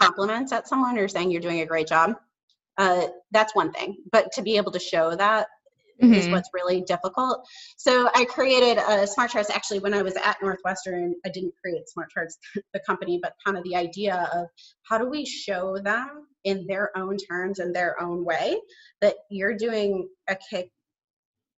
compliments 0.00 0.52
at 0.52 0.68
someone 0.68 0.98
or 0.98 1.08
saying 1.08 1.30
you're 1.30 1.40
doing 1.40 1.60
a 1.60 1.66
great 1.66 1.86
job, 1.86 2.14
uh, 2.78 3.06
that's 3.32 3.54
one 3.54 3.72
thing. 3.72 3.96
But 4.10 4.32
to 4.32 4.42
be 4.42 4.56
able 4.56 4.72
to 4.72 4.80
show 4.80 5.14
that 5.16 5.48
mm-hmm. 6.02 6.14
is 6.14 6.28
what's 6.28 6.50
really 6.52 6.82
difficult. 6.82 7.46
So 7.76 8.08
I 8.14 8.24
created 8.24 8.78
a 8.78 9.06
smart 9.06 9.30
charts 9.30 9.50
actually 9.50 9.80
when 9.80 9.94
I 9.94 10.02
was 10.02 10.14
at 10.16 10.36
Northwestern. 10.42 11.14
I 11.24 11.30
didn't 11.30 11.54
create 11.62 11.88
smart 11.88 12.10
charts, 12.10 12.38
the 12.72 12.80
company, 12.80 13.18
but 13.22 13.34
kind 13.44 13.56
of 13.56 13.64
the 13.64 13.76
idea 13.76 14.28
of 14.32 14.46
how 14.88 14.98
do 14.98 15.08
we 15.08 15.24
show 15.24 15.78
them 15.78 16.26
in 16.44 16.66
their 16.66 16.96
own 16.96 17.16
terms 17.16 17.58
and 17.58 17.74
their 17.74 18.00
own 18.02 18.24
way 18.24 18.56
that 19.00 19.14
you're 19.30 19.56
doing 19.56 20.08
a 20.28 20.36
kick 20.50 20.70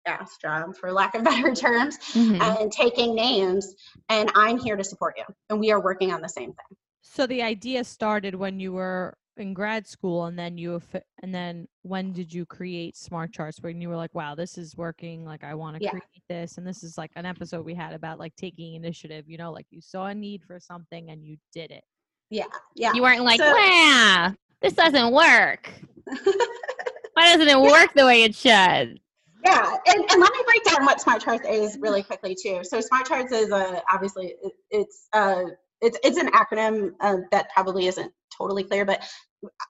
ass 0.06 0.36
job 0.40 0.76
for 0.76 0.92
lack 0.92 1.14
of 1.14 1.24
better 1.24 1.54
terms 1.54 1.98
mm-hmm. 2.12 2.40
and 2.42 2.70
taking 2.70 3.14
names 3.14 3.74
and 4.10 4.30
i'm 4.34 4.58
here 4.58 4.76
to 4.76 4.84
support 4.84 5.14
you 5.16 5.24
and 5.48 5.58
we 5.58 5.70
are 5.72 5.82
working 5.82 6.12
on 6.12 6.20
the 6.20 6.28
same 6.28 6.50
thing 6.50 6.76
so 7.00 7.26
the 7.26 7.42
idea 7.42 7.82
started 7.84 8.34
when 8.34 8.60
you 8.60 8.74
were 8.74 9.16
in 9.36 9.52
grad 9.52 9.86
school 9.86 10.26
and 10.26 10.38
then 10.38 10.56
you 10.56 10.80
and 11.22 11.34
then 11.34 11.66
when 11.82 12.12
did 12.12 12.32
you 12.32 12.46
create 12.46 12.96
smart 12.96 13.32
charts? 13.32 13.60
When 13.60 13.80
you 13.80 13.88
were 13.88 13.96
like 13.96 14.14
wow 14.14 14.34
this 14.34 14.58
is 14.58 14.76
working 14.76 15.24
like 15.24 15.44
i 15.44 15.54
want 15.54 15.76
to 15.76 15.82
yeah. 15.82 15.90
create 15.90 16.22
this 16.28 16.58
and 16.58 16.66
this 16.66 16.82
is 16.82 16.96
like 16.96 17.10
an 17.16 17.26
episode 17.26 17.64
we 17.64 17.74
had 17.74 17.92
about 17.92 18.18
like 18.18 18.34
taking 18.36 18.74
initiative 18.74 19.24
you 19.28 19.36
know 19.36 19.52
like 19.52 19.66
you 19.70 19.80
saw 19.80 20.06
a 20.06 20.14
need 20.14 20.42
for 20.44 20.58
something 20.60 21.10
and 21.10 21.24
you 21.24 21.36
did 21.52 21.70
it. 21.70 21.84
Yeah 22.30 22.44
yeah. 22.74 22.92
You 22.94 23.02
weren't 23.02 23.24
like 23.24 23.40
so, 23.40 23.52
wow 23.52 24.32
this 24.62 24.72
doesn't 24.72 25.12
work. 25.12 25.70
Why 26.06 27.36
doesn't 27.36 27.48
it 27.48 27.60
work 27.60 27.92
the 27.94 28.06
way 28.06 28.22
it 28.22 28.34
should? 28.34 29.00
Yeah 29.44 29.76
and, 29.86 30.10
and 30.10 30.20
let 30.20 30.32
me 30.32 30.42
break 30.46 30.64
down 30.64 30.84
what 30.84 31.00
smart 31.00 31.22
charts 31.22 31.46
is 31.48 31.76
really 31.80 32.02
quickly 32.02 32.36
too. 32.40 32.60
So 32.62 32.80
smart 32.80 33.06
charts 33.06 33.32
is 33.32 33.50
a 33.50 33.82
obviously 33.92 34.34
it, 34.42 34.52
it's 34.70 35.08
uh 35.12 35.44
it's 35.84 35.98
it's 36.02 36.18
an 36.18 36.28
acronym 36.28 36.92
uh, 37.00 37.18
that 37.30 37.50
probably 37.54 37.86
isn't 37.86 38.12
totally 38.36 38.64
clear, 38.64 38.84
but 38.84 39.02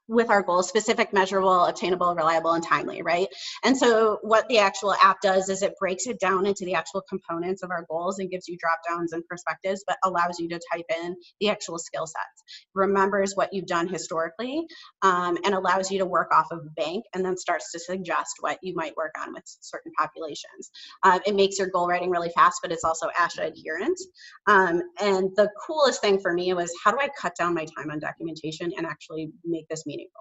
with 0.08 0.30
our 0.30 0.42
goals 0.42 0.68
specific 0.68 1.12
measurable 1.12 1.64
obtainable 1.64 2.14
reliable 2.14 2.52
and 2.52 2.64
timely 2.64 3.02
right? 3.02 3.28
And 3.64 3.76
so 3.76 4.18
what 4.22 4.48
the 4.48 4.58
actual 4.58 4.94
app 5.02 5.20
does 5.20 5.48
is 5.48 5.62
it 5.62 5.74
breaks 5.78 6.06
it 6.06 6.20
down 6.20 6.46
into 6.46 6.64
the 6.64 6.74
actual 6.74 7.02
components 7.08 7.62
of 7.62 7.70
our 7.70 7.84
goals 7.88 8.18
and 8.18 8.30
gives 8.30 8.48
you 8.48 8.56
drop 8.58 8.78
downs 8.88 9.12
and 9.12 9.26
perspectives 9.26 9.84
but 9.86 9.96
allows 10.04 10.38
you 10.38 10.48
to 10.48 10.60
type 10.72 10.86
in 11.02 11.16
the 11.40 11.48
actual 11.48 11.78
skill 11.78 12.06
sets. 12.06 12.68
Remembers 12.74 13.34
what 13.34 13.50
you've 13.52 13.66
done 13.66 13.88
historically 13.88 14.66
um, 15.02 15.38
and 15.44 15.54
allows 15.54 15.90
you 15.90 15.98
to 15.98 16.06
work 16.06 16.28
off 16.32 16.46
of 16.50 16.60
a 16.60 16.70
bank 16.80 17.04
and 17.14 17.24
then 17.24 17.36
starts 17.36 17.72
to 17.72 17.78
suggest 17.78 18.36
what 18.40 18.58
you 18.62 18.74
might 18.74 18.96
work 18.96 19.12
on 19.20 19.32
with 19.32 19.44
certain 19.60 19.92
populations. 19.98 20.70
Um, 21.02 21.20
it 21.26 21.34
makes 21.34 21.58
your 21.58 21.68
goal 21.68 21.88
writing 21.88 22.10
really 22.10 22.30
fast 22.34 22.60
but 22.62 22.72
it's 22.72 22.84
also 22.84 23.08
ASHA 23.18 23.48
adherent. 23.48 23.98
Um, 24.46 24.82
and 25.00 25.30
the 25.36 25.50
coolest 25.66 26.00
thing 26.00 26.20
for 26.20 26.32
me 26.32 26.52
was 26.54 26.72
how 26.82 26.90
do 26.90 26.98
i 27.00 27.08
cut 27.20 27.34
down 27.38 27.54
my 27.54 27.66
time 27.76 27.90
on 27.90 27.98
documentation 27.98 28.72
and 28.76 28.86
actually 28.86 29.30
make 29.44 29.63
make 29.64 29.68
this 29.68 29.86
meaningful. 29.86 30.20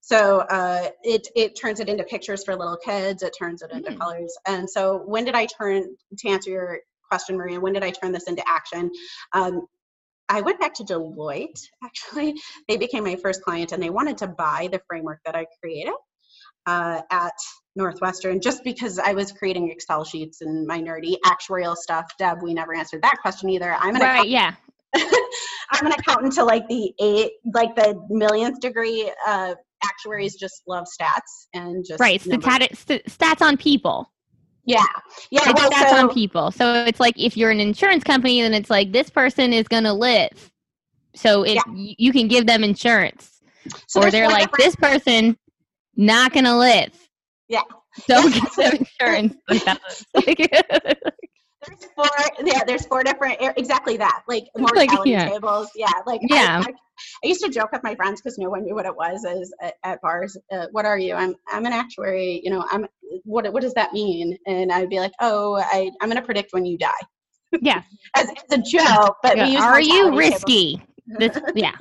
So 0.00 0.40
uh, 0.40 0.88
it 1.02 1.28
it 1.34 1.58
turns 1.60 1.80
it 1.80 1.88
into 1.88 2.04
pictures 2.04 2.44
for 2.44 2.56
little 2.56 2.76
kids. 2.76 3.22
It 3.22 3.34
turns 3.38 3.62
it 3.62 3.70
into 3.70 3.90
mm. 3.90 3.98
colors. 3.98 4.36
And 4.46 4.68
so 4.68 5.02
when 5.06 5.24
did 5.24 5.34
I 5.34 5.46
turn 5.46 5.84
to 6.18 6.28
answer 6.28 6.50
your 6.50 6.78
question, 7.08 7.36
Maria? 7.36 7.60
When 7.60 7.72
did 7.72 7.82
I 7.82 7.90
turn 7.90 8.12
this 8.12 8.28
into 8.28 8.42
action? 8.46 8.90
Um, 9.32 9.66
I 10.28 10.42
went 10.42 10.60
back 10.60 10.74
to 10.74 10.84
Deloitte. 10.84 11.60
Actually, 11.84 12.34
they 12.68 12.76
became 12.76 13.04
my 13.04 13.16
first 13.16 13.42
client, 13.42 13.72
and 13.72 13.82
they 13.82 13.90
wanted 13.90 14.18
to 14.18 14.28
buy 14.28 14.68
the 14.70 14.80
framework 14.88 15.20
that 15.24 15.34
I 15.34 15.46
created 15.60 15.94
uh, 16.66 17.00
at 17.10 17.34
Northwestern 17.76 18.40
just 18.40 18.62
because 18.64 18.98
I 18.98 19.12
was 19.12 19.32
creating 19.32 19.70
Excel 19.70 20.04
sheets 20.04 20.40
and 20.40 20.66
my 20.66 20.80
nerdy 20.80 21.16
actuarial 21.24 21.76
stuff. 21.76 22.06
Deb, 22.18 22.42
we 22.42 22.54
never 22.54 22.74
answered 22.74 23.02
that 23.02 23.18
question 23.22 23.48
either. 23.50 23.74
I'm 23.78 23.96
an 23.96 24.02
right, 24.02 24.28
yeah. 24.28 24.54
I'm 25.72 25.86
an 25.86 25.92
accountant 25.92 26.34
to 26.34 26.44
like 26.44 26.66
the 26.68 26.92
eight, 27.00 27.32
like 27.54 27.74
the 27.76 28.00
millionth 28.08 28.60
degree. 28.60 29.10
Uh, 29.26 29.54
actuaries 29.82 30.34
just 30.34 30.62
love 30.66 30.86
stats 30.86 31.46
and 31.54 31.84
just 31.86 32.00
right. 32.00 32.20
St- 32.20 33.04
stats 33.06 33.40
on 33.40 33.56
people. 33.56 34.10
Yeah, 34.66 34.84
yeah. 35.30 35.40
It's 35.46 35.60
well, 35.60 35.70
stats 35.70 35.90
so, 35.90 35.96
on 35.96 36.14
people. 36.14 36.50
So 36.50 36.84
it's 36.84 37.00
like 37.00 37.18
if 37.18 37.36
you're 37.36 37.50
an 37.50 37.60
insurance 37.60 38.04
company, 38.04 38.42
then 38.42 38.54
it's 38.54 38.70
like 38.70 38.92
this 38.92 39.10
person 39.10 39.52
is 39.52 39.66
going 39.68 39.84
to 39.84 39.92
live, 39.92 40.52
so 41.14 41.42
it 41.42 41.54
yeah. 41.54 41.62
you 41.74 42.12
can 42.12 42.28
give 42.28 42.46
them 42.46 42.62
insurance. 42.62 43.40
So 43.88 44.02
or 44.02 44.10
they're 44.10 44.28
like 44.28 44.50
this 44.52 44.76
person 44.76 45.36
not 45.96 46.32
going 46.32 46.44
to 46.44 46.56
live. 46.56 46.96
Yeah. 47.48 47.62
Don't 48.06 48.34
yeah. 48.34 48.40
give 48.44 48.54
them 48.56 48.86
insurance. 48.86 49.36
there's 51.66 51.84
four 51.94 52.06
yeah 52.44 52.64
there's 52.66 52.86
four 52.86 53.02
different 53.02 53.36
exactly 53.56 53.96
that 53.96 54.22
like 54.28 54.44
mortality 54.56 54.96
like, 54.96 55.06
yeah. 55.06 55.28
tables 55.28 55.68
yeah 55.74 55.92
like 56.06 56.20
yeah 56.28 56.62
I, 56.64 56.70
I, 56.70 56.74
I, 57.24 57.28
used 57.28 57.42
to 57.42 57.50
joke 57.50 57.72
with 57.72 57.82
my 57.82 57.94
friends 57.94 58.20
because 58.20 58.38
no 58.38 58.48
one 58.48 58.64
knew 58.64 58.74
what 58.74 58.86
it 58.86 58.96
was 58.96 59.24
as 59.24 59.52
at, 59.60 59.74
at 59.84 60.00
bars 60.00 60.36
uh, 60.52 60.66
what 60.72 60.84
are 60.84 60.98
you 60.98 61.14
i'm 61.14 61.34
i'm 61.48 61.66
an 61.66 61.72
actuary 61.72 62.40
you 62.42 62.50
know 62.50 62.64
i'm 62.70 62.86
what 63.24 63.52
what 63.52 63.62
does 63.62 63.74
that 63.74 63.92
mean 63.92 64.36
and 64.46 64.72
i'd 64.72 64.88
be 64.88 65.00
like 65.00 65.12
oh 65.20 65.56
i 65.56 65.90
i'm 66.00 66.08
going 66.08 66.20
to 66.20 66.24
predict 66.24 66.52
when 66.52 66.64
you 66.64 66.78
die 66.78 66.90
yeah 67.60 67.82
as, 68.16 68.28
as 68.28 68.58
a 68.58 68.62
joke 68.62 69.16
but 69.22 69.36
yeah. 69.36 69.62
are 69.62 69.80
you 69.80 70.16
risky 70.16 70.82
this, 71.18 71.36
yeah 71.54 71.76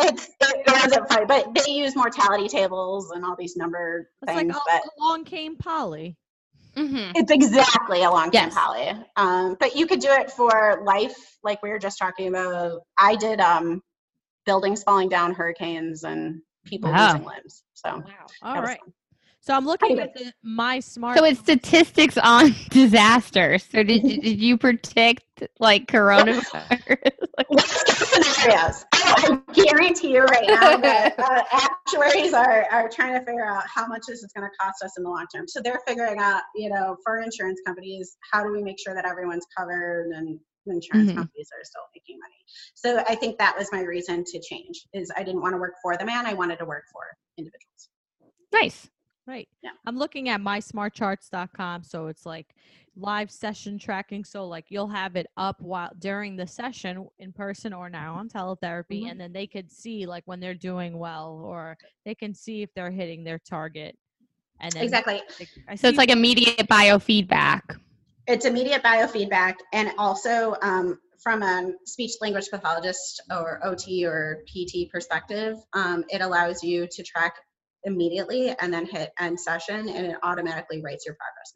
it's 0.00 0.30
it 0.40 0.64
wasn't 0.66 1.08
funny, 1.08 1.26
but 1.26 1.54
they 1.54 1.72
use 1.72 1.96
mortality 1.96 2.48
tables 2.48 3.10
and 3.10 3.24
all 3.24 3.34
these 3.36 3.56
number 3.56 4.08
it's 4.22 4.32
things. 4.32 4.54
Like, 4.54 4.82
but 4.82 4.90
along 5.00 5.24
came 5.24 5.56
Polly. 5.56 6.16
Mm-hmm. 6.78 7.12
It's 7.16 7.30
exactly 7.32 8.04
a 8.04 8.10
long 8.10 8.30
term 8.30 8.50
yes. 8.54 8.98
Um, 9.16 9.56
but 9.58 9.74
you 9.74 9.86
could 9.86 10.00
do 10.00 10.10
it 10.10 10.30
for 10.30 10.82
life, 10.84 11.36
like 11.42 11.62
we 11.62 11.70
were 11.70 11.78
just 11.78 11.98
talking 11.98 12.28
about. 12.28 12.82
I 12.96 13.16
did 13.16 13.40
um, 13.40 13.82
buildings 14.46 14.84
falling 14.84 15.08
down, 15.08 15.34
hurricanes, 15.34 16.04
and 16.04 16.40
people 16.64 16.90
Wow. 16.92 17.14
losing 17.14 17.26
limbs. 17.26 17.64
So 17.74 17.90
Wow. 17.90 18.04
All 18.42 18.54
that 18.54 18.60
was 18.60 18.68
right. 18.70 18.80
So 19.40 19.54
I'm 19.54 19.64
looking 19.64 19.98
at 19.98 20.14
the, 20.14 20.32
my 20.42 20.78
smart. 20.80 21.18
So 21.18 21.24
it's 21.24 21.40
statistics 21.40 22.18
on 22.18 22.54
disasters. 22.70 23.64
So 23.64 23.82
did 23.82 24.04
you, 24.04 24.20
did 24.20 24.40
you 24.40 24.56
predict 24.58 25.42
like 25.58 25.86
coronavirus? 25.90 27.12
scenarios. 27.58 28.84
I 29.20 29.40
guarantee 29.52 30.12
you 30.12 30.22
right 30.22 30.46
now 30.48 30.76
that 30.76 31.18
uh, 31.18 31.42
actuaries 31.52 32.32
are, 32.32 32.66
are 32.70 32.88
trying 32.88 33.14
to 33.14 33.24
figure 33.24 33.44
out 33.44 33.64
how 33.66 33.86
much 33.86 34.02
this 34.06 34.22
is 34.22 34.30
going 34.34 34.48
to 34.48 34.56
cost 34.56 34.82
us 34.82 34.92
in 34.96 35.02
the 35.02 35.10
long 35.10 35.26
term. 35.34 35.48
So 35.48 35.60
they're 35.60 35.80
figuring 35.86 36.18
out, 36.18 36.42
you 36.54 36.70
know, 36.70 36.96
for 37.04 37.20
insurance 37.20 37.60
companies, 37.66 38.16
how 38.32 38.44
do 38.44 38.52
we 38.52 38.62
make 38.62 38.78
sure 38.78 38.94
that 38.94 39.06
everyone's 39.06 39.46
covered 39.56 40.12
and 40.14 40.38
insurance 40.66 41.10
Mhm. 41.10 41.16
companies 41.16 41.48
are 41.58 41.64
still 41.64 41.82
making 41.94 42.18
money. 42.20 42.44
So 42.74 43.02
I 43.08 43.14
think 43.14 43.38
that 43.38 43.56
was 43.56 43.72
my 43.72 43.80
reason 43.80 44.22
to 44.24 44.40
change 44.40 44.86
is 44.92 45.10
I 45.16 45.22
didn't 45.22 45.40
want 45.40 45.54
to 45.54 45.58
work 45.58 45.74
for 45.82 45.96
the 45.96 46.04
man. 46.04 46.26
I 46.26 46.34
wanted 46.34 46.58
to 46.58 46.66
work 46.66 46.84
for 46.92 47.02
individuals. 47.38 47.88
nice. 48.52 48.90
Right. 49.28 49.46
Yeah. 49.62 49.72
I'm 49.84 49.98
looking 49.98 50.30
at 50.30 50.40
mysmartcharts.com. 50.40 51.84
So 51.84 52.06
it's 52.06 52.24
like 52.24 52.54
live 52.96 53.30
session 53.30 53.78
tracking. 53.78 54.24
So 54.24 54.46
like 54.46 54.64
you'll 54.70 54.88
have 54.88 55.16
it 55.16 55.26
up 55.36 55.60
while 55.60 55.90
during 55.98 56.34
the 56.34 56.46
session 56.46 57.06
in 57.18 57.34
person 57.34 57.74
or 57.74 57.90
now 57.90 58.14
on 58.14 58.30
teletherapy, 58.30 59.02
Mhm. 59.02 59.10
and 59.10 59.20
then 59.20 59.32
they 59.34 59.46
could 59.46 59.70
see 59.70 60.06
like 60.06 60.22
when 60.24 60.40
they're 60.40 60.54
doing 60.54 60.98
well, 60.98 61.42
or 61.44 61.76
they 62.06 62.14
can 62.14 62.32
see 62.32 62.62
if 62.62 62.72
they're 62.72 62.90
hitting 62.90 63.22
their 63.22 63.38
target. 63.38 63.98
And 64.60 64.72
then 64.72 64.82
Exactly. 64.82 65.22
like, 65.38 65.50
I 65.68 65.74
So 65.74 65.88
it's 65.88 65.98
like 65.98 66.10
immediate 66.10 66.66
biofeedback. 66.66 67.78
It's 68.26 68.46
immediate 68.46 68.82
biofeedback 68.82 69.56
and 69.74 69.92
also 69.98 70.56
um, 70.62 70.98
from 71.22 71.42
a 71.42 71.72
speech 71.84 72.12
language 72.22 72.48
pathologist 72.50 73.20
or 73.30 73.60
OT 73.62 74.06
or 74.06 74.42
PT 74.46 74.90
perspective, 74.90 75.56
um, 75.74 76.04
it 76.08 76.22
allows 76.22 76.62
you 76.62 76.86
to 76.90 77.02
track 77.02 77.34
immediately 77.84 78.54
and 78.60 78.72
then 78.72 78.86
hit 78.86 79.10
end 79.18 79.38
session 79.40 79.88
and 79.88 80.06
it 80.06 80.16
automatically 80.22 80.82
writes 80.82 81.06
your 81.06 81.16
progress. 81.16 81.52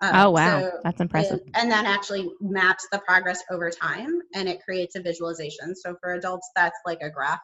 Uh, 0.00 0.24
Oh 0.24 0.30
wow, 0.30 0.60
so 0.60 0.80
that's 0.82 1.00
impressive. 1.00 1.40
it- 1.40 1.50
and 1.54 1.70
then 1.70 1.86
actually 1.86 2.30
maps 2.40 2.86
the 2.92 2.98
progress 3.00 3.42
over 3.50 3.70
time 3.70 4.20
and 4.34 4.48
it 4.48 4.62
creates 4.64 4.96
a 4.96 5.02
visualization. 5.02 5.74
So 5.76 5.96
for 6.00 6.14
adults, 6.14 6.50
that's 6.56 6.78
like 6.86 7.00
a 7.02 7.10
graph. 7.10 7.40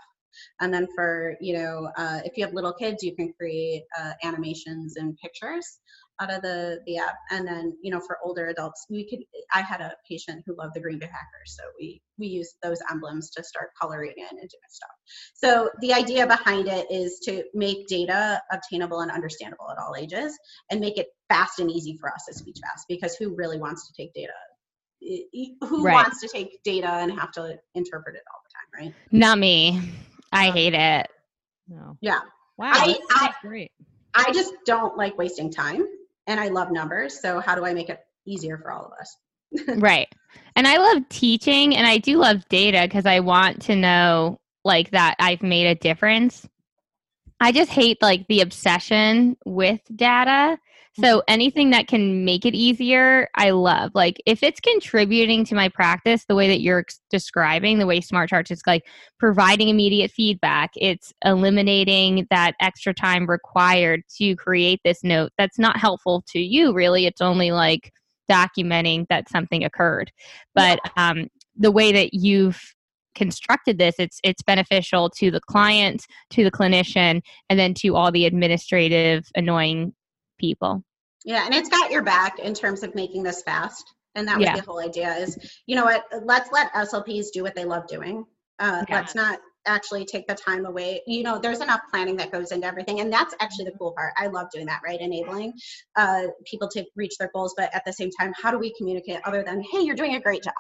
And 0.61 0.73
then 0.73 0.87
for, 0.95 1.37
you 1.41 1.55
know, 1.55 1.91
uh, 1.97 2.21
if 2.25 2.37
you 2.37 2.45
have 2.45 2.55
little 2.55 2.73
kids, 2.73 3.03
you 3.03 3.15
can 3.15 3.33
create 3.39 3.85
uh, 3.99 4.13
animations 4.23 4.97
and 4.97 5.17
pictures 5.17 5.79
out 6.21 6.33
of 6.33 6.43
the, 6.43 6.81
the 6.87 6.99
app. 6.99 7.15
And 7.31 7.47
then, 7.47 7.77
you 7.83 7.91
know, 7.91 8.01
for 8.01 8.19
older 8.25 8.47
adults, 8.47 8.87
we 8.91 9.09
could, 9.09 9.21
I 9.55 9.61
had 9.61 9.81
a 9.81 9.93
patient 10.09 10.43
who 10.47 10.57
loved 10.57 10.75
the 10.75 10.81
Green 10.81 10.99
Bay 10.99 11.07
Packers. 11.07 11.57
So 11.57 11.63
we, 11.79 12.03
we 12.19 12.27
used 12.27 12.57
those 12.63 12.79
emblems 12.91 13.31
to 13.31 13.45
start 13.45 13.71
coloring 13.81 14.15
in 14.17 14.25
and 14.25 14.39
doing 14.39 14.71
stuff. 14.71 14.91
So 15.35 15.71
the 15.81 15.93
idea 15.95 16.27
behind 16.27 16.69
it 16.69 16.91
is 16.91 17.21
to 17.25 17.45
make 17.55 17.87
data 17.87 18.41
obtainable 18.53 19.01
and 19.01 19.11
understandable 19.11 19.71
at 19.71 19.79
all 19.79 19.95
ages 19.97 20.37
and 20.71 20.81
make 20.81 20.99
it 20.99 21.07
fast 21.29 21.61
and 21.61 21.71
easy 21.71 21.97
for 22.01 22.13
us 22.13 22.27
as 22.29 22.37
speech 22.39 22.59
paths 22.65 22.85
because 22.89 23.15
who 23.17 23.35
really 23.37 23.59
wants 23.59 23.87
to 23.87 23.93
take 24.03 24.13
data 24.15 24.33
I- 25.01 25.23
I- 25.33 25.67
who 25.67 25.85
Right. 25.85 25.93
wants 25.95 26.21
to 26.23 26.29
take 26.29 26.61
data 26.65 26.89
and 26.91 27.13
have 27.13 27.31
to 27.33 27.57
interpret 27.75 28.17
it 28.17 28.23
all 28.35 28.41
the 28.43 28.81
time 28.81 28.87
right 28.87 28.95
Not 29.13 29.39
me. 29.39 29.81
I 30.33 30.49
um, 30.49 30.55
hate 30.55 30.75
it. 30.75 31.09
no. 31.69 31.97
yeah 32.01 32.19
Wow. 32.57 32.73
I- 32.75 32.87
that 32.89 32.97
sounds 33.19 33.35
I- 33.43 33.47
great. 33.47 33.71
i 34.15 34.33
just 34.33 34.55
don't 34.67 34.97
like 34.97 35.17
wasting 35.17 35.53
time 35.53 35.87
and 36.29 36.39
i 36.39 36.47
love 36.49 36.71
numbers 36.71 37.21
so 37.21 37.41
how 37.41 37.57
do 37.57 37.65
i 37.65 37.75
make 37.75 37.89
it 37.89 38.01
easier 38.27 38.57
for 38.59 38.71
all 38.71 38.85
of 38.85 38.93
us 39.01 39.17
right. 39.77 40.09
And 40.57 40.67
I 40.67 40.77
love 40.77 41.09
teaching 41.09 41.77
and 41.77 41.87
I 41.87 41.99
do 41.99 42.19
love 42.19 42.49
data 42.49 42.83
because 42.83 43.07
I 43.07 43.21
want 43.21 43.63
to 43.63 43.77
know 43.77 44.41
like 44.65 44.91
that 44.91 45.17
I've 45.19 45.43
made 45.43 45.67
a 45.67 45.75
difference. 45.75 46.47
I 47.41 47.53
just 47.53 47.71
hate 47.71 48.03
like 48.03 48.27
the 48.29 48.41
obsession 48.41 49.37
with 49.45 49.81
data. 49.95 50.59
So 51.01 51.23
anything 51.29 51.71
that 51.71 51.87
can 51.87 52.25
make 52.25 52.45
it 52.45 52.57
easier, 52.57 53.29
I 53.37 53.51
love. 53.51 53.93
Like 53.95 54.21
if 54.27 54.43
it's 54.43 54.59
contributing 54.59 55.45
to 55.45 55.55
my 55.55 55.69
practice 55.69 56.25
the 56.25 56.35
way 56.35 56.49
that 56.49 56.61
you're 56.61 56.85
describing, 57.09 57.79
the 57.79 57.87
way 57.87 58.01
Smart 58.01 58.31
Charts 58.31 58.51
is 58.51 58.63
like 58.67 58.85
providing 59.19 59.69
immediate 59.69 60.11
feedback, 60.11 60.71
it's 60.75 61.13
eliminating 61.25 62.27
that 62.31 62.55
extra 62.61 62.93
time 62.93 63.27
required 63.27 64.03
to 64.17 64.35
create 64.35 64.81
this 64.85 65.05
note 65.05 65.31
that's 65.39 65.59
not 65.59 65.77
helpful 65.77 66.25
to 66.31 66.41
you 66.41 66.73
really. 66.73 67.07
It's 67.07 67.21
only 67.21 67.53
like 67.53 67.93
documenting 68.29 69.07
that 69.09 69.29
something 69.29 69.63
occurred. 69.63 70.11
But 70.55 70.81
um 70.97 71.29
the 71.57 71.71
way 71.71 71.93
that 71.93 72.13
you've 72.13 72.61
constructed 73.15 73.79
this 73.79 73.95
it's 73.99 74.21
it's 74.25 74.43
beneficial 74.43 75.11
to 75.11 75.31
the 75.31 75.41
client 75.41 76.07
to 76.31 76.45
the 76.45 76.51
clinician 76.51 77.21
and 77.49 77.59
then 77.59 77.75
to 77.75 77.97
all 77.97 78.13
the 78.13 78.27
administrative 78.27 79.27
annoying 79.35 79.93
people 80.39 80.85
yeah 81.29 81.45
and 81.45 81.55
it's 81.55 81.69
got 81.69 81.93
your 81.93 82.03
back 82.03 82.39
in 82.41 82.55
terms 82.55 82.83
of 82.83 82.95
making 82.95 83.23
this 83.23 83.43
fast 83.43 83.85
and 84.17 84.27
that 84.27 84.39
was 84.39 84.47
Yeah. 84.47 84.55
the 84.55 84.63
whole 84.63 84.81
idea 84.81 85.15
is 85.17 85.39
you 85.67 85.77
know 85.77 85.85
what 85.85 86.05
let's 86.25 86.51
let 86.51 86.73
slps 86.73 87.27
do 87.33 87.43
what 87.43 87.55
they 87.55 87.65
love 87.65 87.87
doing. 87.87 88.25
Uh, 88.59 88.83
Yeah. 88.89 88.97
let's 88.97 89.15
not 89.15 89.39
actually 89.67 90.05
take 90.05 90.27
the 90.27 90.35
time 90.35 90.65
away. 90.65 91.03
You 91.07 91.23
know 91.23 91.39
there's 91.39 91.61
enough 91.61 91.83
planning 91.91 92.17
that 92.17 92.33
goes 92.33 92.51
into 92.51 92.67
everything 92.67 93.01
and 93.01 93.13
that's 93.13 93.35
actually 93.41 93.67
the 93.67 93.77
cool 93.79 93.93
part. 93.93 94.13
I 94.17 94.27
love 94.29 94.49
doing 94.53 94.67
that 94.67 94.81
right? 94.85 95.01
Enabling 95.01 95.53
uh, 95.95 96.23
people 96.51 96.69
to 96.71 96.85
reach 96.97 97.17
their 97.19 97.31
goals 97.35 97.55
but 97.57 97.73
at 97.75 97.85
the 97.85 97.93
same 97.93 98.11
time 98.19 98.33
how 98.43 98.51
do 98.51 98.59
we 98.59 98.73
communicate 98.77 99.21
other 99.25 99.43
than 99.45 99.63
hey 99.71 99.83
you're 99.83 99.97
doing 99.97 100.17
a 100.17 100.21
great 100.21 100.43
job 100.43 100.55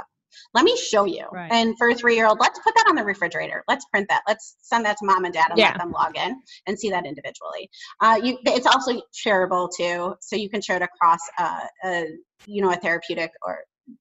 let 0.54 0.64
me 0.64 0.76
show 0.76 1.04
you. 1.04 1.26
Right. 1.32 1.50
and 1.52 1.74
for 1.78 1.88
a 1.90 1.94
three-year-old 1.94 2.38
let's 2.40 2.58
put 2.60 2.74
that 2.74 2.86
on 2.88 2.94
the 2.96 3.04
refrigerator. 3.04 3.64
Let's 3.68 3.84
print 3.86 4.06
that. 4.08 4.22
Let's 4.26 4.56
send 4.62 4.84
that 4.84 4.96
to 4.98 5.06
mom 5.06 5.24
and 5.24 5.34
dad 5.34 5.46
and 5.50 5.58
Yeah. 5.58 5.68
let 5.68 5.78
them 5.78 5.92
log 5.92 6.16
in 6.16 6.36
and 6.66 6.78
see 6.78 6.90
that 6.90 7.06
individually. 7.06 7.70
Uh, 8.00 8.18
you, 8.22 8.38
it's 8.44 8.66
also 8.66 9.00
shareable 9.14 9.68
too 9.76 10.14
so 10.20 10.36
you 10.36 10.48
can 10.50 10.60
share 10.60 10.76
it 10.76 10.82
across 10.82 11.20
uh, 11.38 11.60
a 11.84 12.06
you 12.46 12.62
know 12.62 12.70
a 12.72 12.76
therapeutic 12.76 13.30
or 13.46 13.58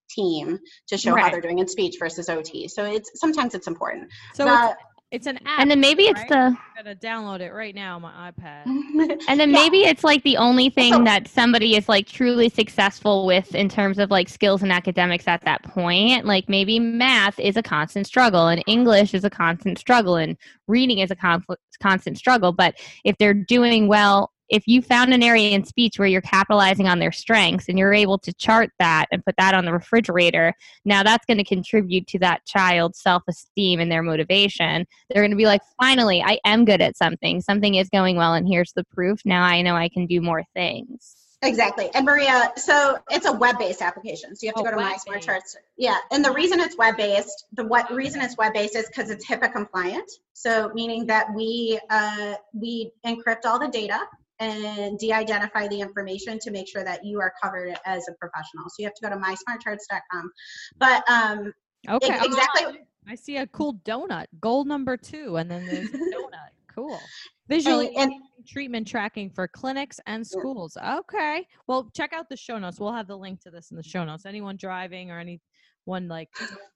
team 0.10 0.60
to 0.88 0.98
show 0.98 1.16
how 1.16 1.30
they're 1.30 1.42
doing 1.42 1.60
in 1.60 1.68
speech 1.68 1.96
versus 2.00 2.28
ot 2.28 2.70
so 2.70 2.84
it's 2.86 3.10
sometimes 3.16 3.56
it's 3.56 3.68
important. 3.68 4.12
So 4.34 4.46
The- 4.46 4.72
it's, 4.72 4.84
it's 5.12 5.26
an 5.26 5.38
app. 5.46 5.60
and 5.60 5.72
then 5.72 5.80
maybe 5.80 6.04
it's 6.04 6.20
right? 6.20 6.30
the 6.30 6.36
I'm 6.36 6.58
gonna 6.84 6.96
download 6.96 7.40
it 7.40 7.54
right 7.54 7.74
now 7.74 7.96
on 7.96 8.02
my 8.02 8.32
iPad. 8.32 8.66
and 9.28 9.40
then 9.40 9.52
Yeah. 9.52 9.58
maybe 9.64 9.80
it's 9.80 10.04
like 10.04 10.22
the 10.24 10.38
only 10.38 10.70
thing 10.70 10.94
So- 10.94 11.04
that 11.06 11.28
somebody 11.28 11.76
is 11.76 11.88
like 11.88 12.08
truly 12.08 12.50
successful 12.50 13.26
with 13.26 13.56
in 13.56 13.70
terms 13.70 14.00
of 14.00 14.12
like 14.12 14.28
skills 14.28 14.64
and 14.64 14.72
academics 14.72 15.28
at 15.28 15.42
that 15.46 15.64
point 15.64 16.26
like 16.26 16.50
maybe 16.50 16.80
math 16.80 17.40
is 17.40 17.56
a 17.58 17.64
constant 17.64 18.06
struggle 18.06 18.48
and 18.48 18.64
english 18.68 19.14
is 19.14 19.24
a 19.24 19.30
constant 19.30 19.78
struggle 19.80 20.16
and 20.18 20.36
reading 20.68 21.00
is 21.00 21.12
a 21.12 21.16
conflict, 21.16 21.62
constant 21.82 22.18
struggle 22.18 22.52
but 22.52 22.76
if 23.06 23.18
they're 23.18 23.34
doing 23.34 23.88
well 23.88 24.32
if 24.50 24.68
you 24.68 24.82
found 24.82 25.14
an 25.14 25.24
area 25.24 25.50
in 25.50 25.64
speech 25.66 26.00
where 26.00 26.08
you're 26.08 26.22
capitalizing 26.22 26.88
on 26.88 27.00
their 27.00 27.12
strengths 27.12 27.68
and 27.68 27.78
you're 27.78 27.94
able 27.94 28.18
to 28.18 28.34
chart 28.34 28.70
that 28.80 29.08
and 29.12 29.24
put 29.26 29.36
that 29.38 29.54
on 29.54 29.66
the 29.66 29.72
refrigerator 29.74 30.54
now 30.86 31.04
that's 31.04 31.26
going 31.26 31.38
to 31.38 31.44
contribute 31.44 32.08
to 32.08 32.20
that 32.20 32.46
child's 32.46 33.02
self-esteem 33.02 33.80
and 33.80 33.92
their 33.92 34.04
motivation 34.04 34.86
they're 35.10 35.24
going 35.24 35.32
to 35.32 35.38
be 35.38 35.46
like 35.46 35.62
finally 35.80 36.22
i 36.24 36.40
am 36.46 36.66
good 36.66 36.82
at 36.82 36.98
something 36.98 37.42
something 37.42 37.76
is 37.76 37.90
going 37.90 38.16
well 38.16 38.34
and 38.34 38.48
here's 38.48 38.74
the 38.74 38.84
proof 38.86 39.20
now 39.26 39.44
i 39.44 39.62
know 39.62 39.76
i 39.76 39.90
can 39.90 40.06
do 40.06 40.22
more 40.22 40.44
things 40.54 41.16
Exactly. 41.44 41.92
And 41.94 42.04
Maria, 42.04 42.52
so 42.58 42.98
it's 43.12 43.28
a 43.28 43.32
web-based 43.32 43.82
application. 43.84 44.36
So 44.36 44.46
you 44.46 44.50
have 44.50 44.56
to 44.56 44.62
Oh, 44.62 44.64
go 44.64 44.72
to 44.72 44.76
My 44.78 44.84
web-based. 44.84 45.04
Smart 45.04 45.22
Charts. 45.22 45.56
Yeah. 45.78 45.98
And 46.12 46.26
the 46.26 46.32
reason 46.32 46.60
it's 46.60 46.76
web-based, 46.78 47.46
the 47.54 47.64
what 47.64 47.92
reason 47.94 48.22
it's 48.22 48.36
web-based 48.38 48.76
is 48.76 48.88
because 48.88 49.12
it's 49.12 49.26
HIPAA 49.28 49.52
compliant. 49.54 50.10
So 50.34 50.72
meaning 50.74 51.06
that 51.06 51.28
we 51.36 51.80
uh, 51.92 52.36
we 52.54 52.92
encrypt 53.06 53.46
all 53.46 53.60
the 53.60 53.68
data 53.68 54.00
and 54.40 54.98
de-identify 55.00 55.68
the 55.68 55.80
information 55.82 56.40
to 56.40 56.52
make 56.52 56.68
sure 56.68 56.84
that 56.84 57.04
you 57.04 57.20
are 57.20 57.34
covered 57.42 57.76
as 57.86 58.08
a 58.08 58.14
professional. 58.14 58.66
So 58.70 58.76
you 58.80 58.86
have 58.86 58.94
to 58.96 59.02
go 59.02 59.10
to 59.10 59.16
mysmartcharts.com. 59.18 60.32
But 60.78 61.10
um, 61.10 61.54
Okay. 61.90 62.18
Oh, 62.20 62.26
exactly. 62.26 62.80
I 63.08 63.16
see 63.16 63.38
a 63.38 63.48
cool 63.48 63.76
donut, 63.86 64.26
goal 64.42 64.66
number 64.66 64.98
two, 64.98 65.38
and 65.38 65.50
then 65.50 65.66
there's 65.66 65.90
a 65.90 65.98
donut. 65.98 66.50
Cool. 66.74 67.00
Visually 67.48 67.88
and- 67.96 68.12
engaging 68.12 68.22
treatment 68.48 68.88
tracking 68.88 69.30
for 69.30 69.48
clinics 69.48 70.00
and 70.06 70.26
schools. 70.26 70.78
Okay. 70.78 71.46
Well, 71.68 71.90
check 71.96 72.14
out 72.14 72.30
the 72.30 72.38
show 72.38 72.58
notes. 72.60 72.80
We'll 72.80 72.94
have 72.94 73.08
the 73.08 73.18
link 73.18 73.42
to 73.42 73.52
this 73.52 73.72
in 73.72 73.78
the 73.78 73.84
show 73.84 74.04
notes. 74.06 74.26
Anyone 74.26 74.58
driving 74.58 75.10
or 75.12 75.20
anyone 75.20 76.08
like 76.08 76.30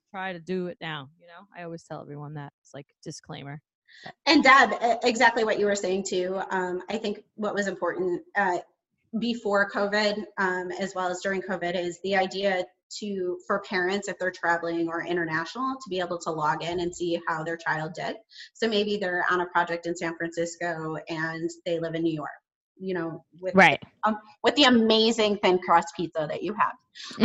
try 0.09 0.33
to 0.33 0.39
do 0.39 0.67
it 0.67 0.77
now. 0.81 1.09
You 1.19 1.27
know, 1.27 1.47
I 1.55 1.63
always 1.63 1.83
tell 1.83 2.01
everyone 2.01 2.33
that 2.35 2.51
it's 2.61 2.73
like 2.73 2.87
disclaimer. 3.03 3.61
And 4.25 4.43
Deb, 4.43 4.73
exactly 5.03 5.43
what 5.43 5.59
you 5.59 5.65
were 5.65 5.75
saying 5.75 6.05
too. 6.07 6.41
Um, 6.49 6.83
I 6.89 6.97
think 6.97 7.23
what 7.35 7.53
was 7.53 7.67
important 7.67 8.21
uh, 8.35 8.59
before 9.19 9.69
COVID, 9.69 10.23
um, 10.37 10.71
as 10.71 10.95
well 10.95 11.09
as 11.09 11.21
during 11.21 11.41
COVID, 11.41 11.75
is 11.75 11.99
the 12.03 12.15
idea 12.15 12.65
to 12.99 13.37
for 13.47 13.61
parents 13.61 14.07
if 14.07 14.17
they're 14.19 14.31
traveling 14.31 14.89
or 14.89 15.05
international 15.05 15.75
to 15.81 15.89
be 15.89 15.99
able 15.99 16.17
to 16.17 16.31
log 16.31 16.63
in 16.63 16.79
and 16.79 16.95
see 16.95 17.21
how 17.27 17.43
their 17.43 17.57
child 17.57 17.93
did. 17.93 18.17
So 18.53 18.67
maybe 18.67 18.97
they're 18.97 19.25
on 19.29 19.41
a 19.41 19.45
project 19.45 19.85
in 19.85 19.95
San 19.95 20.15
Francisco 20.17 20.97
and 21.07 21.49
they 21.65 21.79
live 21.79 21.95
in 21.95 22.03
New 22.03 22.13
York. 22.13 22.29
You 22.77 22.93
know, 22.93 23.23
with 23.39 23.55
Right. 23.55 23.79
um, 24.05 24.17
with 24.43 24.55
the 24.55 24.63
amazing 24.63 25.37
thin 25.43 25.59
crust 25.59 25.89
pizza 25.95 26.25
that 26.29 26.43
you 26.43 26.53
have. 26.53 26.73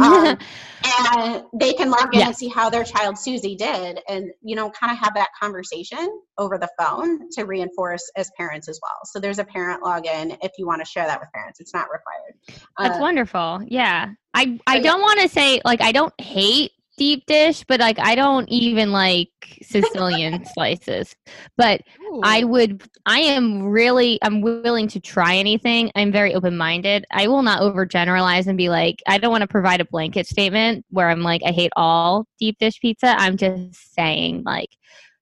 Um, 0.00 0.38
and 1.18 1.44
they 1.54 1.72
can 1.72 1.90
log 1.90 2.14
in 2.14 2.22
and 2.22 2.36
see 2.36 2.48
how 2.48 2.70
their 2.70 2.84
child 2.84 3.18
Susie 3.18 3.56
did 3.56 4.00
and 4.08 4.30
you 4.42 4.54
know 4.54 4.70
kind 4.70 4.92
of 4.92 4.98
have 4.98 5.14
that 5.14 5.28
conversation 5.40 6.08
over 6.38 6.58
the 6.58 6.68
phone 6.78 7.28
to 7.32 7.44
reinforce 7.44 8.02
as 8.16 8.30
parents 8.36 8.68
as 8.68 8.78
well. 8.82 8.98
So 9.06 9.18
there's 9.18 9.38
a 9.38 9.44
parent 9.44 9.82
login 9.82 10.36
if 10.42 10.52
you 10.58 10.66
want 10.66 10.82
to 10.82 10.88
share 10.88 11.06
that 11.06 11.18
with 11.20 11.28
parents. 11.34 11.58
It's 11.60 11.74
not 11.74 11.86
required. 11.92 12.62
That's 12.78 12.98
Uh, 12.98 13.02
wonderful. 13.02 13.62
Yeah. 13.66 14.10
I 14.34 14.58
I 14.66 14.80
don't 14.80 15.00
want 15.00 15.20
to 15.20 15.28
say 15.28 15.60
like 15.64 15.80
I 15.80 15.92
don't 15.92 16.12
hate 16.20 16.72
deep 16.96 17.26
dish, 17.26 17.64
but 17.68 17.80
like 17.80 17.98
I 17.98 18.14
don't 18.14 18.48
even 18.48 18.92
like 18.92 19.30
Sicilian 19.62 20.44
slices. 20.54 21.14
But 21.56 21.82
I 22.22 22.44
would 22.44 22.82
I 23.04 23.20
am 23.20 23.64
really 23.64 24.18
I'm 24.22 24.40
willing 24.40 24.88
to 24.88 25.00
try 25.00 25.36
anything. 25.36 25.90
I'm 25.94 26.10
very 26.10 26.34
open-minded. 26.34 27.06
I 27.10 27.28
will 27.28 27.42
not 27.42 27.60
overgeneralize 27.60 28.46
and 28.46 28.56
be 28.56 28.68
like 28.68 29.02
I 29.06 29.18
don't 29.18 29.30
want 29.30 29.42
to 29.42 29.48
provide 29.48 29.80
a 29.80 29.86
blanket 29.86 30.26
statement 30.26 30.84
where 30.90 31.08
I'm 31.08 31.22
like 31.22 31.42
I 31.44 31.50
hate 31.50 31.72
all 31.76 32.26
deep 32.38 32.58
dish 32.58 32.80
pizza. 32.80 33.14
I'm 33.18 33.36
just 33.36 33.94
saying 33.94 34.42
like 34.44 34.70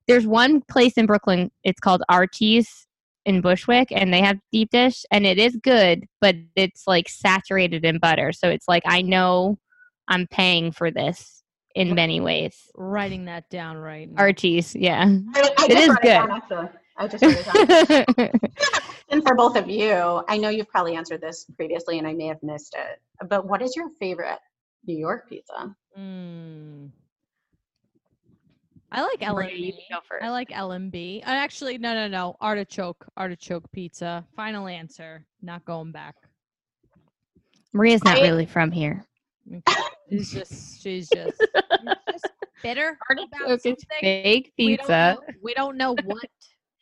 there's 0.07 0.27
one 0.27 0.61
place 0.63 0.95
in 0.95 1.07
Brooklyn 1.07 1.51
it's 1.65 1.81
called 1.81 2.03
Archie's 2.09 2.87
in 3.27 3.41
Bushwick 3.41 3.89
and 3.91 4.13
they 4.13 4.21
have 4.21 4.39
deep 4.53 4.71
dish 4.71 5.05
and 5.11 5.27
it 5.27 5.39
is 5.39 5.57
good, 5.57 6.05
but 6.21 6.37
it's 6.57 6.87
like 6.87 7.09
saturated 7.09 7.85
in 7.85 7.99
butter. 7.99 8.33
So 8.33 8.49
it's 8.51 8.69
like 8.69 8.83
I 8.87 9.03
know 9.03 9.59
I'm 10.09 10.27
paying 10.27 10.71
for 10.71 10.91
this 10.91 11.44
in 11.75 11.95
many 11.95 12.21
ways. 12.21 12.71
writing 12.75 13.25
that 13.27 13.49
down 13.51 13.77
right 13.77 14.11
now. 14.11 14.21
Archie's, 14.23 14.75
yeah. 14.75 15.05
I, 15.35 15.41
I 15.59 15.65
It 15.67 15.71
just 15.71 15.83
is 15.83 15.89
wrote 15.89 16.03
good. 16.03 16.71
I 16.97 17.09
just 17.09 17.23
it 17.23 18.19
down. 18.21 18.31
And 19.11 19.23
for 19.23 19.35
both 19.35 19.55
of 19.57 19.69
you, 19.69 20.25
I 20.29 20.39
know 20.39 20.49
you've 20.49 20.69
probably 20.69 20.97
answered 20.97 21.21
this 21.21 21.45
previously 21.57 21.99
and 21.99 22.07
I 22.07 22.15
may 22.15 22.27
have 22.27 22.43
missed 22.43 22.75
it, 22.77 23.29
but 23.29 23.47
what 23.47 23.63
is 23.63 23.77
your 23.77 23.89
favorite 24.01 24.39
New 24.87 24.97
York 24.97 25.29
pizza? 25.29 25.77
Mm. 25.97 26.91
I 28.91 29.03
like 29.03 29.23
L&B. 29.23 29.73
can 29.73 29.99
go 29.99 30.01
first. 30.09 30.25
I 30.25 30.31
like 30.31 30.51
L&B. 30.53 31.23
Uh, 31.25 31.31
Actually, 31.31 31.79
no, 31.79 31.95
no, 31.95 32.09
no. 32.09 32.37
Artichoke. 32.41 33.05
Artichoke 33.17 33.71
pizza. 33.73 34.25
Final 34.37 34.67
answer. 34.67 35.27
Not 35.43 35.65
going 35.65 35.93
back. 35.93 36.17
Maria's 37.73 38.05
not 38.05 38.19
I- 38.19 38.23
really 38.23 38.47
from 38.47 38.71
here. 38.71 39.05
Okay. 39.53 39.83
She's 40.11 40.31
just. 40.33 40.83
She's 40.83 41.09
just. 41.09 41.39
she's 41.41 41.95
just 42.13 42.29
bitter 42.63 42.97
about 43.11 43.61
something. 43.61 43.77
fake 44.01 44.53
We 44.59 44.77
don't 44.77 44.79
pizza. 44.79 45.17
know- 45.19 45.35
We 45.43 45.55
don't 45.55 45.77
know 45.77 45.95
what 46.05 46.27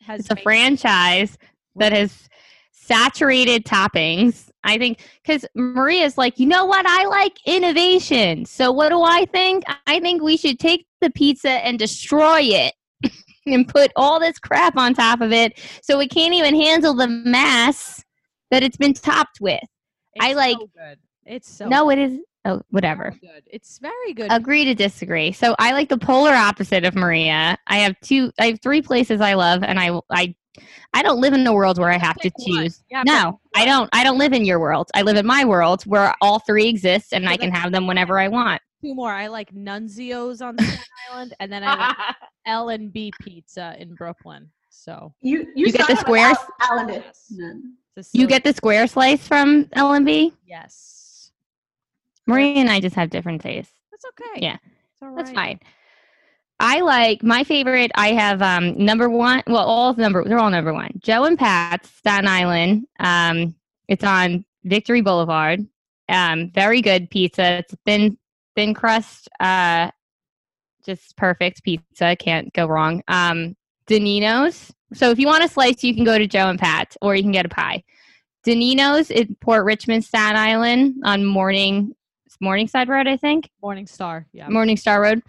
has. 0.01 0.21
It's 0.21 0.29
a 0.31 0.35
made- 0.35 0.43
franchise 0.43 1.37
that 1.75 1.91
has 1.93 2.27
saturated 2.71 3.65
toppings. 3.65 4.49
I 4.63 4.77
think 4.77 4.99
because 5.23 5.45
Maria's 5.55 6.17
like, 6.17 6.39
you 6.39 6.45
know 6.47 6.65
what? 6.65 6.85
I 6.87 7.05
like 7.05 7.37
innovation. 7.45 8.45
So 8.45 8.71
what 8.71 8.89
do 8.89 9.01
I 9.01 9.25
think? 9.25 9.63
I 9.87 9.99
think 9.99 10.21
we 10.21 10.37
should 10.37 10.59
take 10.59 10.85
the 11.01 11.09
pizza 11.11 11.49
and 11.49 11.77
destroy 11.77 12.41
it 12.43 12.73
and 13.45 13.67
put 13.67 13.91
all 13.97 14.19
this 14.19 14.39
crap 14.39 14.77
on 14.77 14.93
top 14.93 15.19
of 15.21 15.31
it 15.33 15.59
so 15.81 15.99
it 15.99 16.09
can't 16.11 16.33
even 16.33 16.55
handle 16.55 16.93
the 16.93 17.07
mass 17.07 18.03
that 18.51 18.63
it's 18.63 18.77
been 18.77 18.93
topped 18.93 19.39
with. 19.41 19.59
I 20.21 20.33
like- 20.33 20.57
so 20.59 20.69
good. 20.77 20.99
It's 21.25 21.49
so. 21.49 21.67
no, 21.67 21.89
it 21.89 21.97
is. 21.99 22.19
Oh, 22.45 22.61
whatever. 22.71 23.11
very 23.21 23.33
good. 23.33 23.43
It's 23.47 23.79
very 23.79 24.13
good. 24.13 24.27
Agree 24.31 24.65
to 24.65 24.75
disagree. 24.75 25.31
So 25.31 25.55
I 25.59 25.71
like 25.71 25.87
the 25.89 25.97
polar 25.97 26.33
opposite 26.33 26.83
of 26.83 26.93
Maria. 26.95 27.57
I 27.67 27.77
have 27.77 27.95
two. 28.01 28.31
I 28.39 28.47
have 28.47 28.61
three 28.61 28.81
places 28.81 29.21
I 29.21 29.33
love, 29.35 29.63
and 29.63 29.79
I 29.79 29.99
I 30.11 30.35
I 30.93 31.01
don't 31.03 31.21
live 31.21 31.33
in 31.33 31.47
a 31.47 31.53
world 31.53 31.79
where 31.79 31.89
I 31.89 31.97
have 31.97 32.17
to 32.17 32.29
choose. 32.45 32.83
You 32.89 32.97
have 32.97 33.05
to 33.05 33.11
No, 33.11 33.39
I 33.55 33.65
don't. 33.65 33.89
I 33.93 34.03
don't 34.03 34.17
live 34.17 34.33
in 34.33 34.43
your 34.45 34.59
world. 34.59 34.89
I 34.93 35.01
live 35.03 35.15
in 35.17 35.25
my 35.25 35.45
world 35.45 35.83
where 35.83 36.13
all 36.21 36.39
three 36.39 36.67
exist, 36.67 37.13
and 37.13 37.23
Well, 37.23 37.33
I 37.33 37.37
can 37.37 37.51
have 37.51 37.71
them 37.71 37.87
whenever 37.87 38.19
I 38.19 38.27
want. 38.27 38.61
two 38.81 38.93
more. 38.93 39.11
I 39.13 39.27
like 39.27 39.53
Nunzio's 39.53 40.41
on 40.41 40.57
Staten 40.57 40.79
Island, 41.11 41.33
and 41.39 41.51
then 41.51 41.63
I 41.63 41.75
like 41.75 41.97
L 42.45 42.69
and 42.69 42.91
B 42.91 43.11
Pizza 43.21 43.75
in 43.79 43.95
Brooklyn. 43.95 44.49
So 44.69 45.13
You 45.21 45.47
You 45.55 45.67
get 45.71 45.87
the 45.87 45.95
started 45.95 45.95
with 45.95 45.99
squares? 46.01 46.37
Al- 46.61 46.69
Alan 46.77 46.87
did. 46.87 47.03
Yes. 47.05 47.25
No. 47.31 47.53
You 48.11 48.27
get 48.27 48.43
the 48.43 48.51
square 48.53 48.85
slice 48.87 49.25
from 49.27 49.69
L&B. 49.73 50.33
yes. 50.45 50.99
Maria 52.25 52.55
and 52.55 52.69
I 52.69 52.79
just 52.79 52.95
have 52.95 53.09
different 53.09 53.41
tastes. 53.41 53.73
That's 53.91 54.05
okay. 54.05 54.41
Yeah, 54.41 54.57
It's 54.63 55.01
all 55.01 55.15
That's 55.15 55.31
fine. 55.31 55.59
I 56.59 56.81
like 56.81 57.23
my 57.23 57.43
favorite. 57.43 57.91
I 57.95 58.13
have 58.13 58.41
um 58.41 58.77
number 58.77 59.09
one. 59.09 59.43
Well, 59.47 59.65
all 59.65 59.93
number 59.95 60.23
they're 60.23 60.39
all 60.39 60.49
number 60.49 60.73
one. 60.73 60.91
Joe 60.99 61.25
and 61.25 61.37
Pat's 61.37 61.89
Staten 61.89 62.27
Island. 62.27 62.87
Um, 62.99 63.55
it's 63.87 64.03
on 64.03 64.45
Victory 64.63 65.01
Boulevard. 65.01 65.65
Um, 66.09 66.51
very 66.51 66.81
good 66.81 67.09
pizza. 67.09 67.59
It's 67.59 67.75
thin 67.85 68.17
thin 68.55 68.73
crust. 68.73 69.29
Uh, 69.39 69.91
just 70.85 71.15
perfect 71.17 71.63
pizza. 71.63 72.15
Can't 72.17 72.53
go 72.53 72.65
wrong. 72.65 73.03
Um, 73.07 73.55
Denino's. 73.87 74.73
So 74.93 75.09
if 75.09 75.19
you 75.19 75.27
want 75.27 75.43
a 75.43 75.47
slice, 75.47 75.83
you 75.83 75.95
can 75.95 76.03
go 76.03 76.17
to 76.17 76.27
Joe 76.27 76.49
and 76.49 76.59
Pat's, 76.59 76.97
or 77.01 77.15
you 77.15 77.23
can 77.23 77.31
get 77.31 77.45
a 77.45 77.49
pie. 77.49 77.83
Denino's 78.45 79.09
in 79.09 79.35
Port 79.41 79.65
Richmond, 79.65 80.05
Staten 80.05 80.35
Island, 80.35 80.95
on 81.03 81.25
Morning 81.25 81.95
Morningside 82.39 82.89
Road, 82.89 83.07
I 83.07 83.17
think. 83.17 83.49
Morning 83.61 83.87
Star. 83.87 84.27
Yeah. 84.33 84.49
Morning 84.49 84.77
Star 84.77 85.01
Road. 85.01 85.21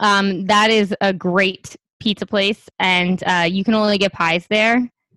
Um, 0.00 0.46
that 0.46 0.70
is 0.70 0.94
a 1.00 1.12
great 1.12 1.76
pizza 2.00 2.26
place, 2.26 2.68
and 2.78 3.22
uh, 3.26 3.46
you 3.48 3.64
can 3.64 3.74
only 3.74 3.98
get 3.98 4.12
pies 4.12 4.46
there. 4.48 4.76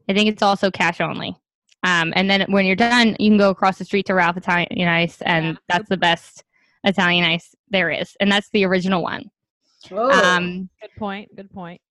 I 0.09 0.13
think 0.13 0.29
it's 0.29 0.43
also 0.43 0.69
cash 0.71 1.01
only. 1.01 1.35
Um, 1.83 2.13
and 2.15 2.29
then 2.29 2.45
when 2.49 2.65
you're 2.65 2.75
done, 2.75 3.15
you 3.19 3.29
can 3.29 3.37
go 3.37 3.49
across 3.49 3.77
the 3.77 3.85
street 3.85 4.05
to 4.07 4.13
Ralph 4.13 4.37
Italian 4.37 4.87
Ice, 4.87 5.21
and 5.21 5.45
Yeah. 5.45 5.53
that's 5.67 5.89
the 5.89 5.97
best 5.97 6.43
Italian 6.83 7.25
ice 7.25 7.53
there 7.69 7.89
is, 7.89 8.15
and 8.19 8.31
that's 8.31 8.49
the 8.51 8.65
original 8.65 9.01
one. 9.03 9.29
Whoa. 9.89 10.09
Um, 10.09 10.69
Good 10.81 10.91
point. 10.97 11.35
Good 11.35 11.51
point. 11.51 11.81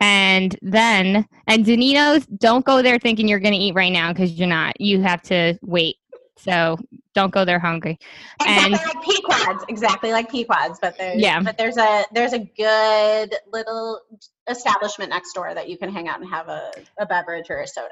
and 0.00 0.56
then 0.62 1.26
and 1.46 1.64
Denino's, 1.64 2.24
don't 2.26 2.64
go 2.64 2.82
there 2.82 2.98
thinking 2.98 3.26
you're 3.28 3.40
going 3.40 3.54
to 3.54 3.58
eat 3.60 3.74
right 3.74 3.92
now 3.92 4.12
because 4.12 4.32
you're 4.38 4.48
not. 4.48 4.80
You 4.80 5.02
have 5.02 5.22
to 5.22 5.58
wait. 5.62 5.96
So 6.38 6.78
don't 7.14 7.32
go 7.32 7.44
there 7.44 7.58
hungry. 7.58 7.98
exactly 8.40 8.64
and- 8.64 8.72
like 8.72 9.02
Pequods, 9.04 9.64
exactly 9.68 10.12
like 10.12 10.30
Pequods, 10.30 10.78
but 10.80 10.96
there's 10.98 11.20
Yeah. 11.20 11.40
but 11.40 11.58
there's 11.58 11.76
a 11.76 12.04
there's 12.12 12.32
a 12.32 12.38
good 12.38 13.34
little 13.52 14.00
establishment 14.48 15.10
next 15.10 15.32
door 15.34 15.52
that 15.54 15.68
you 15.68 15.76
can 15.76 15.92
hang 15.92 16.08
out 16.08 16.20
and 16.20 16.28
have 16.30 16.48
a, 16.48 16.70
a 16.98 17.06
beverage 17.06 17.46
or 17.50 17.60
a 17.60 17.66
soda. 17.66 17.88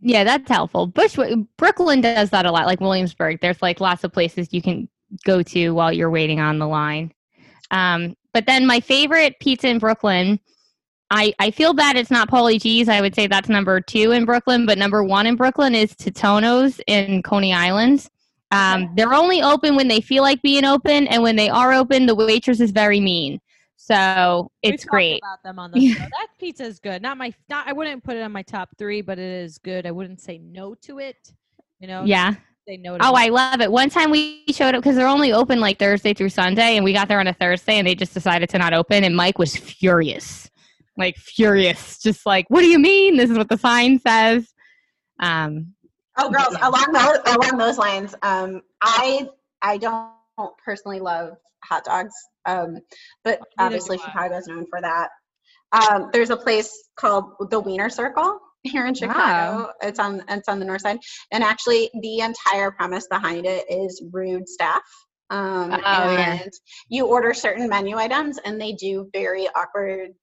Yeah, 0.00 0.24
that's 0.24 0.48
helpful. 0.48 0.86
Bushwick, 0.86 1.34
Brooklyn 1.56 2.00
does 2.00 2.30
that 2.30 2.46
a 2.46 2.52
lot. 2.52 2.66
Like 2.66 2.80
Williamsburg, 2.80 3.40
there's 3.40 3.60
like 3.60 3.80
lots 3.80 4.04
of 4.04 4.12
places 4.12 4.48
you 4.52 4.62
can 4.62 4.88
go 5.24 5.42
to 5.42 5.70
while 5.70 5.92
you're 5.92 6.10
waiting 6.10 6.40
on 6.40 6.58
the 6.58 6.66
line. 6.68 7.12
Um, 7.70 8.14
but 8.32 8.46
then 8.46 8.66
my 8.66 8.80
favorite 8.80 9.38
pizza 9.40 9.68
in 9.68 9.78
Brooklyn, 9.78 10.38
I 11.10 11.32
I 11.38 11.50
feel 11.50 11.74
bad 11.74 11.96
it's 11.96 12.10
not 12.10 12.30
Paulie 12.30 12.60
Gee's. 12.60 12.88
I 12.88 13.00
would 13.00 13.14
say 13.14 13.26
that's 13.26 13.48
number 13.48 13.80
two 13.80 14.12
in 14.12 14.24
Brooklyn, 14.24 14.66
but 14.66 14.78
number 14.78 15.02
one 15.02 15.26
in 15.26 15.36
Brooklyn 15.36 15.74
is 15.74 15.94
Totonno's 15.94 16.80
in 16.86 17.22
Coney 17.22 17.52
Island. 17.52 18.08
Um, 18.50 18.90
they're 18.94 19.12
only 19.12 19.42
open 19.42 19.76
when 19.76 19.88
they 19.88 20.00
feel 20.00 20.22
like 20.22 20.40
being 20.42 20.64
open, 20.64 21.06
and 21.08 21.22
when 21.22 21.36
they 21.36 21.50
are 21.50 21.72
open, 21.72 22.06
the 22.06 22.14
waitress 22.14 22.60
is 22.60 22.70
very 22.70 23.00
mean. 23.00 23.40
So 23.76 24.50
it's 24.62 24.84
great. 24.84 25.22
About 25.22 25.42
them 25.42 25.58
on 25.58 25.70
the 25.70 25.88
show. 25.92 25.98
That 25.98 26.28
pizza 26.38 26.64
is 26.64 26.78
good. 26.78 27.00
Not 27.00 27.16
my. 27.16 27.32
Not. 27.48 27.66
I 27.66 27.72
wouldn't 27.72 28.04
put 28.04 28.16
it 28.16 28.22
on 28.22 28.32
my 28.32 28.42
top 28.42 28.70
three, 28.76 29.02
but 29.02 29.18
it 29.18 29.42
is 29.44 29.58
good. 29.58 29.86
I 29.86 29.90
wouldn't 29.90 30.20
say 30.20 30.38
no 30.38 30.74
to 30.82 30.98
it. 30.98 31.32
You 31.80 31.88
know. 31.88 32.04
Yeah. 32.04 32.34
Say 32.66 32.76
no 32.76 32.98
to. 32.98 33.04
Oh. 33.04 33.14
I 33.14 33.28
love 33.28 33.60
it. 33.60 33.70
One 33.70 33.88
time 33.88 34.10
we 34.10 34.44
showed 34.50 34.74
up 34.74 34.82
because 34.82 34.96
they're 34.96 35.08
only 35.08 35.32
open 35.32 35.60
like 35.60 35.78
Thursday 35.78 36.12
through 36.12 36.30
Sunday, 36.30 36.76
and 36.76 36.84
we 36.84 36.92
got 36.92 37.08
there 37.08 37.20
on 37.20 37.28
a 37.28 37.32
Thursday, 37.34 37.78
and 37.78 37.86
they 37.86 37.94
just 37.94 38.12
decided 38.12 38.48
to 38.50 38.58
not 38.58 38.74
open, 38.74 39.04
and 39.04 39.16
Mike 39.16 39.38
was 39.38 39.56
furious, 39.56 40.50
like 40.98 41.16
furious, 41.16 41.98
just 41.98 42.26
like, 42.26 42.46
"What 42.48 42.60
do 42.60 42.66
you 42.68 42.78
mean? 42.78 43.16
This 43.16 43.30
is 43.30 43.38
what 43.38 43.48
the 43.48 43.56
sign 43.58 43.98
says." 44.00 44.52
Um, 45.20 45.74
Oh, 46.20 46.28
girls, 46.30 46.48
Yeah. 46.52 46.68
along 46.68 46.92
those 46.92 47.18
along 47.36 47.58
those 47.58 47.78
lines, 47.78 48.14
um, 48.22 48.60
I 48.82 49.28
I 49.62 49.78
don't 49.78 50.10
personally 50.64 50.98
love 51.00 51.36
hot 51.64 51.84
dogs, 51.84 52.12
um, 52.46 52.78
but 53.24 53.40
obviously 53.58 53.98
I. 53.98 54.04
Chicago's 54.04 54.48
known 54.48 54.66
for 54.68 54.80
that. 54.80 55.10
Um, 55.72 56.10
there's 56.12 56.30
a 56.30 56.36
place 56.36 56.88
called 56.96 57.34
the 57.50 57.60
Wiener 57.60 57.88
Circle 57.90 58.40
here 58.64 58.86
in 58.86 58.94
Chicago. 58.94 59.18
Wow. 59.66 59.72
It's 59.82 59.98
on 60.00 60.24
it's 60.28 60.48
on 60.48 60.58
the 60.58 60.64
north 60.64 60.80
side, 60.80 60.98
and 61.30 61.44
actually 61.44 61.88
the 62.00 62.20
entire 62.20 62.70
premise 62.72 63.06
behind 63.06 63.46
it 63.46 63.64
is 63.70 64.02
rude 64.12 64.48
staff. 64.48 64.82
Um, 65.30 65.72
Oh, 65.72 65.78
yeah. 66.10 66.38
and 66.42 66.52
you 66.88 67.06
order 67.06 67.32
certain 67.34 67.68
menu 67.68 67.96
items, 67.96 68.38
and 68.38 68.60
they 68.60 68.72
do 68.72 69.08
very 69.12 69.46
awkward, 69.54 70.14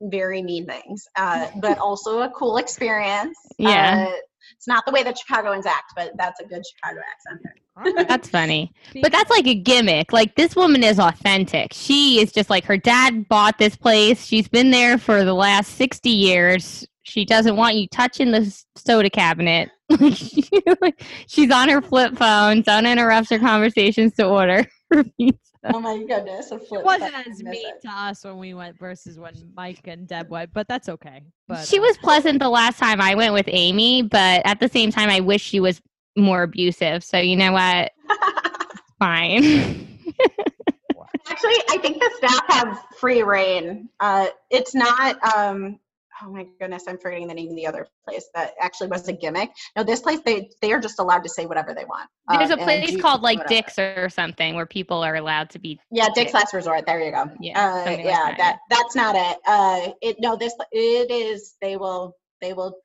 very 0.00 0.42
mean 0.42 0.66
things, 0.66 1.06
uh, 1.16 1.48
but 1.60 1.78
also 1.78 2.20
a 2.20 2.30
cool 2.30 2.56
experience. 2.56 3.38
Yeah. 3.58 4.06
Uh, 4.08 4.16
it's 4.56 4.66
not 4.66 4.84
the 4.86 4.92
way 4.92 5.02
that 5.02 5.18
Chicagoans 5.18 5.66
act, 5.66 5.92
but 5.94 6.12
that's 6.16 6.40
a 6.40 6.44
good 6.44 6.62
Chicago 6.66 7.00
accent 7.00 7.40
there. 7.42 7.54
All 7.76 7.92
right. 7.92 8.08
that's 8.08 8.28
funny, 8.28 8.72
but 9.02 9.12
that's 9.12 9.30
like 9.30 9.46
a 9.46 9.54
gimmick. 9.54 10.12
Like 10.12 10.34
this 10.36 10.56
woman 10.56 10.82
is 10.82 10.98
authentic. 10.98 11.72
She 11.72 12.20
is 12.20 12.32
just 12.32 12.50
like 12.50 12.64
her 12.64 12.76
dad 12.76 13.28
bought 13.28 13.58
this 13.58 13.76
place. 13.76 14.24
She's 14.24 14.48
been 14.48 14.70
there 14.70 14.98
for 14.98 15.24
the 15.24 15.34
last 15.34 15.74
sixty 15.74 16.10
years. 16.10 16.86
She 17.02 17.24
doesn't 17.24 17.56
want 17.56 17.76
you 17.76 17.88
touching 17.88 18.32
the 18.32 18.54
soda 18.76 19.10
cabinet. 19.10 19.70
Like, 20.82 21.02
She's 21.26 21.50
on 21.50 21.70
her 21.70 21.80
flip 21.80 22.16
phone. 22.16 22.60
Don't 22.60 22.84
interrupt 22.84 23.30
her 23.30 23.38
conversations 23.38 24.14
to 24.16 24.26
order 24.26 24.66
her 24.92 25.04
pizza. 25.18 25.38
Oh 25.64 25.80
my 25.80 25.98
goodness. 25.98 26.52
A 26.52 26.56
It 26.56 26.84
wasn't 26.84 27.14
as 27.26 27.42
mean 27.42 27.68
it. 27.68 27.82
to 27.82 27.88
us 27.88 28.24
when 28.24 28.38
we 28.38 28.54
went 28.54 28.78
versus 28.78 29.18
when 29.18 29.34
Mike 29.56 29.86
and 29.86 30.06
Deb 30.06 30.30
went, 30.30 30.52
but 30.52 30.68
that's 30.68 30.88
okay. 30.88 31.22
But 31.46 31.66
she 31.66 31.78
uh, 31.78 31.82
was 31.82 31.98
pleasant 31.98 32.38
the 32.40 32.48
last 32.48 32.78
time 32.78 33.00
I 33.00 33.14
went 33.14 33.34
with 33.34 33.46
Amy, 33.48 34.02
but 34.02 34.42
at 34.44 34.60
the 34.60 34.68
same 34.68 34.90
time, 34.90 35.08
I 35.08 35.20
wish 35.20 35.42
she 35.42 35.60
was 35.60 35.80
more 36.16 36.42
abusive. 36.42 37.02
So 37.04 37.18
you 37.18 37.36
know 37.36 37.52
what? 37.52 37.92
Fine. 38.98 39.42
Actually, 41.28 41.62
I 41.70 41.78
think 41.80 42.00
the 42.00 42.10
staff 42.16 42.42
have 42.48 42.84
free 42.98 43.22
reign. 43.22 43.88
Uh, 44.00 44.28
it's 44.50 44.74
not. 44.74 45.22
Um, 45.36 45.78
oh 46.22 46.30
my 46.30 46.46
goodness, 46.60 46.84
I'm 46.88 46.98
forgetting 46.98 47.28
the 47.28 47.34
name 47.34 47.50
of 47.50 47.56
the 47.56 47.66
other 47.66 47.86
place 48.06 48.28
that 48.34 48.52
actually 48.60 48.88
was 48.88 49.06
a 49.08 49.12
gimmick. 49.12 49.50
No, 49.76 49.84
this 49.84 50.00
place 50.00 50.20
they 50.24 50.50
they 50.60 50.72
are 50.72 50.80
just 50.80 50.98
allowed 50.98 51.22
to 51.24 51.28
say 51.28 51.46
whatever 51.46 51.74
they 51.74 51.84
want. 51.84 52.08
There's 52.30 52.50
uh, 52.50 52.54
a 52.54 52.56
place 52.58 52.90
do 52.90 53.00
called 53.00 53.22
like 53.22 53.38
whatever. 53.38 53.62
Dick's 53.62 53.78
or 53.78 54.08
something 54.08 54.54
where 54.54 54.66
people 54.66 55.02
are 55.02 55.16
allowed 55.16 55.50
to 55.50 55.58
be. 55.58 55.80
Yeah, 55.90 56.08
Dick's 56.14 56.34
Last 56.34 56.54
Resort. 56.54 56.86
There 56.86 57.02
you 57.02 57.12
go. 57.12 57.30
Yeah, 57.40 57.58
uh, 57.58 57.84
something 57.84 57.96
like 57.96 58.04
yeah. 58.04 58.34
that, 58.36 58.38
that 58.38 58.58
that's 58.70 58.96
not 58.96 59.14
it. 59.16 59.38
Uh, 59.46 59.92
it 60.02 60.16
no, 60.20 60.36
this 60.36 60.54
it 60.72 61.10
is. 61.10 61.56
They 61.60 61.76
will. 61.76 62.16
They 62.40 62.52
will. 62.52 62.76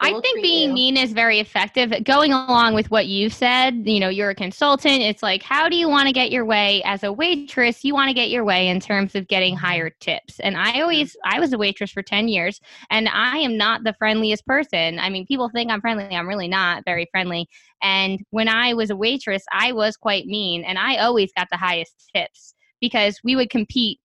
I 0.00 0.20
think 0.20 0.42
being 0.42 0.68
you. 0.68 0.74
mean 0.74 0.96
is 0.96 1.12
very 1.12 1.40
effective. 1.40 1.92
Going 2.04 2.32
along 2.32 2.74
with 2.74 2.90
what 2.90 3.06
you 3.06 3.28
said, 3.28 3.82
you 3.84 3.98
know, 3.98 4.08
you're 4.08 4.30
a 4.30 4.34
consultant. 4.34 5.02
It's 5.02 5.22
like, 5.22 5.42
how 5.42 5.68
do 5.68 5.76
you 5.76 5.88
want 5.88 6.06
to 6.06 6.12
get 6.12 6.30
your 6.30 6.44
way 6.44 6.82
as 6.84 7.02
a 7.02 7.12
waitress? 7.12 7.84
You 7.84 7.94
want 7.94 8.08
to 8.08 8.14
get 8.14 8.30
your 8.30 8.44
way 8.44 8.68
in 8.68 8.78
terms 8.78 9.14
of 9.16 9.26
getting 9.26 9.56
higher 9.56 9.90
tips. 9.90 10.38
And 10.40 10.56
I 10.56 10.80
always, 10.80 11.16
I 11.24 11.40
was 11.40 11.52
a 11.52 11.58
waitress 11.58 11.90
for 11.90 12.02
10 12.02 12.28
years 12.28 12.60
and 12.90 13.08
I 13.08 13.38
am 13.38 13.56
not 13.56 13.82
the 13.82 13.94
friendliest 13.98 14.46
person. 14.46 14.98
I 15.00 15.10
mean, 15.10 15.26
people 15.26 15.48
think 15.48 15.70
I'm 15.70 15.80
friendly. 15.80 16.14
I'm 16.14 16.28
really 16.28 16.48
not 16.48 16.84
very 16.84 17.08
friendly. 17.10 17.48
And 17.82 18.20
when 18.30 18.48
I 18.48 18.74
was 18.74 18.90
a 18.90 18.96
waitress, 18.96 19.42
I 19.52 19.72
was 19.72 19.96
quite 19.96 20.26
mean 20.26 20.64
and 20.64 20.78
I 20.78 20.98
always 20.98 21.32
got 21.36 21.48
the 21.50 21.56
highest 21.56 22.10
tips 22.14 22.54
because 22.80 23.18
we 23.24 23.34
would 23.34 23.50
compete 23.50 23.98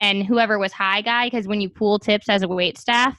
and 0.00 0.26
whoever 0.26 0.58
was 0.58 0.72
high 0.72 1.00
guy, 1.00 1.26
because 1.26 1.46
when 1.46 1.60
you 1.60 1.68
pool 1.68 1.98
tips 1.98 2.28
as 2.28 2.42
a 2.42 2.48
wait 2.48 2.78
staff, 2.78 3.18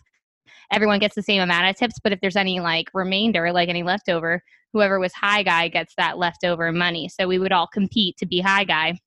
everyone 0.71 0.99
gets 0.99 1.15
the 1.15 1.21
same 1.21 1.41
amount 1.41 1.67
of 1.69 1.75
tips 1.75 1.99
but 2.03 2.11
if 2.11 2.19
there's 2.21 2.35
any 2.35 2.59
like 2.59 2.89
remainder 2.93 3.51
like 3.51 3.69
any 3.69 3.83
leftover 3.83 4.41
whoever 4.75 4.99
was 4.99 5.13
high 5.13 5.41
guy 5.41 5.69
gets 5.69 5.93
that 5.95 6.17
leftover 6.17 6.69
money. 6.73 7.07
So 7.07 7.29
we 7.29 7.39
would 7.39 7.53
all 7.53 7.65
compete 7.65 8.17
to 8.17 8.25
be 8.25 8.41
high 8.41 8.65
guy. 8.65 8.99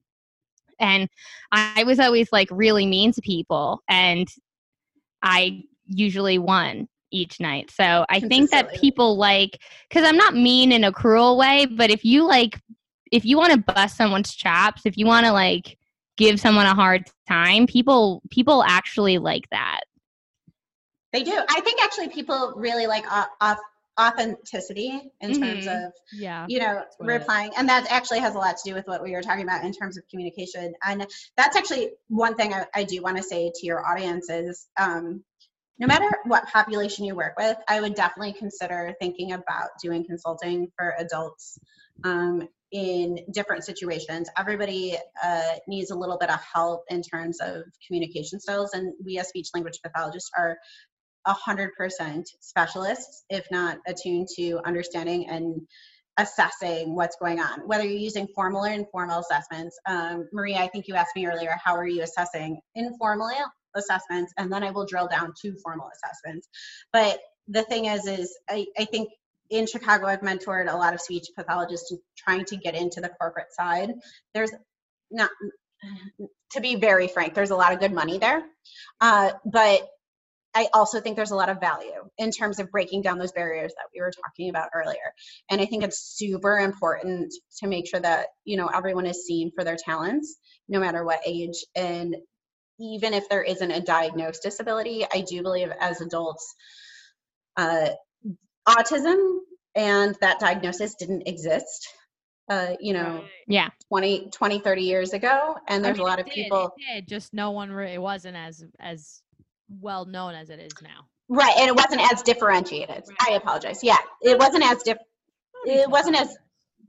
And 0.81 1.09
i 1.53 1.83
was 1.85 1.99
always 2.01 2.29
like 2.33 2.49
really 2.51 2.87
mean 2.87 3.13
to 3.13 3.21
people 3.21 3.83
and 3.89 4.29
i 5.23 5.63
usually 5.87 6.39
won 6.39 6.89
each 7.11 7.41
night. 7.41 7.71
So 7.71 8.07
i 8.09 8.21
think 8.21 8.51
that 8.51 8.69
Consistently. 8.69 8.79
people 8.79 9.17
like 9.17 9.61
because 9.89 10.09
i'm 10.09 10.17
not 10.17 10.35
mean 10.35 10.71
in 10.73 10.85
a 10.85 10.93
cruel 10.93 11.37
way 11.37 11.67
but 11.67 11.91
if 11.91 12.05
you 12.05 12.27
like 12.27 12.61
if 13.11 13.25
you 13.25 13.37
want 13.37 13.53
to 13.53 13.73
bust 13.75 13.97
someone's 13.97 14.35
chops 14.35 14.83
if 14.85 14.97
you 14.97 15.05
want 15.05 15.27
to 15.27 15.33
like 15.33 15.77
give 16.17 16.39
someone 16.39 16.67
a 16.67 16.75
hard 16.75 17.05
time 17.29 17.67
people 17.67 18.23
people 18.31 18.63
actually 18.63 19.19
like 19.19 19.49
that 19.51 19.81
They 21.13 21.23
do. 21.23 21.33
I 21.49 21.61
think 21.61 21.83
actually 21.83 22.09
people 22.09 22.53
really 22.57 22.87
like 22.87 23.05
au- 23.11 23.57
authenticity 24.01 25.01
in 25.21 25.33
terms 25.41 25.67
Mhm. 25.67 25.87
of 25.87 25.93
yeah. 26.13 26.47
you 26.49 26.61
know 26.61 26.75
what 26.75 26.85
it 26.85 27.15
is. 27.15 27.21
replying 27.21 27.51
and 27.57 27.69
that 27.69 27.91
actually 27.91 28.21
has 28.21 28.35
a 28.35 28.39
lot 28.39 28.57
to 28.57 28.71
do 28.71 28.75
with 28.75 28.87
what 28.87 29.03
we 29.03 29.13
were 29.13 29.23
talking 29.23 29.43
about 29.43 29.65
in 29.65 29.73
terms 29.73 29.99
of 29.99 30.05
communication 30.09 30.73
and 30.85 31.05
that's 31.37 31.57
actually 31.57 31.91
one 32.07 32.37
thing 32.37 32.55
i, 32.55 32.65
I 32.75 32.85
do 32.85 33.03
want 33.03 33.17
to 33.17 33.23
say 33.25 33.51
to 33.53 33.67
your 33.67 33.85
audience 33.85 34.31
is 34.31 34.69
um, 34.79 35.25
no 35.81 35.87
matter 35.89 36.09
what 36.25 36.47
population 36.47 37.05
you 37.07 37.17
work 37.17 37.35
with 37.37 37.57
i 37.69 37.81
would 37.81 37.95
definitely 37.97 38.35
consider 38.35 38.95
thinking 39.01 39.33
about 39.33 39.71
doing 39.83 40.05
consulting 40.05 40.69
for 40.77 40.95
adults 40.99 41.59
um, 42.05 42.49
in 42.71 43.19
different 43.33 43.65
situations 43.65 44.29
everybody 44.39 44.97
uh, 45.25 45.53
needs 45.67 45.91
a 45.91 45.97
little 45.97 46.19
bit 46.19 46.31
of 46.31 46.39
help 46.55 46.85
in 46.89 47.03
terms 47.03 47.41
of 47.41 47.63
communication 47.87 48.39
styles 48.39 48.75
and 48.75 48.93
we 49.05 49.19
as 49.19 49.27
speech 49.29 49.49
language 49.55 49.81
pathologists 49.83 50.31
are 50.39 50.57
100% 51.29 52.27
specialists, 52.41 53.25
if 53.29 53.47
not 53.51 53.79
attuned 53.87 54.29
to 54.37 54.61
understanding 54.65 55.29
and 55.29 55.61
assessing 56.19 56.97
what's 56.97 57.17
going 57.17 57.39
on, 57.39 57.61
whether 57.67 57.85
you're 57.85 57.93
using 57.93 58.27
formal 58.35 58.65
or 58.65 58.71
informal 58.71 59.21
assessments. 59.21 59.79
Um, 59.87 60.29
Maria, 60.33 60.59
I 60.59 60.67
think 60.67 60.89
you 60.89 60.95
asked 60.95 61.15
me 61.15 61.27
earlier, 61.27 61.57
how 61.63 61.77
are 61.77 61.87
you 61.87 62.03
assessing 62.03 62.61
informal 62.75 63.31
assessments? 63.77 64.33
And 64.37 64.53
then 64.53 64.65
I 64.65 64.73
will 64.73 64.85
drill 64.85 65.09
down 65.09 65.33
to 65.43 65.57
formal 65.63 65.89
assessments. 65.95 66.49
But 66.93 67.21
the 67.47 67.63
thing 67.63 67.85
is, 67.85 68.07
is 68.07 68.37
I, 68.51 68.67
I 68.77 68.85
think 68.85 69.11
in 69.51 69.67
Chicago, 69.67 70.07
I've 70.07 70.21
mentored 70.21 70.71
a 70.71 70.77
lot 70.77 70.93
of 70.93 71.01
speech 71.01 71.29
pathologists 71.37 71.95
trying 72.17 72.45
to 72.47 72.57
get 72.57 72.75
into 72.75 73.01
the 73.01 73.09
corporate 73.09 73.53
side. 73.53 73.93
There's 74.35 74.51
not, 75.11 75.31
to 76.53 76.61
be 76.61 76.75
very 76.75 77.09
frank, 77.09 77.35
there's 77.35 77.51
a 77.51 77.57
lot 77.57 77.73
of 77.73 77.79
good 77.79 77.93
money 77.93 78.19
there. 78.19 78.43
Uh, 79.01 79.31
but 79.45 79.89
I 80.55 80.69
also 80.73 81.01
think 81.01 81.17
there's 81.17 81.31
a 81.31 81.37
lot 81.37 81.51
of 81.51 81.61
value 81.61 82.09
in 82.17 82.31
terms 82.31 82.59
of 82.59 82.71
breaking 82.71 83.03
down 83.03 83.19
those 83.19 83.33
barriers 83.33 83.73
that 83.77 83.89
we 83.95 84.01
were 84.01 84.11
talking 84.11 84.49
about 84.51 84.71
earlier. 84.75 85.13
And 85.51 85.61
I 85.61 85.67
think 85.67 85.85
it's 85.85 86.17
super 86.17 86.59
important 86.59 87.33
to 87.59 87.67
make 87.67 87.87
sure 87.87 88.01
that, 88.01 88.29
you 88.45 88.57
know, 88.57 88.67
everyone 88.67 89.07
is 89.07 89.27
seen 89.27 89.53
for 89.55 89.63
their 89.63 89.77
talents, 89.77 90.37
no 90.69 90.81
matter 90.81 91.05
what 91.05 91.21
age. 91.27 91.65
And 91.77 92.17
even 92.81 93.15
if 93.15 93.29
there 93.29 93.43
isn't 93.43 93.71
a 93.71 93.81
diagnosed 93.81 94.43
disability, 94.43 95.05
I 95.13 95.25
do 95.29 95.43
believe 95.43 95.71
as 95.81 96.01
adults, 96.01 96.55
uh, 97.57 97.91
autism 98.69 99.39
and 99.75 100.17
that 100.21 100.41
diagnosis 100.41 100.95
didn't 100.95 101.27
exist, 101.27 101.89
uh, 102.49 102.75
you 102.81 102.93
know, 102.93 103.25
yeah 103.47 103.69
20, 103.89 104.31
20, 104.31 104.59
30 104.61 104.83
years 104.83 105.13
ago. 105.13 105.57
And 105.69 105.85
I 105.85 105.89
there's 105.89 105.99
mean, 105.99 106.07
a 106.07 106.11
lot 106.11 106.19
it 106.19 106.23
of 106.23 106.27
did, 106.27 106.35
people. 106.35 106.73
It 106.77 106.95
did, 106.95 107.09
just 107.09 107.35
no 107.35 107.51
one. 107.51 107.71
Re- 107.71 107.95
it 107.95 108.03
wasn't 108.03 108.37
as 108.37 108.65
as 108.81 109.23
well 109.69 110.05
known 110.07 110.35
as 110.35 110.51
it 110.51 110.59
is 110.61 110.73
now. 110.83 111.07
Right, 111.29 111.55
and 111.59 111.69
it 111.69 111.77
wasn't 111.77 112.01
as 112.13 112.23
differentiated. 112.23 113.05
I 113.21 113.33
apologize. 113.33 113.81
Yeah, 113.83 113.99
it 114.23 114.39
wasn't 114.39 114.65
as 114.65 114.83
diff. 114.83 114.97
It 115.67 115.91
wasn't 115.91 116.17
as 116.21 116.37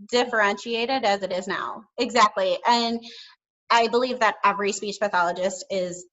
differentiated 0.10 1.04
as 1.04 1.24
it 1.24 1.32
is 1.34 1.48
now. 1.48 1.84
Exactly, 1.98 2.58
and 2.66 3.04
I 3.70 3.88
believe 3.90 4.20
that 4.20 4.36
every 4.44 4.72
speech 4.72 4.98
pathologist 5.00 5.66
is 5.70 6.06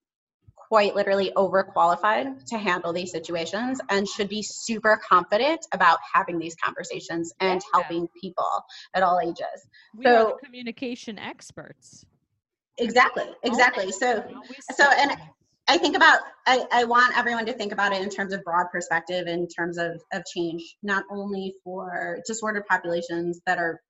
quite 0.69 0.97
literally 0.97 1.31
overqualified 1.37 2.45
to 2.47 2.59
handle 2.59 2.93
these 2.93 3.13
situations 3.13 3.81
and 3.89 4.09
should 4.09 4.29
be 4.29 4.43
super 4.43 5.01
confident 5.09 5.61
about 5.73 5.99
having 6.13 6.41
these 6.41 6.57
conversations 6.57 7.33
and 7.39 7.63
Yeah. 7.63 7.81
helping 7.81 8.09
people 8.21 8.51
at 8.93 9.05
all 9.05 9.21
ages. 9.21 9.69
We 9.95 10.07
are 10.07 10.23
So- 10.23 10.37
the 10.41 10.45
communication 10.47 11.21
experts. 11.21 12.05
Exactly, 12.79 13.33
exactly. 13.45 13.93
So 13.93 14.25
so, 14.75 14.85
and. 14.91 15.17
I 15.69 15.79
think 15.79 15.97
about 15.97 16.21
I, 16.47 16.65
I 16.71 16.85
want 16.85 17.17
everyone 17.19 17.45
to 17.47 17.53
think 17.53 17.73
about 17.73 17.93
it 17.93 18.03
in 18.03 18.09
terms 18.09 18.33
of 18.33 18.43
broad 18.45 18.67
perspective 18.71 19.27
in 19.27 19.49
terms 19.49 19.79
of, 19.79 20.01
of 20.13 20.23
change, 20.33 20.77
not 20.83 21.05
only 21.11 21.55
for 21.65 22.21
disordered 22.27 22.67
populations 22.67 23.41
that 23.47 23.59
are 23.59 23.81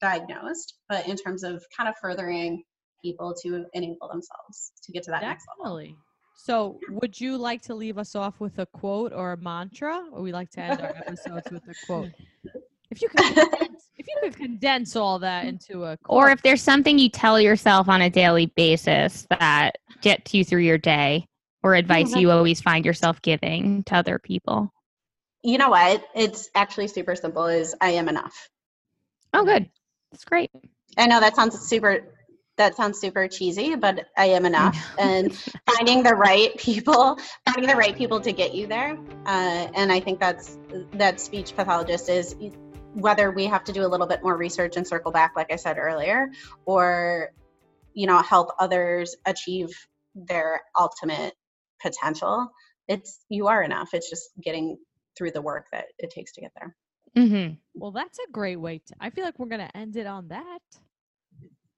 diagnosed, 0.00 0.74
but 0.88 1.06
in 1.06 1.16
terms 1.16 1.44
of 1.44 1.62
kind 1.76 1.88
of 1.88 1.94
furthering 2.00 2.62
people 3.02 3.34
to 3.42 3.66
enable 3.74 4.08
themselves 4.08 4.72
to 4.82 4.92
get 4.92 5.02
to 5.04 5.10
that 5.10 5.22
next 5.22 5.46
level. 5.62 5.88
So, 6.36 6.78
would 6.88 7.20
you 7.20 7.36
like 7.36 7.60
to 7.62 7.74
leave 7.74 7.98
us 7.98 8.14
off 8.14 8.40
with 8.40 8.58
a 8.58 8.66
quote 8.66 9.12
or 9.12 9.32
a 9.32 9.36
mantra, 9.36 10.06
or 10.10 10.22
we 10.22 10.32
like 10.32 10.50
to 10.52 10.60
end 10.60 10.80
our 10.80 10.96
episodes 10.96 11.50
with 11.50 11.62
a 11.68 11.74
quote? 11.86 12.12
If 12.90 13.02
you 13.02 13.08
could, 13.10 13.34
condense, 13.34 13.90
if 13.98 14.06
you 14.08 14.16
could 14.22 14.36
condense 14.36 14.96
all 14.96 15.18
that 15.18 15.44
into 15.44 15.84
a 15.84 15.98
quote, 15.98 16.06
or 16.08 16.30
if 16.30 16.40
there's 16.40 16.62
something 16.62 16.98
you 16.98 17.10
tell 17.10 17.38
yourself 17.38 17.90
on 17.90 18.00
a 18.00 18.08
daily 18.08 18.46
basis 18.46 19.26
that 19.28 19.76
gets 20.02 20.34
you 20.34 20.44
through 20.44 20.60
your 20.62 20.78
day 20.78 21.26
or 21.62 21.74
advice 21.74 22.14
you 22.16 22.30
always 22.30 22.60
find 22.60 22.84
yourself 22.84 23.20
giving 23.22 23.82
to 23.84 23.94
other 23.96 24.18
people 24.18 24.72
You 25.42 25.58
know 25.58 25.70
what? 25.70 26.04
It's 26.14 26.50
actually 26.54 26.88
super 26.88 27.14
simple 27.16 27.46
is 27.46 27.74
I 27.80 27.90
am 27.90 28.08
enough. 28.08 28.48
oh 29.34 29.44
good 29.44 29.68
that's 30.10 30.24
great 30.24 30.50
I 30.98 31.06
know 31.06 31.20
that 31.20 31.36
sounds 31.36 31.58
super 31.60 32.00
that 32.60 32.76
sounds 32.76 33.00
super 33.00 33.26
cheesy, 33.26 33.74
but 33.74 34.08
I 34.18 34.26
am 34.26 34.44
enough. 34.44 34.76
and 34.98 35.34
finding 35.66 36.02
the 36.02 36.14
right 36.14 36.54
people, 36.58 37.18
finding 37.46 37.66
the 37.66 37.76
right 37.76 37.96
people 37.96 38.20
to 38.20 38.32
get 38.32 38.54
you 38.54 38.66
there. 38.66 38.98
Uh, 39.24 39.68
and 39.74 39.90
I 39.90 39.98
think 39.98 40.20
that's 40.20 40.58
that 40.92 41.20
speech 41.20 41.56
pathologist 41.56 42.10
is 42.10 42.36
whether 42.92 43.30
we 43.30 43.46
have 43.46 43.64
to 43.64 43.72
do 43.72 43.86
a 43.86 43.88
little 43.88 44.06
bit 44.06 44.22
more 44.22 44.36
research 44.36 44.76
and 44.76 44.86
circle 44.86 45.10
back, 45.10 45.32
like 45.36 45.50
I 45.50 45.56
said 45.56 45.78
earlier, 45.78 46.28
or 46.66 47.30
you 47.94 48.06
know, 48.06 48.20
help 48.20 48.50
others 48.58 49.16
achieve 49.26 49.70
their 50.14 50.60
ultimate 50.78 51.34
potential. 51.82 52.48
It's 52.88 53.24
you 53.28 53.46
are 53.48 53.62
enough. 53.62 53.90
It's 53.92 54.10
just 54.10 54.30
getting 54.42 54.76
through 55.16 55.32
the 55.32 55.42
work 55.42 55.66
that 55.72 55.86
it 55.98 56.10
takes 56.10 56.32
to 56.32 56.40
get 56.40 56.52
there. 56.58 56.76
mm-hmm. 57.16 57.54
well, 57.74 57.90
that's 57.90 58.18
a 58.18 58.30
great 58.32 58.56
way 58.56 58.78
to. 58.86 58.94
I 59.00 59.10
feel 59.10 59.24
like 59.24 59.38
we're 59.38 59.46
gonna 59.46 59.70
end 59.74 59.96
it 59.96 60.06
on 60.06 60.28
that. 60.28 60.60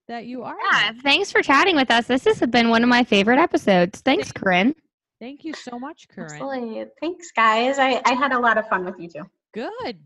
That 0.08 0.26
you 0.26 0.42
are. 0.42 0.56
yeah 0.72 0.90
enough. 0.90 1.02
thanks 1.02 1.30
for 1.30 1.42
chatting 1.42 1.76
with 1.76 1.90
us 1.90 2.06
this 2.06 2.24
has 2.24 2.40
been 2.40 2.68
one 2.68 2.82
of 2.82 2.88
my 2.88 3.04
favorite 3.04 3.38
episodes 3.38 4.00
thanks 4.00 4.32
corinne 4.32 4.74
Thank 5.22 5.44
you 5.44 5.54
so 5.54 5.78
much, 5.78 6.08
Corinne. 6.08 6.32
Absolutely. 6.32 6.84
Thanks, 7.00 7.30
guys. 7.30 7.78
I, 7.78 8.02
I 8.04 8.14
had 8.14 8.32
a 8.32 8.38
lot 8.40 8.58
of 8.58 8.66
fun 8.68 8.84
with 8.84 8.96
you 8.98 9.08
too. 9.08 9.22
Good. 9.54 10.00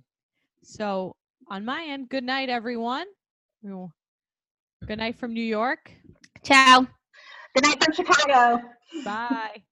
So 0.63 1.17
on 1.51 1.65
my 1.65 1.87
end, 1.89 2.11
good 2.11 2.23
night, 2.23 2.51
everyone. 2.51 3.07
Good 3.65 4.99
night 4.99 5.19
from 5.19 5.33
New 5.33 5.41
York. 5.41 5.91
Ciao. 6.45 6.87
Good 7.57 7.65
night 7.65 7.83
from 7.83 7.95
Chicago. 7.95 8.63
Bye. 9.03 9.63